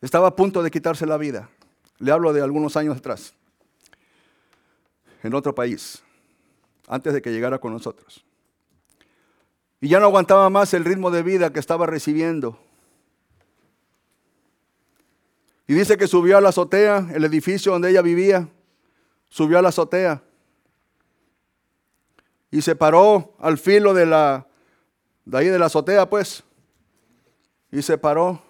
Estaba 0.00 0.28
a 0.28 0.36
punto 0.36 0.62
de 0.62 0.70
quitarse 0.70 1.06
la 1.06 1.16
vida. 1.16 1.48
Le 1.98 2.12
hablo 2.12 2.32
de 2.32 2.42
algunos 2.42 2.76
años 2.76 2.96
atrás, 2.96 3.34
en 5.22 5.34
otro 5.34 5.54
país. 5.54 6.02
antes 6.86 7.14
de 7.14 7.22
que 7.22 7.32
llegara 7.32 7.58
con 7.58 7.72
nosotros. 7.72 8.24
Y 9.80 9.88
ya 9.88 9.98
no 9.98 10.06
aguantaba 10.06 10.50
más 10.50 10.74
el 10.74 10.84
ritmo 10.84 11.10
de 11.10 11.22
vida 11.22 11.50
que 11.50 11.60
estaba 11.60 11.86
recibiendo. 11.86 12.58
Y 15.66 15.74
dice 15.74 15.96
que 15.96 16.06
subió 16.06 16.36
a 16.36 16.40
la 16.42 16.50
azotea, 16.50 17.08
el 17.14 17.24
edificio 17.24 17.72
donde 17.72 17.90
ella 17.90 18.02
vivía, 18.02 18.48
subió 19.30 19.58
a 19.58 19.62
la 19.62 19.70
azotea 19.70 20.22
y 22.50 22.62
se 22.62 22.76
paró 22.76 23.34
al 23.40 23.58
filo 23.58 23.94
de 23.94 24.06
la 24.06 24.46
de 25.24 25.38
ahí 25.38 25.48
de 25.48 25.58
la 25.58 25.66
azotea, 25.66 26.08
pues. 26.08 26.42
Y 27.70 27.82
se 27.82 27.96
paró. 27.98 28.42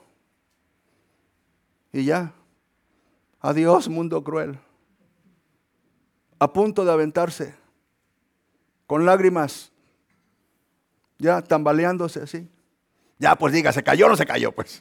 Y 1.92 2.04
ya. 2.04 2.32
Adiós, 3.40 3.88
mundo 3.88 4.22
cruel. 4.24 4.58
A 6.38 6.52
punto 6.52 6.84
de 6.84 6.92
aventarse. 6.92 7.54
Con 8.86 9.06
lágrimas. 9.06 9.72
Ya 11.18 11.42
tambaleándose 11.42 12.20
así. 12.20 12.48
Ya, 13.18 13.36
pues 13.36 13.54
diga, 13.54 13.72
¿se 13.72 13.82
cayó 13.82 14.06
o 14.06 14.08
no 14.08 14.16
se 14.16 14.26
cayó? 14.26 14.50
Pues. 14.52 14.80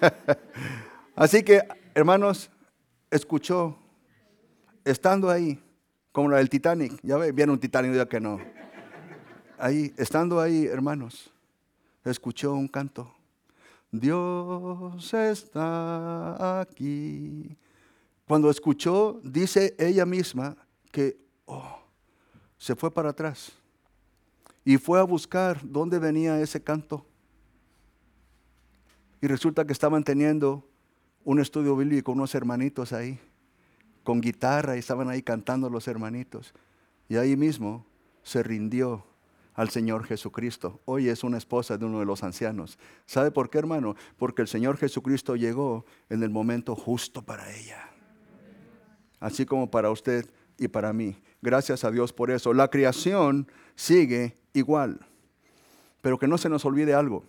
así 1.14 1.42
que, 1.42 1.62
hermanos, 1.94 2.50
escuchó, 3.10 3.78
estando 4.84 5.30
ahí, 5.30 5.62
como 6.10 6.30
la 6.30 6.38
del 6.38 6.48
Titanic. 6.48 6.98
Ya 7.02 7.18
ve, 7.18 7.30
viene 7.32 7.52
un 7.52 7.60
Titanic, 7.60 7.92
ya 7.92 8.06
que 8.06 8.20
no. 8.20 8.40
Ahí, 9.62 9.94
estando 9.96 10.40
ahí, 10.40 10.66
hermanos, 10.66 11.30
escuchó 12.04 12.52
un 12.52 12.66
canto. 12.66 13.14
Dios 13.92 15.14
está 15.14 16.60
aquí. 16.60 17.56
Cuando 18.26 18.50
escuchó, 18.50 19.20
dice 19.22 19.76
ella 19.78 20.04
misma 20.04 20.56
que 20.90 21.16
oh, 21.46 21.78
se 22.58 22.74
fue 22.74 22.92
para 22.92 23.10
atrás 23.10 23.52
y 24.64 24.78
fue 24.78 24.98
a 24.98 25.04
buscar 25.04 25.60
dónde 25.62 26.00
venía 26.00 26.40
ese 26.40 26.60
canto. 26.60 27.06
Y 29.20 29.28
resulta 29.28 29.64
que 29.64 29.72
estaban 29.72 30.02
teniendo 30.02 30.68
un 31.22 31.38
estudio 31.38 31.76
bíblico, 31.76 32.10
unos 32.10 32.34
hermanitos 32.34 32.92
ahí 32.92 33.20
con 34.02 34.20
guitarra 34.20 34.74
y 34.74 34.80
estaban 34.80 35.08
ahí 35.08 35.22
cantando 35.22 35.70
los 35.70 35.86
hermanitos. 35.86 36.52
Y 37.08 37.14
ahí 37.14 37.36
mismo 37.36 37.86
se 38.24 38.42
rindió 38.42 39.06
al 39.54 39.70
Señor 39.70 40.04
Jesucristo. 40.04 40.80
Hoy 40.84 41.08
es 41.08 41.24
una 41.24 41.38
esposa 41.38 41.76
de 41.76 41.84
uno 41.84 42.00
de 42.00 42.06
los 42.06 42.22
ancianos. 42.22 42.78
¿Sabe 43.06 43.30
por 43.30 43.50
qué, 43.50 43.58
hermano? 43.58 43.96
Porque 44.16 44.42
el 44.42 44.48
Señor 44.48 44.76
Jesucristo 44.76 45.36
llegó 45.36 45.84
en 46.08 46.22
el 46.22 46.30
momento 46.30 46.74
justo 46.74 47.22
para 47.22 47.54
ella. 47.54 47.88
Así 49.20 49.44
como 49.46 49.70
para 49.70 49.90
usted 49.90 50.28
y 50.58 50.68
para 50.68 50.92
mí. 50.92 51.16
Gracias 51.40 51.84
a 51.84 51.90
Dios 51.90 52.12
por 52.12 52.30
eso. 52.30 52.52
La 52.54 52.68
creación 52.68 53.46
sigue 53.74 54.36
igual. 54.52 55.00
Pero 56.00 56.18
que 56.18 56.26
no 56.26 56.38
se 56.38 56.48
nos 56.48 56.64
olvide 56.64 56.94
algo. 56.94 57.24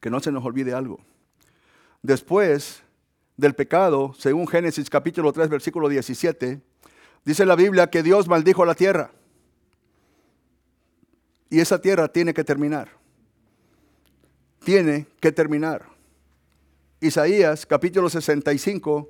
Que 0.00 0.10
no 0.10 0.20
se 0.20 0.32
nos 0.32 0.44
olvide 0.44 0.74
algo. 0.74 1.00
Después 2.02 2.82
del 3.36 3.54
pecado, 3.54 4.14
según 4.18 4.46
Génesis 4.46 4.90
capítulo 4.90 5.32
3, 5.32 5.48
versículo 5.48 5.88
17, 5.88 6.60
dice 7.24 7.46
la 7.46 7.56
Biblia 7.56 7.88
que 7.88 8.02
Dios 8.02 8.28
maldijo 8.28 8.64
la 8.64 8.74
tierra. 8.74 9.12
Y 11.50 11.60
esa 11.60 11.80
tierra 11.80 12.08
tiene 12.08 12.34
que 12.34 12.44
terminar. 12.44 12.90
Tiene 14.64 15.06
que 15.20 15.32
terminar. 15.32 15.86
Isaías 17.00 17.64
capítulo 17.64 18.10
65 18.10 19.08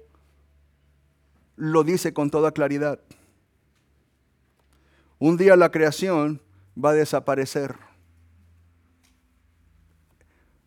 lo 1.57 1.85
dice 1.85 2.13
con 2.13 2.31
toda 2.31 2.53
claridad. 2.53 3.01
Un 5.19 5.37
día 5.37 5.57
la 5.57 5.71
creación 5.71 6.41
va 6.83 6.91
a 6.91 6.95
desaparecer. 6.95 7.77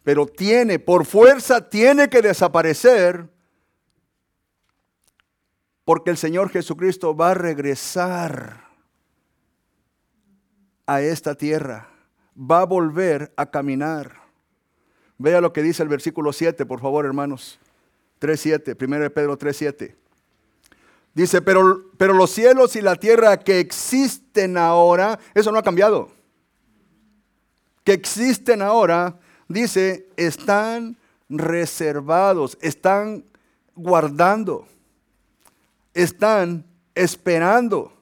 Pero 0.03 0.25
tiene, 0.25 0.79
por 0.79 1.05
fuerza, 1.05 1.69
tiene 1.69 2.09
que 2.09 2.21
desaparecer 2.21 3.29
porque 5.85 6.09
el 6.09 6.17
Señor 6.17 6.49
Jesucristo 6.49 7.15
va 7.15 7.31
a 7.31 7.35
regresar 7.35 8.70
a 10.93 11.01
esta 11.01 11.35
tierra, 11.35 11.89
va 12.35 12.61
a 12.61 12.65
volver 12.65 13.31
a 13.35 13.45
caminar. 13.45 14.21
Vea 15.17 15.41
lo 15.41 15.53
que 15.53 15.61
dice 15.61 15.83
el 15.83 15.89
versículo 15.89 16.33
7, 16.33 16.65
por 16.65 16.81
favor, 16.81 17.05
hermanos. 17.05 17.59
3.7, 18.19 18.75
1 18.79 19.09
Pedro 19.11 19.37
3.7. 19.37 19.95
Dice, 21.13 21.41
pero, 21.41 21.91
pero 21.97 22.13
los 22.13 22.31
cielos 22.31 22.75
y 22.75 22.81
la 22.81 22.95
tierra 22.95 23.37
que 23.37 23.59
existen 23.59 24.57
ahora, 24.57 25.19
eso 25.33 25.51
no 25.51 25.59
ha 25.59 25.63
cambiado. 25.63 26.09
Que 27.83 27.93
existen 27.93 28.61
ahora, 28.61 29.19
dice, 29.47 30.07
están 30.15 30.97
reservados, 31.29 32.57
están 32.61 33.25
guardando 33.75 34.67
están 35.93 36.65
esperando. 36.95 37.93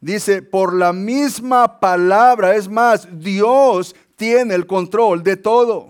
Dice, 0.00 0.42
por 0.42 0.74
la 0.74 0.92
misma 0.92 1.78
palabra, 1.78 2.56
es 2.56 2.68
más, 2.68 3.06
Dios 3.12 3.94
tiene 4.16 4.54
el 4.54 4.66
control 4.66 5.22
de 5.22 5.36
todo. 5.36 5.88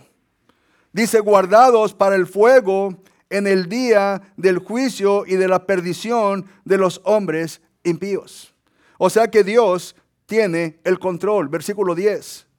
Dice, 0.92 1.20
guardados 1.20 1.94
para 1.94 2.16
el 2.16 2.26
fuego 2.26 3.02
en 3.28 3.46
el 3.46 3.68
día 3.68 4.20
del 4.36 4.58
juicio 4.58 5.24
y 5.26 5.36
de 5.36 5.46
la 5.46 5.64
perdición 5.64 6.46
de 6.64 6.78
los 6.78 7.00
hombres 7.04 7.61
impíos. 7.84 8.52
O 8.98 9.08
sea 9.08 9.28
que 9.28 9.44
Dios 9.44 9.94
tiene 10.26 10.80
el 10.84 10.98
control. 10.98 11.48
Versículo 11.48 11.94
10. 11.94 12.49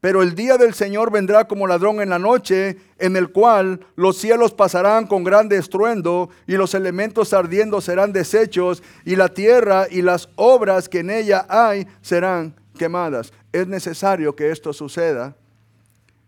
Pero 0.00 0.22
el 0.22 0.34
día 0.34 0.56
del 0.56 0.74
Señor 0.74 1.10
vendrá 1.10 1.48
como 1.48 1.66
ladrón 1.66 2.00
en 2.00 2.10
la 2.10 2.18
noche, 2.18 2.76
en 2.98 3.16
el 3.16 3.30
cual 3.30 3.80
los 3.96 4.16
cielos 4.16 4.54
pasarán 4.54 5.06
con 5.06 5.24
grande 5.24 5.56
estruendo, 5.56 6.30
y 6.46 6.52
los 6.52 6.74
elementos 6.74 7.32
ardiendo 7.32 7.80
serán 7.80 8.12
deshechos, 8.12 8.82
y 9.04 9.16
la 9.16 9.28
tierra 9.28 9.86
y 9.90 10.02
las 10.02 10.28
obras 10.36 10.88
que 10.88 11.00
en 11.00 11.10
ella 11.10 11.46
hay 11.48 11.86
serán 12.00 12.54
quemadas. 12.78 13.32
Es 13.52 13.66
necesario 13.66 14.36
que 14.36 14.50
esto 14.50 14.72
suceda. 14.72 15.34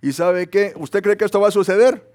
¿Y 0.02 0.12
sabe 0.12 0.48
qué? 0.48 0.72
¿Usted 0.76 1.02
cree 1.02 1.16
que 1.16 1.24
esto 1.24 1.40
va 1.40 1.48
a 1.48 1.52
suceder? 1.52 2.10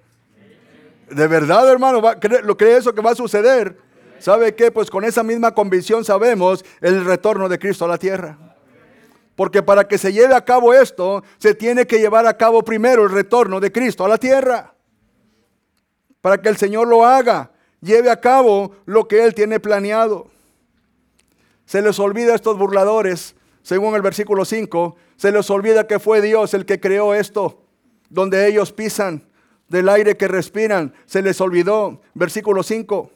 ¿De 1.09 1.27
verdad, 1.27 1.69
hermano? 1.69 2.01
¿Lo 2.43 2.57
cree 2.57 2.77
eso 2.77 2.93
que 2.93 3.01
va 3.01 3.11
a 3.11 3.15
suceder? 3.15 3.77
¿Sabe 4.19 4.55
qué? 4.55 4.71
Pues 4.71 4.89
con 4.89 5.03
esa 5.05 5.23
misma 5.23 5.53
convicción 5.53 6.03
sabemos 6.03 6.65
el 6.81 7.05
retorno 7.05 7.47
de 7.47 7.59
Cristo 7.59 7.85
a 7.85 7.87
la 7.87 7.97
tierra. 7.97 8.44
Porque 9.35 9.61
para 9.61 9.87
que 9.87 9.97
se 9.97 10.13
lleve 10.13 10.33
a 10.33 10.45
cabo 10.45 10.73
esto, 10.73 11.23
se 11.37 11.53
tiene 11.53 11.85
que 11.85 11.99
llevar 11.99 12.25
a 12.25 12.37
cabo 12.37 12.63
primero 12.63 13.03
el 13.03 13.11
retorno 13.11 13.59
de 13.59 13.71
Cristo 13.71 14.05
a 14.05 14.09
la 14.09 14.17
tierra. 14.17 14.73
Para 16.21 16.41
que 16.41 16.49
el 16.49 16.57
Señor 16.57 16.87
lo 16.87 17.05
haga, 17.05 17.51
lleve 17.81 18.09
a 18.09 18.19
cabo 18.19 18.71
lo 18.85 19.07
que 19.07 19.23
Él 19.23 19.35
tiene 19.35 19.59
planeado. 19.59 20.27
Se 21.65 21.81
les 21.81 21.99
olvida 21.99 22.31
a 22.31 22.35
estos 22.35 22.57
burladores, 22.57 23.35
según 23.61 23.95
el 23.95 24.01
versículo 24.01 24.45
5, 24.45 24.95
se 25.17 25.31
les 25.31 25.49
olvida 25.49 25.87
que 25.87 25.99
fue 25.99 26.21
Dios 26.21 26.53
el 26.53 26.65
que 26.65 26.79
creó 26.79 27.13
esto, 27.13 27.63
donde 28.09 28.47
ellos 28.47 28.71
pisan, 28.71 29.27
del 29.67 29.89
aire 29.89 30.15
que 30.15 30.27
respiran, 30.27 30.93
se 31.05 31.21
les 31.21 31.41
olvidó. 31.41 32.01
Versículo 32.13 32.63
5. 32.63 33.11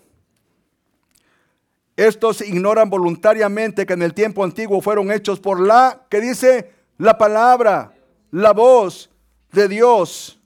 Estos 2.00 2.39
ignoran 2.39 2.89
voluntariamente 2.89 3.86
que 3.86 3.91
en 3.91 4.02
el 4.02 4.14
tiempo 4.14 4.45
antiguo 4.45 4.80
fueron 4.80 5.12
hechos 5.12 5.38
por 5.41 5.60
la, 5.60 6.06
que 6.08 6.22
dice, 6.22 6.72
la 6.97 7.18
palabra, 7.18 7.93
la 8.32 8.54
voz 8.54 9.10
de 9.52 9.68
Dios, 9.68 10.39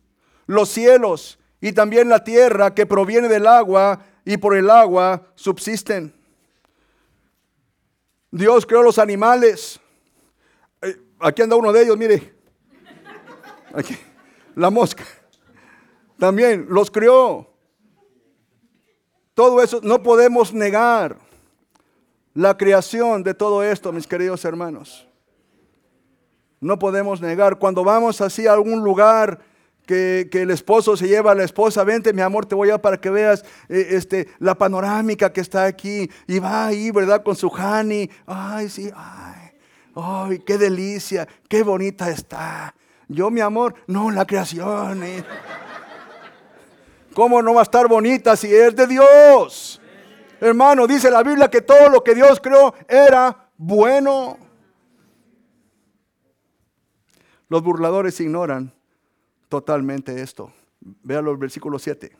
los 0.48 0.70
cielos 0.70 1.38
y 1.62 1.72
también 1.72 2.10
la 2.10 2.24
tierra 2.24 2.74
que 2.74 2.88
proviene 2.88 3.28
del 3.28 3.46
agua 3.46 4.04
y 4.26 4.38
por 4.38 4.56
el 4.56 4.68
agua 4.68 5.28
subsisten. 5.36 6.12
Dios 8.32 8.66
creó 8.66 8.82
los 8.82 8.98
animales. 8.98 9.80
Eh, 10.82 10.98
aquí 11.20 11.44
anda 11.44 11.56
uno 11.56 11.72
de 11.72 11.84
ellos, 11.84 11.96
mire. 11.96 12.34
Aquí, 13.76 13.96
la 14.56 14.72
mosca. 14.72 15.04
También 16.18 16.66
los 16.68 16.90
creó. 16.90 17.48
Todo 19.36 19.62
eso 19.62 19.82
no 19.84 20.02
podemos 20.02 20.52
negar 20.52 21.23
la 22.34 22.58
creación 22.58 23.24
de 23.24 23.34
todo 23.34 23.64
esto, 23.64 23.92
mis 23.92 24.08
queridos 24.08 24.44
hermanos. 24.46 25.08
No 26.60 26.80
podemos 26.80 27.22
negar, 27.22 27.60
cuando 27.60 27.84
vamos 27.84 28.22
así 28.22 28.48
a 28.48 28.54
algún 28.54 28.84
lugar 28.84 29.40
que, 29.86 30.30
el 30.32 30.50
esposo 30.50 30.96
se 30.96 31.08
lleva 31.08 31.34
a 31.34 31.36
la 31.36 31.44
esposa, 31.44 31.84
vente 31.84 32.14
mi 32.14 32.22
amor, 32.22 32.46
te 32.46 32.56
voy 32.56 32.70
a 32.70 32.82
para 32.82 33.00
que 33.00 33.10
veas 33.10 33.44
eh, 33.68 33.88
este, 33.92 34.30
la 34.40 34.56
panorámica 34.56 35.32
que 35.32 35.42
está 35.42 35.66
aquí. 35.66 36.10
Y 36.28 36.40
va 36.40 36.68
ahí, 36.68 36.90
¿verdad? 36.92 37.22
Con 37.22 37.36
su 37.36 37.48
honey. 37.48 38.10
Ay, 38.26 38.70
sí, 38.70 38.90
ay, 38.96 39.52
ay, 39.96 40.40
qué 40.40 40.58
delicia, 40.58 41.28
qué 41.50 41.64
bonita 41.64 42.10
está. 42.10 42.74
Yo, 43.10 43.30
mi 43.30 43.42
amor, 43.42 43.76
no, 43.88 44.10
la 44.10 44.26
creación. 44.26 45.04
Eh. 45.04 45.24
¿Cómo 47.14 47.42
no 47.42 47.54
va 47.54 47.62
a 47.62 47.64
estar 47.64 47.88
bonita 47.88 48.36
si 48.36 48.54
es 48.54 48.76
de 48.76 48.88
Dios? 48.88 49.82
Hermano, 50.44 50.88
dice 50.88 51.10
la 51.10 51.24
Biblia 51.24 51.50
que 51.50 51.62
todo 51.62 51.88
lo 51.88 52.04
que 52.04 52.14
Dios 52.14 52.42
creó 52.42 52.76
era 52.90 53.50
bueno. 53.56 54.38
Los 57.48 57.64
burladores 57.64 58.20
ignoran 58.20 58.74
totalmente 59.48 60.22
esto. 60.22 60.52
Véalo 60.82 61.32
el 61.32 61.38
versículo 61.38 61.80
7. 61.80 62.14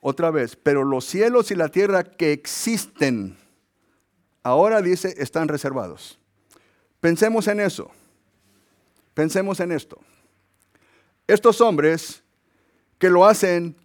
Otra 0.00 0.30
vez, 0.30 0.54
pero 0.54 0.84
los 0.84 1.04
cielos 1.04 1.50
y 1.50 1.56
la 1.56 1.68
tierra 1.68 2.04
que 2.04 2.30
existen, 2.30 3.36
ahora 4.44 4.82
dice, 4.82 5.12
están 5.18 5.48
reservados. 5.48 6.16
Pensemos 7.00 7.48
en 7.48 7.58
eso. 7.58 7.90
Pensemos 9.14 9.58
en 9.58 9.72
esto. 9.72 9.98
Estos 11.26 11.60
hombres 11.60 12.22
que 13.00 13.10
lo 13.10 13.26
hacen 13.26 13.81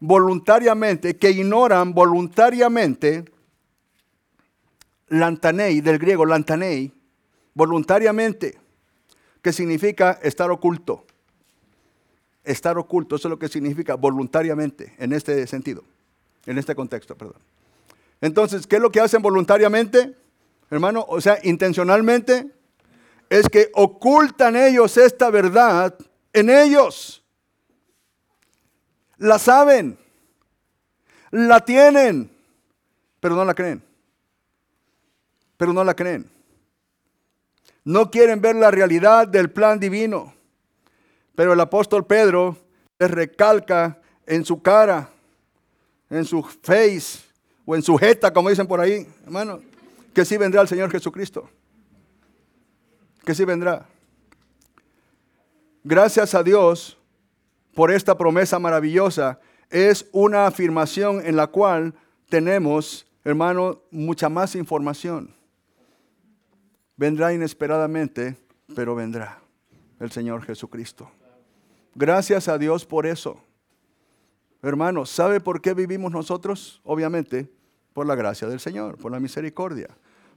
voluntariamente, 0.00 1.16
que 1.16 1.30
ignoran 1.30 1.94
voluntariamente, 1.94 3.24
lantanei, 5.08 5.80
del 5.80 5.98
griego 5.98 6.24
lantanei, 6.24 6.92
voluntariamente, 7.54 8.58
que 9.42 9.52
significa 9.52 10.18
estar 10.22 10.50
oculto. 10.50 11.04
Estar 12.44 12.76
oculto, 12.76 13.16
eso 13.16 13.28
es 13.28 13.30
lo 13.30 13.38
que 13.38 13.48
significa 13.48 13.94
voluntariamente, 13.94 14.94
en 14.98 15.12
este 15.12 15.46
sentido, 15.46 15.84
en 16.46 16.58
este 16.58 16.74
contexto, 16.74 17.16
perdón. 17.16 17.40
Entonces, 18.20 18.66
¿qué 18.66 18.76
es 18.76 18.82
lo 18.82 18.90
que 18.90 19.00
hacen 19.00 19.22
voluntariamente? 19.22 20.14
Hermano, 20.70 21.04
o 21.08 21.20
sea, 21.20 21.38
intencionalmente, 21.42 22.50
es 23.30 23.48
que 23.48 23.70
ocultan 23.74 24.56
ellos 24.56 24.96
esta 24.96 25.30
verdad 25.30 25.96
en 26.32 26.50
ellos. 26.50 27.23
La 29.18 29.38
saben, 29.38 29.98
la 31.30 31.64
tienen, 31.64 32.30
pero 33.20 33.34
no 33.34 33.44
la 33.44 33.54
creen. 33.54 33.82
Pero 35.56 35.72
no 35.72 35.84
la 35.84 35.94
creen. 35.94 36.30
No 37.84 38.10
quieren 38.10 38.40
ver 38.40 38.56
la 38.56 38.70
realidad 38.70 39.28
del 39.28 39.50
plan 39.50 39.78
divino. 39.78 40.34
Pero 41.34 41.52
el 41.52 41.60
apóstol 41.60 42.06
Pedro 42.06 42.56
les 42.98 43.10
recalca 43.10 44.00
en 44.26 44.44
su 44.44 44.62
cara, 44.62 45.10
en 46.08 46.24
su 46.24 46.42
face 46.42 47.20
o 47.66 47.74
en 47.74 47.82
su 47.82 47.96
jeta, 47.96 48.32
como 48.32 48.48
dicen 48.48 48.66
por 48.66 48.80
ahí, 48.80 49.06
hermano, 49.24 49.60
que 50.12 50.24
sí 50.24 50.36
vendrá 50.36 50.62
el 50.62 50.68
Señor 50.68 50.90
Jesucristo. 50.90 51.48
Que 53.24 53.34
sí 53.34 53.44
vendrá. 53.44 53.86
Gracias 55.82 56.34
a 56.34 56.42
Dios 56.42 56.96
por 57.74 57.90
esta 57.90 58.16
promesa 58.16 58.58
maravillosa. 58.58 59.40
Es 59.70 60.08
una 60.12 60.46
afirmación 60.46 61.24
en 61.24 61.36
la 61.36 61.48
cual 61.48 61.94
tenemos, 62.28 63.06
hermano, 63.24 63.82
mucha 63.90 64.28
más 64.28 64.54
información. 64.54 65.34
Vendrá 66.96 67.32
inesperadamente, 67.32 68.36
pero 68.74 68.94
vendrá 68.94 69.40
el 69.98 70.10
Señor 70.10 70.42
Jesucristo. 70.42 71.10
Gracias 71.94 72.48
a 72.48 72.58
Dios 72.58 72.84
por 72.86 73.06
eso. 73.06 73.40
Hermano, 74.62 75.04
¿sabe 75.04 75.40
por 75.40 75.60
qué 75.60 75.74
vivimos 75.74 76.12
nosotros? 76.12 76.80
Obviamente, 76.84 77.50
por 77.92 78.06
la 78.06 78.14
gracia 78.14 78.48
del 78.48 78.60
Señor, 78.60 78.96
por 78.96 79.12
la 79.12 79.20
misericordia. 79.20 79.88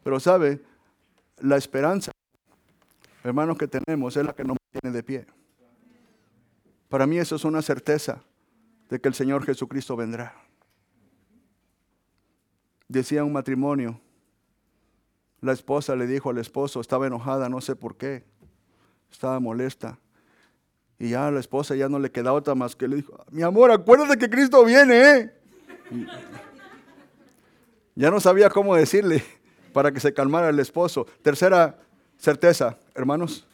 Pero 0.03 0.19
sabe, 0.19 0.61
la 1.39 1.57
esperanza, 1.57 2.11
hermanos, 3.23 3.57
que 3.57 3.67
tenemos 3.67 4.17
es 4.17 4.25
la 4.25 4.33
que 4.33 4.43
nos 4.43 4.57
tiene 4.71 4.95
de 4.95 5.03
pie. 5.03 5.25
Para 6.89 7.05
mí 7.05 7.17
eso 7.17 7.35
es 7.35 7.43
una 7.43 7.61
certeza 7.61 8.23
de 8.89 8.99
que 8.99 9.07
el 9.07 9.13
Señor 9.13 9.45
Jesucristo 9.45 9.95
vendrá. 9.95 10.35
Decía 12.87 13.23
un 13.23 13.33
matrimonio, 13.33 13.99
la 15.41 15.51
esposa 15.51 15.95
le 15.95 16.07
dijo 16.07 16.29
al 16.29 16.37
esposo, 16.37 16.79
estaba 16.79 17.07
enojada, 17.07 17.49
no 17.49 17.59
sé 17.59 17.75
por 17.75 17.97
qué, 17.97 18.23
estaba 19.11 19.39
molesta. 19.39 19.99
Y 20.99 21.09
ya 21.09 21.29
la 21.29 21.39
esposa 21.39 21.75
ya 21.75 21.89
no 21.89 21.99
le 21.99 22.11
queda 22.11 22.33
otra 22.33 22.55
más 22.55 22.75
que 22.75 22.87
le 22.87 22.97
dijo, 22.97 23.23
mi 23.29 23.43
amor, 23.43 23.71
acuérdate 23.71 24.17
que 24.17 24.29
Cristo 24.29 24.63
viene, 24.65 25.11
¿eh? 25.11 25.33
ya 27.95 28.09
no 28.09 28.19
sabía 28.19 28.49
cómo 28.49 28.75
decirle 28.75 29.23
para 29.73 29.91
que 29.91 29.99
se 29.99 30.13
calmara 30.13 30.49
el 30.49 30.59
esposo. 30.59 31.05
Tercera 31.21 31.77
certeza, 32.17 32.77
hermanos. 32.95 33.45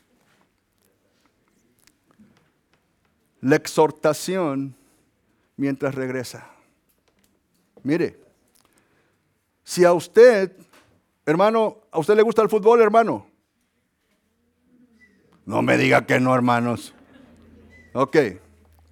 La 3.44 3.58
exhortación 3.58 4.74
mientras 5.58 5.94
regresa. 5.96 6.50
Mire, 7.84 8.18
si 9.66 9.84
a 9.84 9.91
usted, 9.91 10.56
hermano, 11.26 11.80
¿a 11.91 12.00
usted 12.00 12.16
le 12.16 12.22
gusta 12.22 12.41
el 12.41 12.48
fútbol, 12.48 12.82
hermano? 12.82 13.28
No 15.46 15.62
me 15.62 15.78
diga 15.78 16.06
que 16.06 16.22
no, 16.22 16.34
hermanos. 16.34 16.94
Ok, 17.94 18.16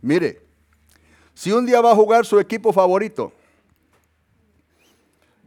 mire, 0.01 0.41
si 1.33 1.53
un 1.53 1.65
día 1.65 1.79
va 1.79 1.91
a 1.91 1.95
jugar 1.95 2.25
su 2.25 2.37
equipo 2.37 2.73
favorito 2.73 3.31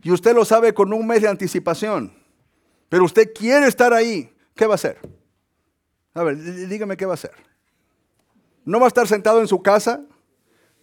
y 0.03 0.13
usted 0.13 0.35
lo 0.35 0.47
sabe 0.47 0.73
con 0.73 0.95
un 0.95 1.07
mes 1.07 1.21
de 1.21 1.29
anticipación, 1.29 2.11
pero 2.89 3.05
usted 3.05 3.35
quiere 3.35 3.67
estar 3.67 3.93
ahí, 3.93 4.35
¿qué 4.55 4.67
va 4.67 4.73
a 4.73 4.77
hacer? 4.77 4.99
A 6.15 6.23
ver, 6.23 6.39
dígame 6.69 6.97
qué 6.97 7.05
va 7.05 7.13
a 7.13 7.15
hacer. 7.15 7.54
¿No 8.65 8.81
va 8.81 8.87
a 8.87 8.89
estar 8.89 9.07
sentado 9.07 9.41
en 9.41 9.49
su 9.49 9.63
casa 9.63 10.03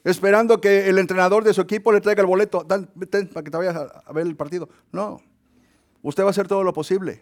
esperando 0.04 0.60
que 0.62 0.90
el 0.90 0.98
entrenador 0.98 1.44
de 1.44 1.54
su 1.54 1.62
equipo 1.62 1.92
le 1.92 2.02
traiga 2.02 2.22
el 2.22 2.28
boleto 2.28 2.66
para 2.68 3.44
que 3.44 3.52
te 3.52 3.58
vayas 3.58 3.76
a 3.76 4.14
ver 4.14 4.28
el 4.28 4.36
partido? 4.36 4.70
No, 4.92 5.22
usted 6.02 6.24
va 6.24 6.28
a 6.28 6.32
hacer 6.32 6.48
todo 6.48 6.64
lo 6.64 6.74
posible 6.74 7.22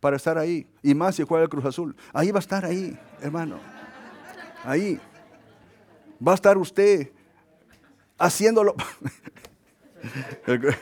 para 0.00 0.16
estar 0.16 0.38
ahí. 0.38 0.66
Y 0.82 0.94
más 0.94 1.16
si 1.16 1.22
juega 1.22 1.44
el 1.44 1.50
Cruz 1.50 1.64
Azul. 1.64 1.96
Ahí 2.12 2.30
va 2.30 2.38
a 2.38 2.40
estar 2.40 2.64
ahí, 2.64 2.98
hermano 3.20 3.58
ahí. 4.64 5.00
Va 6.26 6.32
a 6.32 6.34
estar 6.34 6.58
usted 6.58 7.12
haciéndolo. 8.18 8.74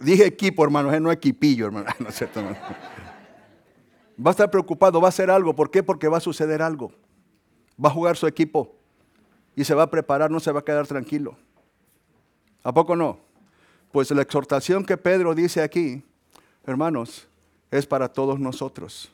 Dije 0.00 0.26
equipo, 0.26 0.64
hermano, 0.64 0.98
no 1.00 1.12
equipillo, 1.12 1.66
hermano. 1.66 1.86
No 1.98 2.08
es 2.08 2.14
cierto, 2.14 2.42
Va 4.18 4.30
a 4.30 4.32
estar 4.32 4.50
preocupado, 4.50 5.00
va 5.00 5.08
a 5.08 5.10
hacer 5.10 5.30
algo. 5.30 5.54
¿Por 5.54 5.70
qué? 5.70 5.82
Porque 5.82 6.08
va 6.08 6.18
a 6.18 6.20
suceder 6.20 6.62
algo. 6.62 6.92
Va 7.82 7.88
a 7.88 7.92
jugar 7.92 8.16
su 8.16 8.26
equipo 8.26 8.76
y 9.56 9.64
se 9.64 9.74
va 9.74 9.84
a 9.84 9.90
preparar, 9.90 10.30
no 10.30 10.40
se 10.40 10.52
va 10.52 10.60
a 10.60 10.64
quedar 10.64 10.86
tranquilo. 10.86 11.36
¿A 12.62 12.72
poco 12.72 12.96
no? 12.96 13.18
Pues 13.90 14.10
la 14.10 14.22
exhortación 14.22 14.84
que 14.84 14.96
Pedro 14.96 15.34
dice 15.34 15.62
aquí, 15.62 16.02
hermanos, 16.64 17.28
es 17.70 17.86
para 17.86 18.08
todos 18.08 18.38
nosotros. 18.38 19.10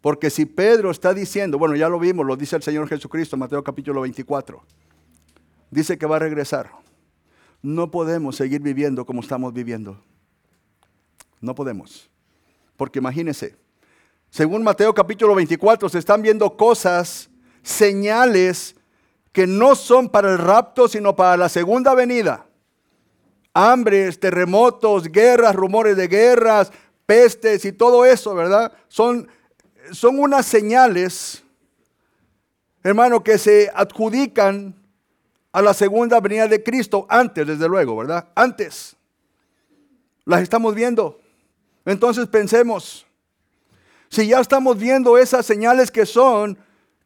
Porque 0.00 0.30
si 0.30 0.46
Pedro 0.46 0.90
está 0.90 1.14
diciendo, 1.14 1.58
bueno, 1.58 1.76
ya 1.76 1.88
lo 1.88 1.98
vimos, 1.98 2.26
lo 2.26 2.36
dice 2.36 2.56
el 2.56 2.62
Señor 2.62 2.88
Jesucristo, 2.88 3.36
Mateo 3.36 3.62
capítulo 3.64 4.02
24, 4.02 4.62
dice 5.70 5.98
que 5.98 6.06
va 6.06 6.16
a 6.16 6.20
regresar. 6.20 6.70
No 7.62 7.90
podemos 7.90 8.36
seguir 8.36 8.60
viviendo 8.60 9.04
como 9.04 9.20
estamos 9.20 9.52
viviendo. 9.52 10.00
No 11.40 11.54
podemos. 11.54 12.10
Porque 12.76 12.98
imagínense, 12.98 13.56
según 14.36 14.62
Mateo 14.62 14.92
capítulo 14.92 15.34
24, 15.34 15.88
se 15.88 15.98
están 15.98 16.20
viendo 16.20 16.58
cosas, 16.58 17.30
señales 17.62 18.76
que 19.32 19.46
no 19.46 19.74
son 19.74 20.10
para 20.10 20.30
el 20.30 20.36
rapto, 20.36 20.88
sino 20.88 21.16
para 21.16 21.38
la 21.38 21.48
segunda 21.48 21.94
venida. 21.94 22.44
Hambres, 23.54 24.20
terremotos, 24.20 25.04
guerras, 25.10 25.56
rumores 25.56 25.96
de 25.96 26.06
guerras, 26.06 26.70
pestes 27.06 27.64
y 27.64 27.72
todo 27.72 28.04
eso, 28.04 28.34
¿verdad? 28.34 28.74
Son 28.88 29.26
son 29.92 30.18
unas 30.18 30.44
señales, 30.44 31.42
hermano, 32.82 33.24
que 33.24 33.38
se 33.38 33.72
adjudican 33.74 34.74
a 35.50 35.62
la 35.62 35.72
segunda 35.72 36.20
venida 36.20 36.46
de 36.46 36.62
Cristo, 36.62 37.06
antes, 37.08 37.46
desde 37.46 37.70
luego, 37.70 37.96
¿verdad? 37.96 38.28
Antes. 38.34 38.96
Las 40.26 40.42
estamos 40.42 40.74
viendo. 40.74 41.20
Entonces 41.86 42.26
pensemos, 42.26 43.05
si 44.16 44.28
ya 44.28 44.40
estamos 44.40 44.78
viendo 44.78 45.18
esas 45.18 45.44
señales 45.44 45.90
que 45.90 46.06
son, 46.06 46.56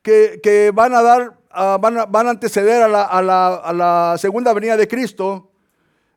que, 0.01 0.71
van 0.73 0.95
a 0.95 1.03
dar, 1.03 1.41
ah, 1.51 1.77
van, 1.81 1.99
a, 1.99 2.07
van, 2.07 2.29
a, 2.29 2.31
anteceder 2.31 2.83
a 2.83 2.87
la, 2.87 3.03
a, 3.03 3.73
la, 3.73 4.15
segunda 4.17 4.53
venida 4.53 4.77
de 4.77 4.87
Cristo, 4.87 5.51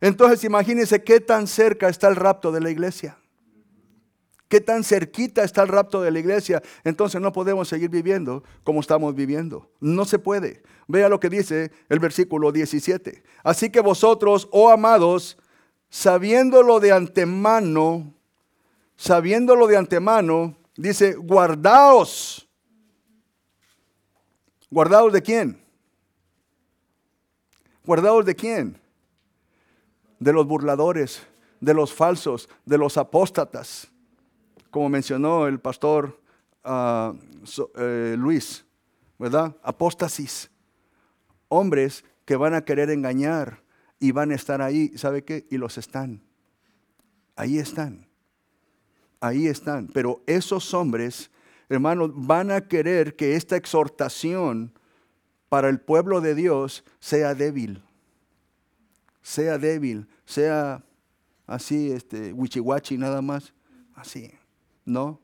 entonces 0.02 0.44
imagínense 0.44 1.04
qué 1.04 1.20
tan 1.20 1.48
cerca 1.48 1.90
está 1.90 2.10
el 2.10 2.16
rapto 2.16 2.52
de 2.52 2.62
la 2.62 2.70
iglesia 2.70 3.18
qué 4.48 4.62
tan 4.62 4.84
cerquita 4.84 5.44
está 5.44 5.64
el 5.64 5.70
rapto 5.70 6.00
de 6.04 6.12
la 6.12 6.20
iglesia, 6.20 6.62
entonces 6.84 7.20
no 7.20 7.34
podemos 7.34 7.68
seguir 7.68 7.90
viviendo 7.90 8.44
como 8.64 8.82
estamos 8.82 9.16
viviendo. 9.16 9.72
No 9.80 10.06
se 10.06 10.20
puede. 10.20 10.62
Vea 10.88 11.10
lo 11.10 11.20
que 11.20 11.28
dice 11.28 11.72
el 11.90 11.98
versículo 11.98 12.52
17. 12.52 13.24
Así 13.44 13.72
que 13.72 13.80
vosotros, 13.80 14.48
oh 14.52 14.70
amados, 14.70 15.40
sabiéndolo 15.90 16.80
de 16.80 16.92
antemano, 16.92 18.14
sabiéndolo 18.96 19.66
de 19.66 19.78
antemano, 19.78 20.56
dice, 20.76 21.16
guardaos. 21.16 22.48
¿Guardaos 24.70 25.14
de 25.14 25.22
quién? 25.22 25.64
¿Guardados 27.86 28.26
de 28.26 28.36
quién? 28.36 28.80
De 30.20 30.34
los 30.34 30.48
burladores, 30.48 31.22
de 31.60 31.74
los 31.74 31.94
falsos, 31.94 32.50
de 32.66 32.78
los 32.78 32.98
apóstatas, 32.98 33.90
como 34.72 34.90
mencionó 34.90 35.48
el 35.48 35.60
pastor 35.60 36.20
ah, 36.64 37.14
eh, 37.78 38.16
Luis, 38.18 38.66
¿verdad? 39.20 39.56
Apóstasis. 39.62 40.50
Hombres 41.50 42.04
que 42.26 42.36
van 42.36 42.56
a 42.56 42.66
querer 42.66 42.90
engañar 42.90 43.62
y 44.00 44.12
van 44.12 44.32
a 44.32 44.36
estar 44.36 44.62
ahí, 44.62 44.98
¿sabe 44.98 45.24
qué? 45.24 45.46
Y 45.50 45.58
los 45.58 45.78
están. 45.78 46.24
Ahí 47.36 47.60
están. 47.60 48.08
Ahí 49.24 49.48
están. 49.48 49.88
Pero 49.88 50.22
esos 50.28 50.74
hombres, 50.74 51.32
hermanos, 51.70 52.12
van 52.14 52.52
a 52.52 52.68
querer 52.68 53.16
que 53.16 53.38
esta 53.38 53.56
exhortación 53.56 54.74
para 55.48 55.70
el 55.70 55.80
pueblo 55.80 56.20
de 56.20 56.36
Dios 56.36 56.84
sea 57.00 57.34
débil. 57.34 57.82
Sea 59.22 59.58
débil, 59.58 60.08
sea 60.26 60.84
así, 61.48 61.90
este, 61.90 62.34
wichiwachi 62.34 62.98
nada 62.98 63.22
más. 63.22 63.54
Así, 63.96 64.30
¿no? 64.84 65.22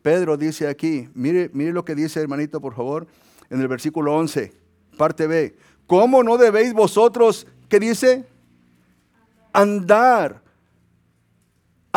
Pedro 0.00 0.38
dice 0.38 0.66
aquí, 0.66 1.10
mire, 1.12 1.50
mire 1.52 1.72
lo 1.72 1.84
que 1.84 1.94
dice 1.94 2.22
hermanito, 2.22 2.62
por 2.62 2.74
favor, 2.74 3.06
en 3.50 3.60
el 3.60 3.68
versículo 3.68 4.16
11, 4.16 4.54
parte 4.96 5.26
B. 5.26 5.54
¿Cómo 5.86 6.22
no 6.22 6.38
debéis 6.38 6.72
vosotros, 6.72 7.46
qué 7.68 7.78
dice? 7.78 8.24
Andar. 9.52 10.47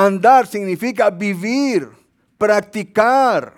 Andar 0.02 0.48
significa 0.48 1.12
vivir, 1.12 1.88
practicar. 2.36 3.54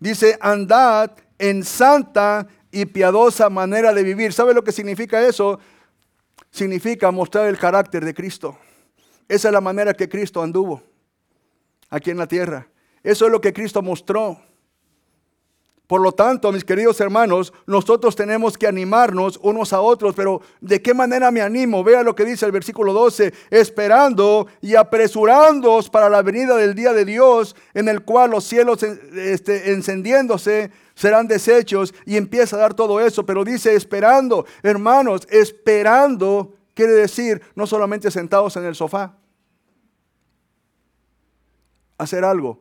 Dice, 0.00 0.38
andad 0.40 1.10
en 1.38 1.62
santa 1.62 2.46
y 2.70 2.86
piadosa 2.86 3.50
manera 3.50 3.92
de 3.92 4.02
vivir. 4.02 4.32
¿Sabe 4.32 4.54
lo 4.54 4.64
que 4.64 4.72
significa 4.72 5.20
eso? 5.20 5.60
Significa 6.50 7.10
mostrar 7.10 7.48
el 7.48 7.58
carácter 7.58 8.02
de 8.02 8.14
Cristo. 8.14 8.58
Esa 9.28 9.48
es 9.48 9.52
la 9.52 9.60
manera 9.60 9.92
que 9.92 10.08
Cristo 10.08 10.42
anduvo 10.42 10.82
aquí 11.90 12.10
en 12.10 12.16
la 12.16 12.26
tierra. 12.26 12.66
Eso 13.02 13.26
es 13.26 13.30
lo 13.30 13.42
que 13.42 13.52
Cristo 13.52 13.82
mostró. 13.82 14.40
Por 15.88 16.02
lo 16.02 16.12
tanto, 16.12 16.52
mis 16.52 16.66
queridos 16.66 17.00
hermanos, 17.00 17.50
nosotros 17.66 18.14
tenemos 18.14 18.58
que 18.58 18.66
animarnos 18.66 19.40
unos 19.42 19.72
a 19.72 19.80
otros, 19.80 20.14
pero 20.14 20.42
¿de 20.60 20.82
qué 20.82 20.92
manera 20.92 21.30
me 21.30 21.40
animo? 21.40 21.82
Vea 21.82 22.02
lo 22.02 22.14
que 22.14 22.26
dice 22.26 22.44
el 22.44 22.52
versículo 22.52 22.92
12, 22.92 23.32
esperando 23.48 24.48
y 24.60 24.74
apresurándoos 24.74 25.88
para 25.88 26.10
la 26.10 26.20
venida 26.20 26.56
del 26.56 26.74
día 26.74 26.92
de 26.92 27.06
Dios, 27.06 27.56
en 27.72 27.88
el 27.88 28.04
cual 28.04 28.32
los 28.32 28.44
cielos 28.44 28.82
este, 28.82 29.72
encendiéndose 29.72 30.70
serán 30.94 31.26
deshechos 31.26 31.94
y 32.04 32.18
empieza 32.18 32.56
a 32.56 32.60
dar 32.60 32.74
todo 32.74 33.00
eso, 33.00 33.24
pero 33.24 33.42
dice 33.42 33.74
esperando, 33.74 34.44
hermanos, 34.62 35.26
esperando 35.30 36.52
quiere 36.74 36.92
decir 36.92 37.40
no 37.54 37.66
solamente 37.66 38.10
sentados 38.10 38.54
en 38.58 38.66
el 38.66 38.74
sofá, 38.74 39.16
hacer 41.96 42.26
algo. 42.26 42.60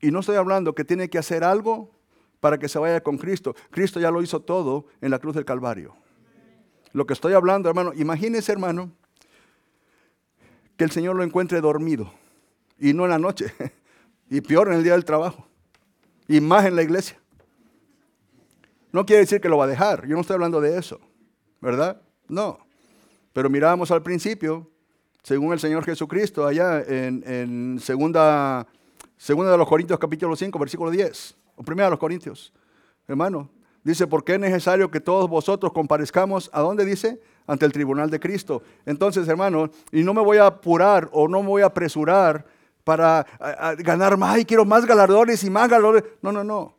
Y 0.00 0.10
no 0.10 0.18
estoy 0.18 0.34
hablando 0.34 0.74
que 0.74 0.84
tiene 0.84 1.08
que 1.08 1.18
hacer 1.18 1.44
algo 1.44 1.99
para 2.40 2.58
que 2.58 2.68
se 2.68 2.78
vaya 2.78 3.02
con 3.02 3.18
Cristo. 3.18 3.54
Cristo 3.70 4.00
ya 4.00 4.10
lo 4.10 4.22
hizo 4.22 4.40
todo 4.40 4.86
en 5.00 5.10
la 5.10 5.18
cruz 5.18 5.34
del 5.34 5.44
Calvario. 5.44 5.94
Lo 6.92 7.06
que 7.06 7.12
estoy 7.12 7.34
hablando, 7.34 7.68
hermano, 7.68 7.92
imagínese, 7.94 8.50
hermano, 8.50 8.90
que 10.76 10.84
el 10.84 10.90
Señor 10.90 11.14
lo 11.14 11.22
encuentre 11.22 11.60
dormido 11.60 12.12
y 12.78 12.94
no 12.94 13.04
en 13.04 13.10
la 13.10 13.18
noche, 13.18 13.54
y 14.30 14.40
peor 14.40 14.68
en 14.68 14.74
el 14.74 14.82
día 14.82 14.92
del 14.92 15.04
trabajo, 15.04 15.46
y 16.26 16.40
más 16.40 16.64
en 16.64 16.74
la 16.74 16.82
iglesia. 16.82 17.20
No 18.90 19.06
quiere 19.06 19.20
decir 19.20 19.40
que 19.40 19.48
lo 19.48 19.58
va 19.58 19.64
a 19.64 19.68
dejar, 19.68 20.06
yo 20.06 20.14
no 20.14 20.22
estoy 20.22 20.34
hablando 20.34 20.60
de 20.60 20.78
eso, 20.78 20.98
¿verdad? 21.60 22.00
No. 22.26 22.58
Pero 23.32 23.50
mirábamos 23.50 23.90
al 23.92 24.02
principio, 24.02 24.68
según 25.22 25.52
el 25.52 25.60
Señor 25.60 25.84
Jesucristo, 25.84 26.46
allá 26.46 26.80
en, 26.80 27.22
en 27.24 27.78
segunda, 27.78 28.66
segunda 29.16 29.52
de 29.52 29.58
los 29.58 29.68
Corintios 29.68 29.98
capítulo 30.00 30.34
5, 30.34 30.58
versículo 30.58 30.90
10 30.90 31.36
o 31.60 31.62
primero 31.62 31.88
a 31.88 31.90
los 31.90 31.98
Corintios, 31.98 32.54
hermano, 33.06 33.50
dice, 33.84 34.06
porque 34.06 34.32
es 34.32 34.40
necesario 34.40 34.90
que 34.90 34.98
todos 34.98 35.28
vosotros 35.28 35.74
comparezcamos, 35.74 36.48
¿a 36.54 36.62
dónde 36.62 36.86
dice? 36.86 37.20
Ante 37.46 37.66
el 37.66 37.72
tribunal 37.72 38.08
de 38.08 38.18
Cristo. 38.18 38.62
Entonces, 38.86 39.28
hermano, 39.28 39.68
y 39.92 40.02
no 40.02 40.14
me 40.14 40.22
voy 40.22 40.38
a 40.38 40.46
apurar 40.46 41.10
o 41.12 41.28
no 41.28 41.42
me 41.42 41.48
voy 41.48 41.60
a 41.60 41.66
apresurar 41.66 42.46
para 42.82 43.26
ganar 43.76 44.16
más, 44.16 44.38
y 44.38 44.46
quiero 44.46 44.64
más 44.64 44.86
galardones 44.86 45.44
y 45.44 45.50
más 45.50 45.68
galardones. 45.68 46.04
No, 46.22 46.32
no, 46.32 46.42
no. 46.42 46.78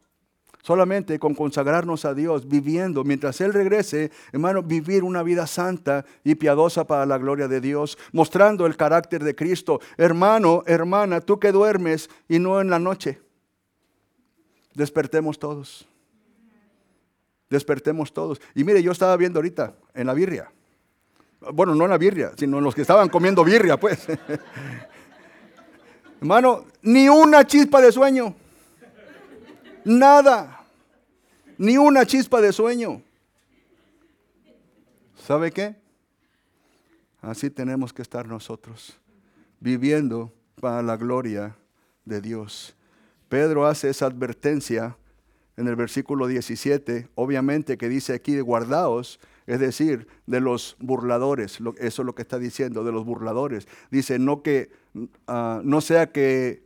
Solamente 0.63 1.19
con 1.19 1.35
consagrarnos 1.35 2.03
a 2.03 2.15
Dios, 2.15 2.47
viviendo, 2.47 3.03
mientras 3.03 3.39
Él 3.39 3.53
regrese, 3.53 4.09
hermano, 4.31 4.63
vivir 4.63 5.03
una 5.03 5.21
vida 5.21 5.45
santa 5.45 6.05
y 6.23 6.33
piadosa 6.33 6.87
para 6.87 7.05
la 7.05 7.19
gloria 7.19 7.47
de 7.47 7.61
Dios, 7.61 7.99
mostrando 8.13 8.65
el 8.65 8.75
carácter 8.75 9.23
de 9.23 9.35
Cristo. 9.35 9.79
Hermano, 9.95 10.63
hermana, 10.65 11.21
tú 11.21 11.39
que 11.39 11.51
duermes 11.51 12.09
y 12.27 12.39
no 12.39 12.59
en 12.59 12.71
la 12.71 12.79
noche 12.79 13.21
despertemos 14.73 15.39
todos. 15.39 15.87
Despertemos 17.49 18.13
todos. 18.13 18.39
Y 18.55 18.63
mire, 18.63 18.81
yo 18.81 18.91
estaba 18.91 19.17
viendo 19.17 19.39
ahorita 19.39 19.75
en 19.93 20.07
la 20.07 20.13
birria. 20.13 20.51
Bueno, 21.53 21.75
no 21.75 21.85
en 21.85 21.89
la 21.89 21.97
birria, 21.97 22.31
sino 22.37 22.59
en 22.59 22.63
los 22.63 22.75
que 22.75 22.81
estaban 22.81 23.09
comiendo 23.09 23.43
birria, 23.43 23.77
pues. 23.77 24.07
Hermano, 26.21 26.65
ni 26.81 27.09
una 27.09 27.45
chispa 27.45 27.81
de 27.81 27.91
sueño. 27.91 28.35
Nada. 29.83 30.63
Ni 31.57 31.77
una 31.77 32.05
chispa 32.05 32.41
de 32.41 32.53
sueño. 32.53 33.01
¿Sabe 35.15 35.51
qué? 35.51 35.75
Así 37.21 37.49
tenemos 37.49 37.93
que 37.93 38.01
estar 38.01 38.27
nosotros, 38.27 38.97
viviendo 39.59 40.33
para 40.59 40.81
la 40.81 40.97
gloria 40.97 41.55
de 42.05 42.21
Dios. 42.21 42.75
Pedro 43.31 43.65
hace 43.65 43.89
esa 43.89 44.07
advertencia 44.07 44.97
en 45.55 45.69
el 45.69 45.77
versículo 45.77 46.27
17, 46.27 47.07
obviamente 47.15 47.77
que 47.77 47.87
dice 47.87 48.13
aquí 48.13 48.33
de 48.33 48.41
guardaos, 48.41 49.21
es 49.47 49.57
decir, 49.57 50.05
de 50.27 50.41
los 50.41 50.75
burladores, 50.79 51.59
eso 51.77 52.01
es 52.01 52.05
lo 52.05 52.13
que 52.13 52.23
está 52.23 52.39
diciendo, 52.39 52.83
de 52.83 52.91
los 52.91 53.05
burladores. 53.05 53.69
Dice, 53.89 54.19
no 54.19 54.43
que 54.43 54.71
ah, 55.27 55.61
no 55.63 55.79
sea 55.79 56.11
que 56.11 56.63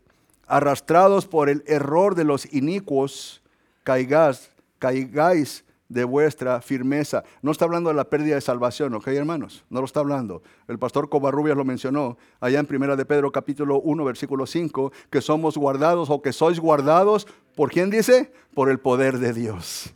arrastrados 0.48 1.28
por 1.28 1.50
el 1.50 1.64
error 1.68 2.16
de 2.16 2.24
los 2.24 2.52
inicuos 2.52 3.44
caigáis, 3.84 4.50
caigáis 4.80 5.66
de 5.90 6.04
vuestra 6.04 6.62
firmeza. 6.62 7.24
No 7.42 7.52
está 7.52 7.66
hablando 7.66 7.90
de 7.90 7.96
la 7.96 8.10
pérdida 8.10 8.36
de 8.36 8.42
salvación, 8.42 8.94
¿ok, 8.94 9.08
hermanos? 9.08 9.66
No 9.70 9.80
lo 9.80 9.86
está 9.86 10.00
hablando. 10.00 10.42
El 10.68 10.80
pastor 10.80 11.10
Covarrubias 11.10 11.58
lo 11.58 11.66
mencionó 11.66 12.18
allá 12.40 12.60
en 12.60 12.66
Primera 12.66 12.96
de 12.96 13.06
Pedro 13.06 13.32
capítulo 13.32 13.80
1, 13.82 14.04
versículo 14.04 14.46
5, 14.46 14.92
que 15.10 15.22
somos 15.22 15.58
guardados 15.58 16.10
o 16.10 16.22
que 16.22 16.34
sois 16.34 16.60
guardados, 16.60 17.28
¿por 17.56 17.72
quién 17.72 17.90
dice? 17.90 18.32
Por 18.54 18.70
el 18.70 18.80
poder 18.80 19.20
de 19.20 19.34
Dios. 19.34 19.94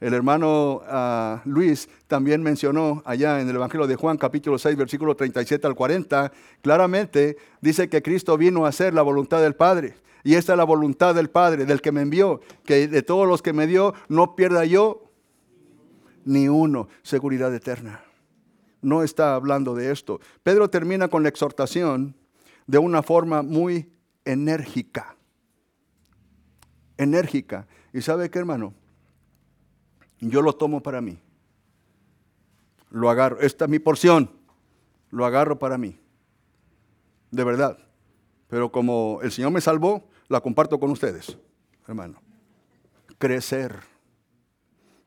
El 0.00 0.14
hermano 0.14 0.80
ah, 0.86 1.42
Luis 1.44 1.88
también 2.06 2.42
mencionó 2.42 3.02
allá 3.04 3.40
en 3.40 3.50
el 3.50 3.56
Evangelio 3.56 3.86
de 3.86 3.96
Juan 3.96 4.16
capítulo 4.16 4.58
6, 4.58 4.74
versículo 4.74 5.14
37 5.14 5.66
al 5.66 5.74
40, 5.74 6.32
claramente 6.62 7.36
dice 7.60 7.90
que 7.90 8.02
Cristo 8.02 8.38
vino 8.38 8.64
a 8.64 8.70
hacer 8.70 8.94
la 8.94 9.02
voluntad 9.02 9.42
del 9.42 9.54
Padre. 9.54 9.94
Y 10.24 10.34
esta 10.34 10.52
es 10.52 10.58
la 10.58 10.64
voluntad 10.64 11.14
del 11.14 11.28
Padre, 11.30 11.66
del 11.66 11.82
que 11.82 11.92
me 11.92 12.00
envió, 12.00 12.40
que 12.64 12.88
de 12.88 13.02
todos 13.02 13.28
los 13.28 13.42
que 13.42 13.52
me 13.52 13.66
dio, 13.66 13.94
no 14.08 14.36
pierda 14.36 14.64
yo 14.64 15.09
ni 16.24 16.48
uno, 16.48 16.88
seguridad 17.02 17.54
eterna. 17.54 18.02
No 18.82 19.02
está 19.02 19.34
hablando 19.34 19.74
de 19.74 19.90
esto. 19.90 20.20
Pedro 20.42 20.70
termina 20.70 21.08
con 21.08 21.22
la 21.22 21.28
exhortación 21.28 22.16
de 22.66 22.78
una 22.78 23.02
forma 23.02 23.42
muy 23.42 23.92
enérgica. 24.24 25.16
Enérgica. 26.96 27.66
¿Y 27.92 28.02
sabe 28.02 28.30
qué, 28.30 28.38
hermano? 28.38 28.74
Yo 30.20 30.42
lo 30.42 30.52
tomo 30.54 30.82
para 30.82 31.00
mí. 31.00 31.18
Lo 32.90 33.10
agarro. 33.10 33.40
Esta 33.40 33.64
es 33.64 33.70
mi 33.70 33.78
porción. 33.78 34.30
Lo 35.10 35.24
agarro 35.24 35.58
para 35.58 35.78
mí. 35.78 35.98
De 37.30 37.44
verdad. 37.44 37.78
Pero 38.48 38.72
como 38.72 39.20
el 39.22 39.30
Señor 39.30 39.52
me 39.52 39.60
salvó, 39.60 40.08
la 40.28 40.40
comparto 40.40 40.78
con 40.78 40.90
ustedes, 40.90 41.38
hermano. 41.86 42.20
Crecer 43.18 43.89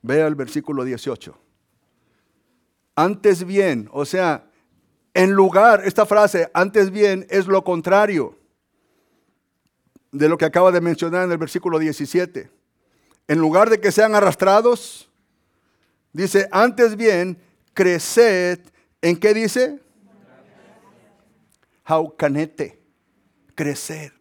Vea 0.03 0.27
el 0.27 0.35
versículo 0.35 0.83
18. 0.83 1.35
Antes 2.95 3.45
bien, 3.45 3.89
o 3.91 4.05
sea, 4.05 4.45
en 5.13 5.31
lugar, 5.31 5.81
esta 5.85 6.05
frase, 6.05 6.51
antes 6.53 6.91
bien, 6.91 7.25
es 7.29 7.47
lo 7.47 7.63
contrario 7.63 8.37
de 10.11 10.27
lo 10.27 10.37
que 10.37 10.45
acaba 10.45 10.71
de 10.71 10.81
mencionar 10.81 11.23
en 11.23 11.31
el 11.31 11.37
versículo 11.37 11.79
17. 11.79 12.51
En 13.27 13.39
lugar 13.39 13.69
de 13.69 13.79
que 13.79 13.91
sean 13.91 14.13
arrastrados, 14.13 15.09
dice, 16.11 16.49
antes 16.51 16.97
bien, 16.97 17.41
creced, 17.73 18.59
¿en 19.01 19.17
qué 19.17 19.33
dice? 19.33 19.79
Jaucanete, 21.85 22.79
crecer. 23.55 24.13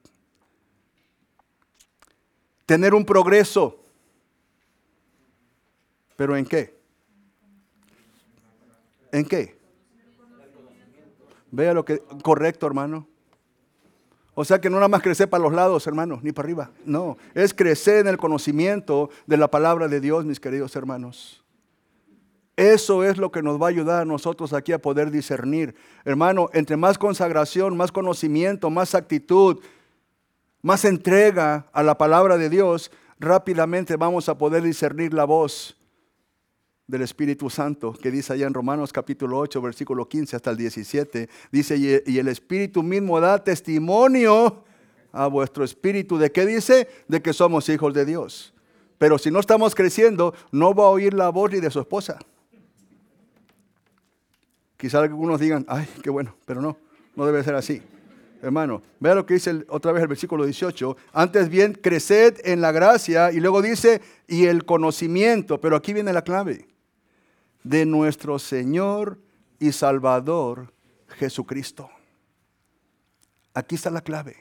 Tener 2.67 2.95
un 2.95 3.05
progreso. 3.05 3.82
¿Pero 6.23 6.37
en 6.37 6.45
qué? 6.45 6.73
¿En 9.11 9.25
qué? 9.25 9.59
Vea 11.51 11.75
lo 11.75 11.85
que, 11.85 11.99
correcto 12.23 12.65
hermano. 12.65 13.09
O 14.33 14.45
sea 14.45 14.61
que 14.61 14.71
no 14.71 14.77
nada 14.77 14.87
más 14.87 15.03
crecer 15.03 15.29
para 15.29 15.43
los 15.43 15.53
lados, 15.53 15.85
hermanos, 15.89 16.23
ni 16.23 16.31
para 16.31 16.47
arriba. 16.47 16.71
No, 16.85 17.17
es 17.35 17.53
crecer 17.53 18.03
en 18.03 18.07
el 18.07 18.19
conocimiento 18.19 19.11
de 19.27 19.37
la 19.37 19.51
palabra 19.51 19.89
de 19.89 20.01
Dios, 20.01 20.25
mis 20.25 20.39
queridos 20.39 20.77
hermanos. 20.77 21.43
Eso 22.55 23.03
es 23.03 23.19
lo 23.19 23.33
que 23.33 23.43
nos 23.43 23.61
va 23.61 23.67
a 23.67 23.71
ayudar 23.71 24.03
a 24.03 24.05
nosotros 24.05 24.53
aquí 24.53 24.73
a 24.73 24.81
poder 24.81 25.11
discernir. 25.11 25.75
Hermano, 26.05 26.51
entre 26.53 26.77
más 26.77 26.99
consagración, 26.99 27.77
más 27.77 27.91
conocimiento, 27.91 28.71
más 28.71 28.95
actitud, 28.95 29.59
más 30.63 30.85
entrega 30.85 31.67
a 31.73 31.83
la 31.83 31.99
palabra 31.99 32.39
de 32.39 32.49
Dios, 32.49 32.93
rápidamente 33.19 33.97
vamos 33.97 34.29
a 34.29 34.39
poder 34.39 34.63
discernir 34.63 35.13
la 35.13 35.25
voz 35.25 35.77
del 36.93 37.01
Espíritu 37.01 37.49
Santo, 37.49 37.95
que 37.95 38.11
dice 38.11 38.35
allá 38.35 38.47
en 38.47 38.53
Romanos 38.53 38.93
capítulo 38.93 39.39
8, 39.39 39.63
versículo 39.63 40.07
15 40.07 40.37
hasta 40.37 40.51
el 40.51 40.59
17, 40.59 41.27
dice, 41.51 42.03
y 42.07 42.19
el 42.19 42.29
Espíritu 42.29 42.83
mismo 42.83 43.19
da 43.19 43.43
testimonio 43.43 44.63
a 45.11 45.27
vuestro 45.27 45.65
espíritu. 45.65 46.19
¿De 46.19 46.31
qué 46.31 46.45
dice? 46.45 46.87
De 47.09 47.23
que 47.23 47.33
somos 47.33 47.67
hijos 47.71 47.95
de 47.95 48.05
Dios. 48.05 48.53
Pero 48.99 49.17
si 49.17 49.31
no 49.31 49.41
estamos 49.41 49.75
creciendo, 49.75 50.35
no 50.51 50.75
va 50.75 50.85
a 50.85 50.89
oír 50.89 51.15
la 51.15 51.31
voz 51.31 51.51
ni 51.51 51.61
de 51.61 51.71
su 51.71 51.81
esposa. 51.81 52.19
Quizá 54.77 54.99
algunos 54.99 55.41
digan, 55.41 55.65
ay, 55.69 55.89
qué 56.03 56.11
bueno, 56.11 56.37
pero 56.45 56.61
no, 56.61 56.77
no 57.17 57.25
debe 57.25 57.43
ser 57.43 57.55
así. 57.55 57.81
Hermano, 58.43 58.83
vea 59.01 59.15
lo 59.15 59.25
que 59.25 59.33
dice 59.33 59.65
otra 59.69 59.93
vez 59.93 60.03
el 60.03 60.09
versículo 60.09 60.45
18. 60.45 60.95
Antes 61.15 61.49
bien, 61.49 61.73
creced 61.73 62.35
en 62.45 62.61
la 62.61 62.71
gracia 62.71 63.33
y 63.33 63.41
luego 63.41 63.63
dice, 63.63 64.03
y 64.29 64.45
el 64.45 64.67
conocimiento, 64.67 65.59
pero 65.59 65.77
aquí 65.77 65.95
viene 65.95 66.13
la 66.13 66.21
clave 66.21 66.67
de 67.65 67.87
nuestro 67.87 68.39
Señor 68.39 69.19
y 69.59 69.73
Salvador 69.73 70.73
Jesucristo. 71.09 71.89
Aquí 73.55 73.75
está 73.75 73.91
la 73.91 74.01
clave. 74.01 74.37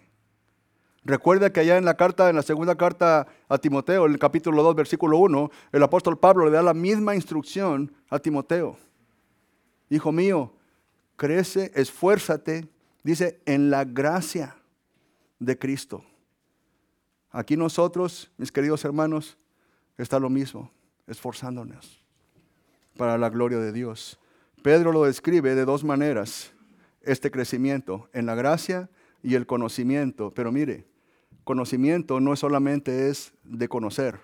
Recuerda 1.03 1.51
que 1.51 1.59
allá 1.59 1.77
en 1.77 1.85
la 1.85 1.97
carta, 1.97 2.29
en 2.29 2.35
la 2.35 2.43
segunda 2.43 2.75
carta 2.75 3.27
a 3.49 3.57
Timoteo, 3.57 4.05
en 4.05 4.13
el 4.13 4.19
capítulo 4.19 4.61
2, 4.61 4.75
versículo 4.75 5.17
1, 5.17 5.49
el 5.71 5.83
apóstol 5.83 6.17
Pablo 6.17 6.45
le 6.45 6.51
da 6.51 6.61
la 6.61 6.73
misma 6.73 7.15
instrucción 7.15 7.91
a 8.09 8.19
Timoteo. 8.19 8.77
Hijo 9.89 10.11
mío, 10.11 10.53
crece, 11.15 11.71
esfuérzate, 11.75 12.69
dice, 13.03 13.41
en 13.45 13.71
la 13.71 13.83
gracia 13.83 14.55
de 15.39 15.57
Cristo. 15.57 16.05
Aquí 17.31 17.57
nosotros, 17.57 18.31
mis 18.37 18.51
queridos 18.51 18.85
hermanos, 18.85 19.37
está 19.97 20.19
lo 20.19 20.29
mismo, 20.29 20.71
esforzándonos 21.07 22.00
para 23.01 23.17
la 23.17 23.31
gloria 23.31 23.57
de 23.57 23.71
Dios. 23.71 24.19
Pedro 24.61 24.91
lo 24.91 25.05
describe 25.05 25.55
de 25.55 25.65
dos 25.65 25.83
maneras, 25.83 26.53
este 27.01 27.31
crecimiento, 27.31 28.11
en 28.13 28.27
la 28.27 28.35
gracia 28.35 28.91
y 29.23 29.33
el 29.33 29.47
conocimiento. 29.47 30.31
Pero 30.35 30.51
mire, 30.51 30.85
conocimiento 31.43 32.19
no 32.19 32.35
solamente 32.35 33.09
es 33.09 33.33
de 33.43 33.67
conocer 33.67 34.19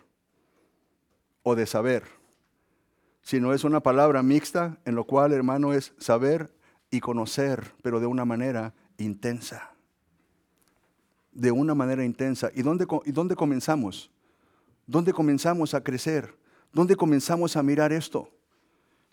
o 1.41 1.55
de 1.55 1.65
saber, 1.65 2.03
sino 3.23 3.51
es 3.51 3.63
una 3.63 3.79
palabra 3.79 4.21
mixta 4.21 4.77
en 4.85 4.93
lo 4.93 5.05
cual, 5.05 5.33
hermano, 5.33 5.73
es 5.73 5.95
saber 5.97 6.53
y 6.91 6.99
conocer, 6.99 7.73
pero 7.81 7.99
de 7.99 8.05
una 8.05 8.25
manera 8.25 8.75
intensa. 8.99 9.71
De 11.31 11.51
una 11.51 11.73
manera 11.73 12.05
intensa. 12.05 12.51
¿Y 12.53 12.61
dónde, 12.61 12.85
y 13.05 13.11
dónde 13.11 13.35
comenzamos? 13.35 14.11
¿Dónde 14.85 15.13
comenzamos 15.13 15.73
a 15.73 15.81
crecer? 15.81 16.37
¿Dónde 16.71 16.95
comenzamos 16.95 17.57
a 17.57 17.63
mirar 17.63 17.91
esto? 17.91 18.36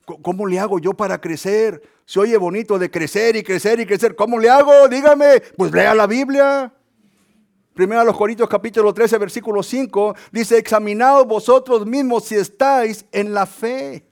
¿Cómo 0.05 0.46
le 0.46 0.59
hago 0.59 0.78
yo 0.78 0.94
para 0.94 1.20
crecer? 1.20 1.82
Se 2.05 2.20
oye 2.20 2.36
bonito 2.36 2.78
de 2.78 2.90
crecer 2.90 3.36
y 3.36 3.42
crecer 3.42 3.80
y 3.80 3.86
crecer. 3.86 4.14
¿Cómo 4.14 4.38
le 4.38 4.50
hago? 4.50 4.88
Dígame. 4.88 5.40
Pues 5.57 5.72
lea 5.72 5.94
la 5.94 6.07
Biblia. 6.07 6.72
Primero 7.74 8.02
a 8.02 8.05
los 8.05 8.16
Corintios 8.16 8.48
capítulo 8.48 8.94
13, 8.94 9.18
versículo 9.18 9.61
5, 9.61 10.14
dice, 10.30 10.59
examinaos 10.59 11.26
vosotros 11.26 11.84
mismos 11.84 12.24
si 12.24 12.36
estáis 12.36 13.05
en 13.11 13.34
la 13.34 13.46
fe. 13.46 14.07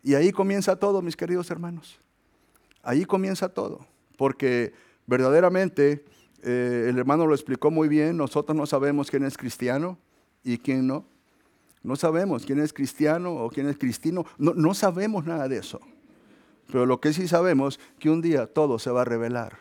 Y 0.00 0.14
ahí 0.14 0.30
comienza 0.30 0.76
todo, 0.76 1.02
mis 1.02 1.16
queridos 1.16 1.50
hermanos. 1.50 1.98
Ahí 2.84 3.04
comienza 3.04 3.48
todo. 3.48 3.84
Porque 4.16 4.74
verdaderamente, 5.06 6.04
eh, 6.44 6.86
el 6.88 6.98
hermano 6.98 7.26
lo 7.26 7.34
explicó 7.34 7.72
muy 7.72 7.88
bien, 7.88 8.16
nosotros 8.16 8.56
no 8.56 8.66
sabemos 8.66 9.10
quién 9.10 9.24
es 9.24 9.36
cristiano 9.36 9.98
y 10.44 10.58
quién 10.58 10.86
no. 10.86 11.04
No 11.86 11.94
sabemos 11.94 12.44
quién 12.44 12.58
es 12.58 12.72
cristiano 12.72 13.32
o 13.32 13.48
quién 13.48 13.68
es 13.68 13.78
cristino. 13.78 14.26
No, 14.38 14.54
no 14.54 14.74
sabemos 14.74 15.24
nada 15.24 15.46
de 15.46 15.58
eso. 15.58 15.80
Pero 16.66 16.84
lo 16.84 17.00
que 17.00 17.12
sí 17.12 17.28
sabemos, 17.28 17.78
que 18.00 18.10
un 18.10 18.20
día 18.20 18.48
todo 18.48 18.80
se 18.80 18.90
va 18.90 19.02
a 19.02 19.04
revelar. 19.04 19.56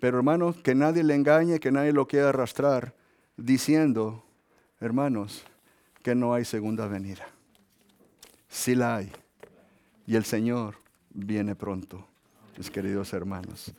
Pero 0.00 0.16
hermanos, 0.16 0.56
que 0.56 0.74
nadie 0.74 1.04
le 1.04 1.14
engañe, 1.14 1.60
que 1.60 1.70
nadie 1.70 1.92
lo 1.92 2.08
quiera 2.08 2.30
arrastrar, 2.30 2.92
diciendo, 3.36 4.24
hermanos, 4.80 5.44
que 6.02 6.16
no 6.16 6.34
hay 6.34 6.44
segunda 6.44 6.88
venida. 6.88 7.28
Sí 8.48 8.74
la 8.74 8.96
hay. 8.96 9.12
Y 10.08 10.16
el 10.16 10.24
Señor 10.24 10.74
viene 11.10 11.54
pronto, 11.54 12.04
mis 12.58 12.68
queridos 12.68 13.12
hermanos. 13.12 13.72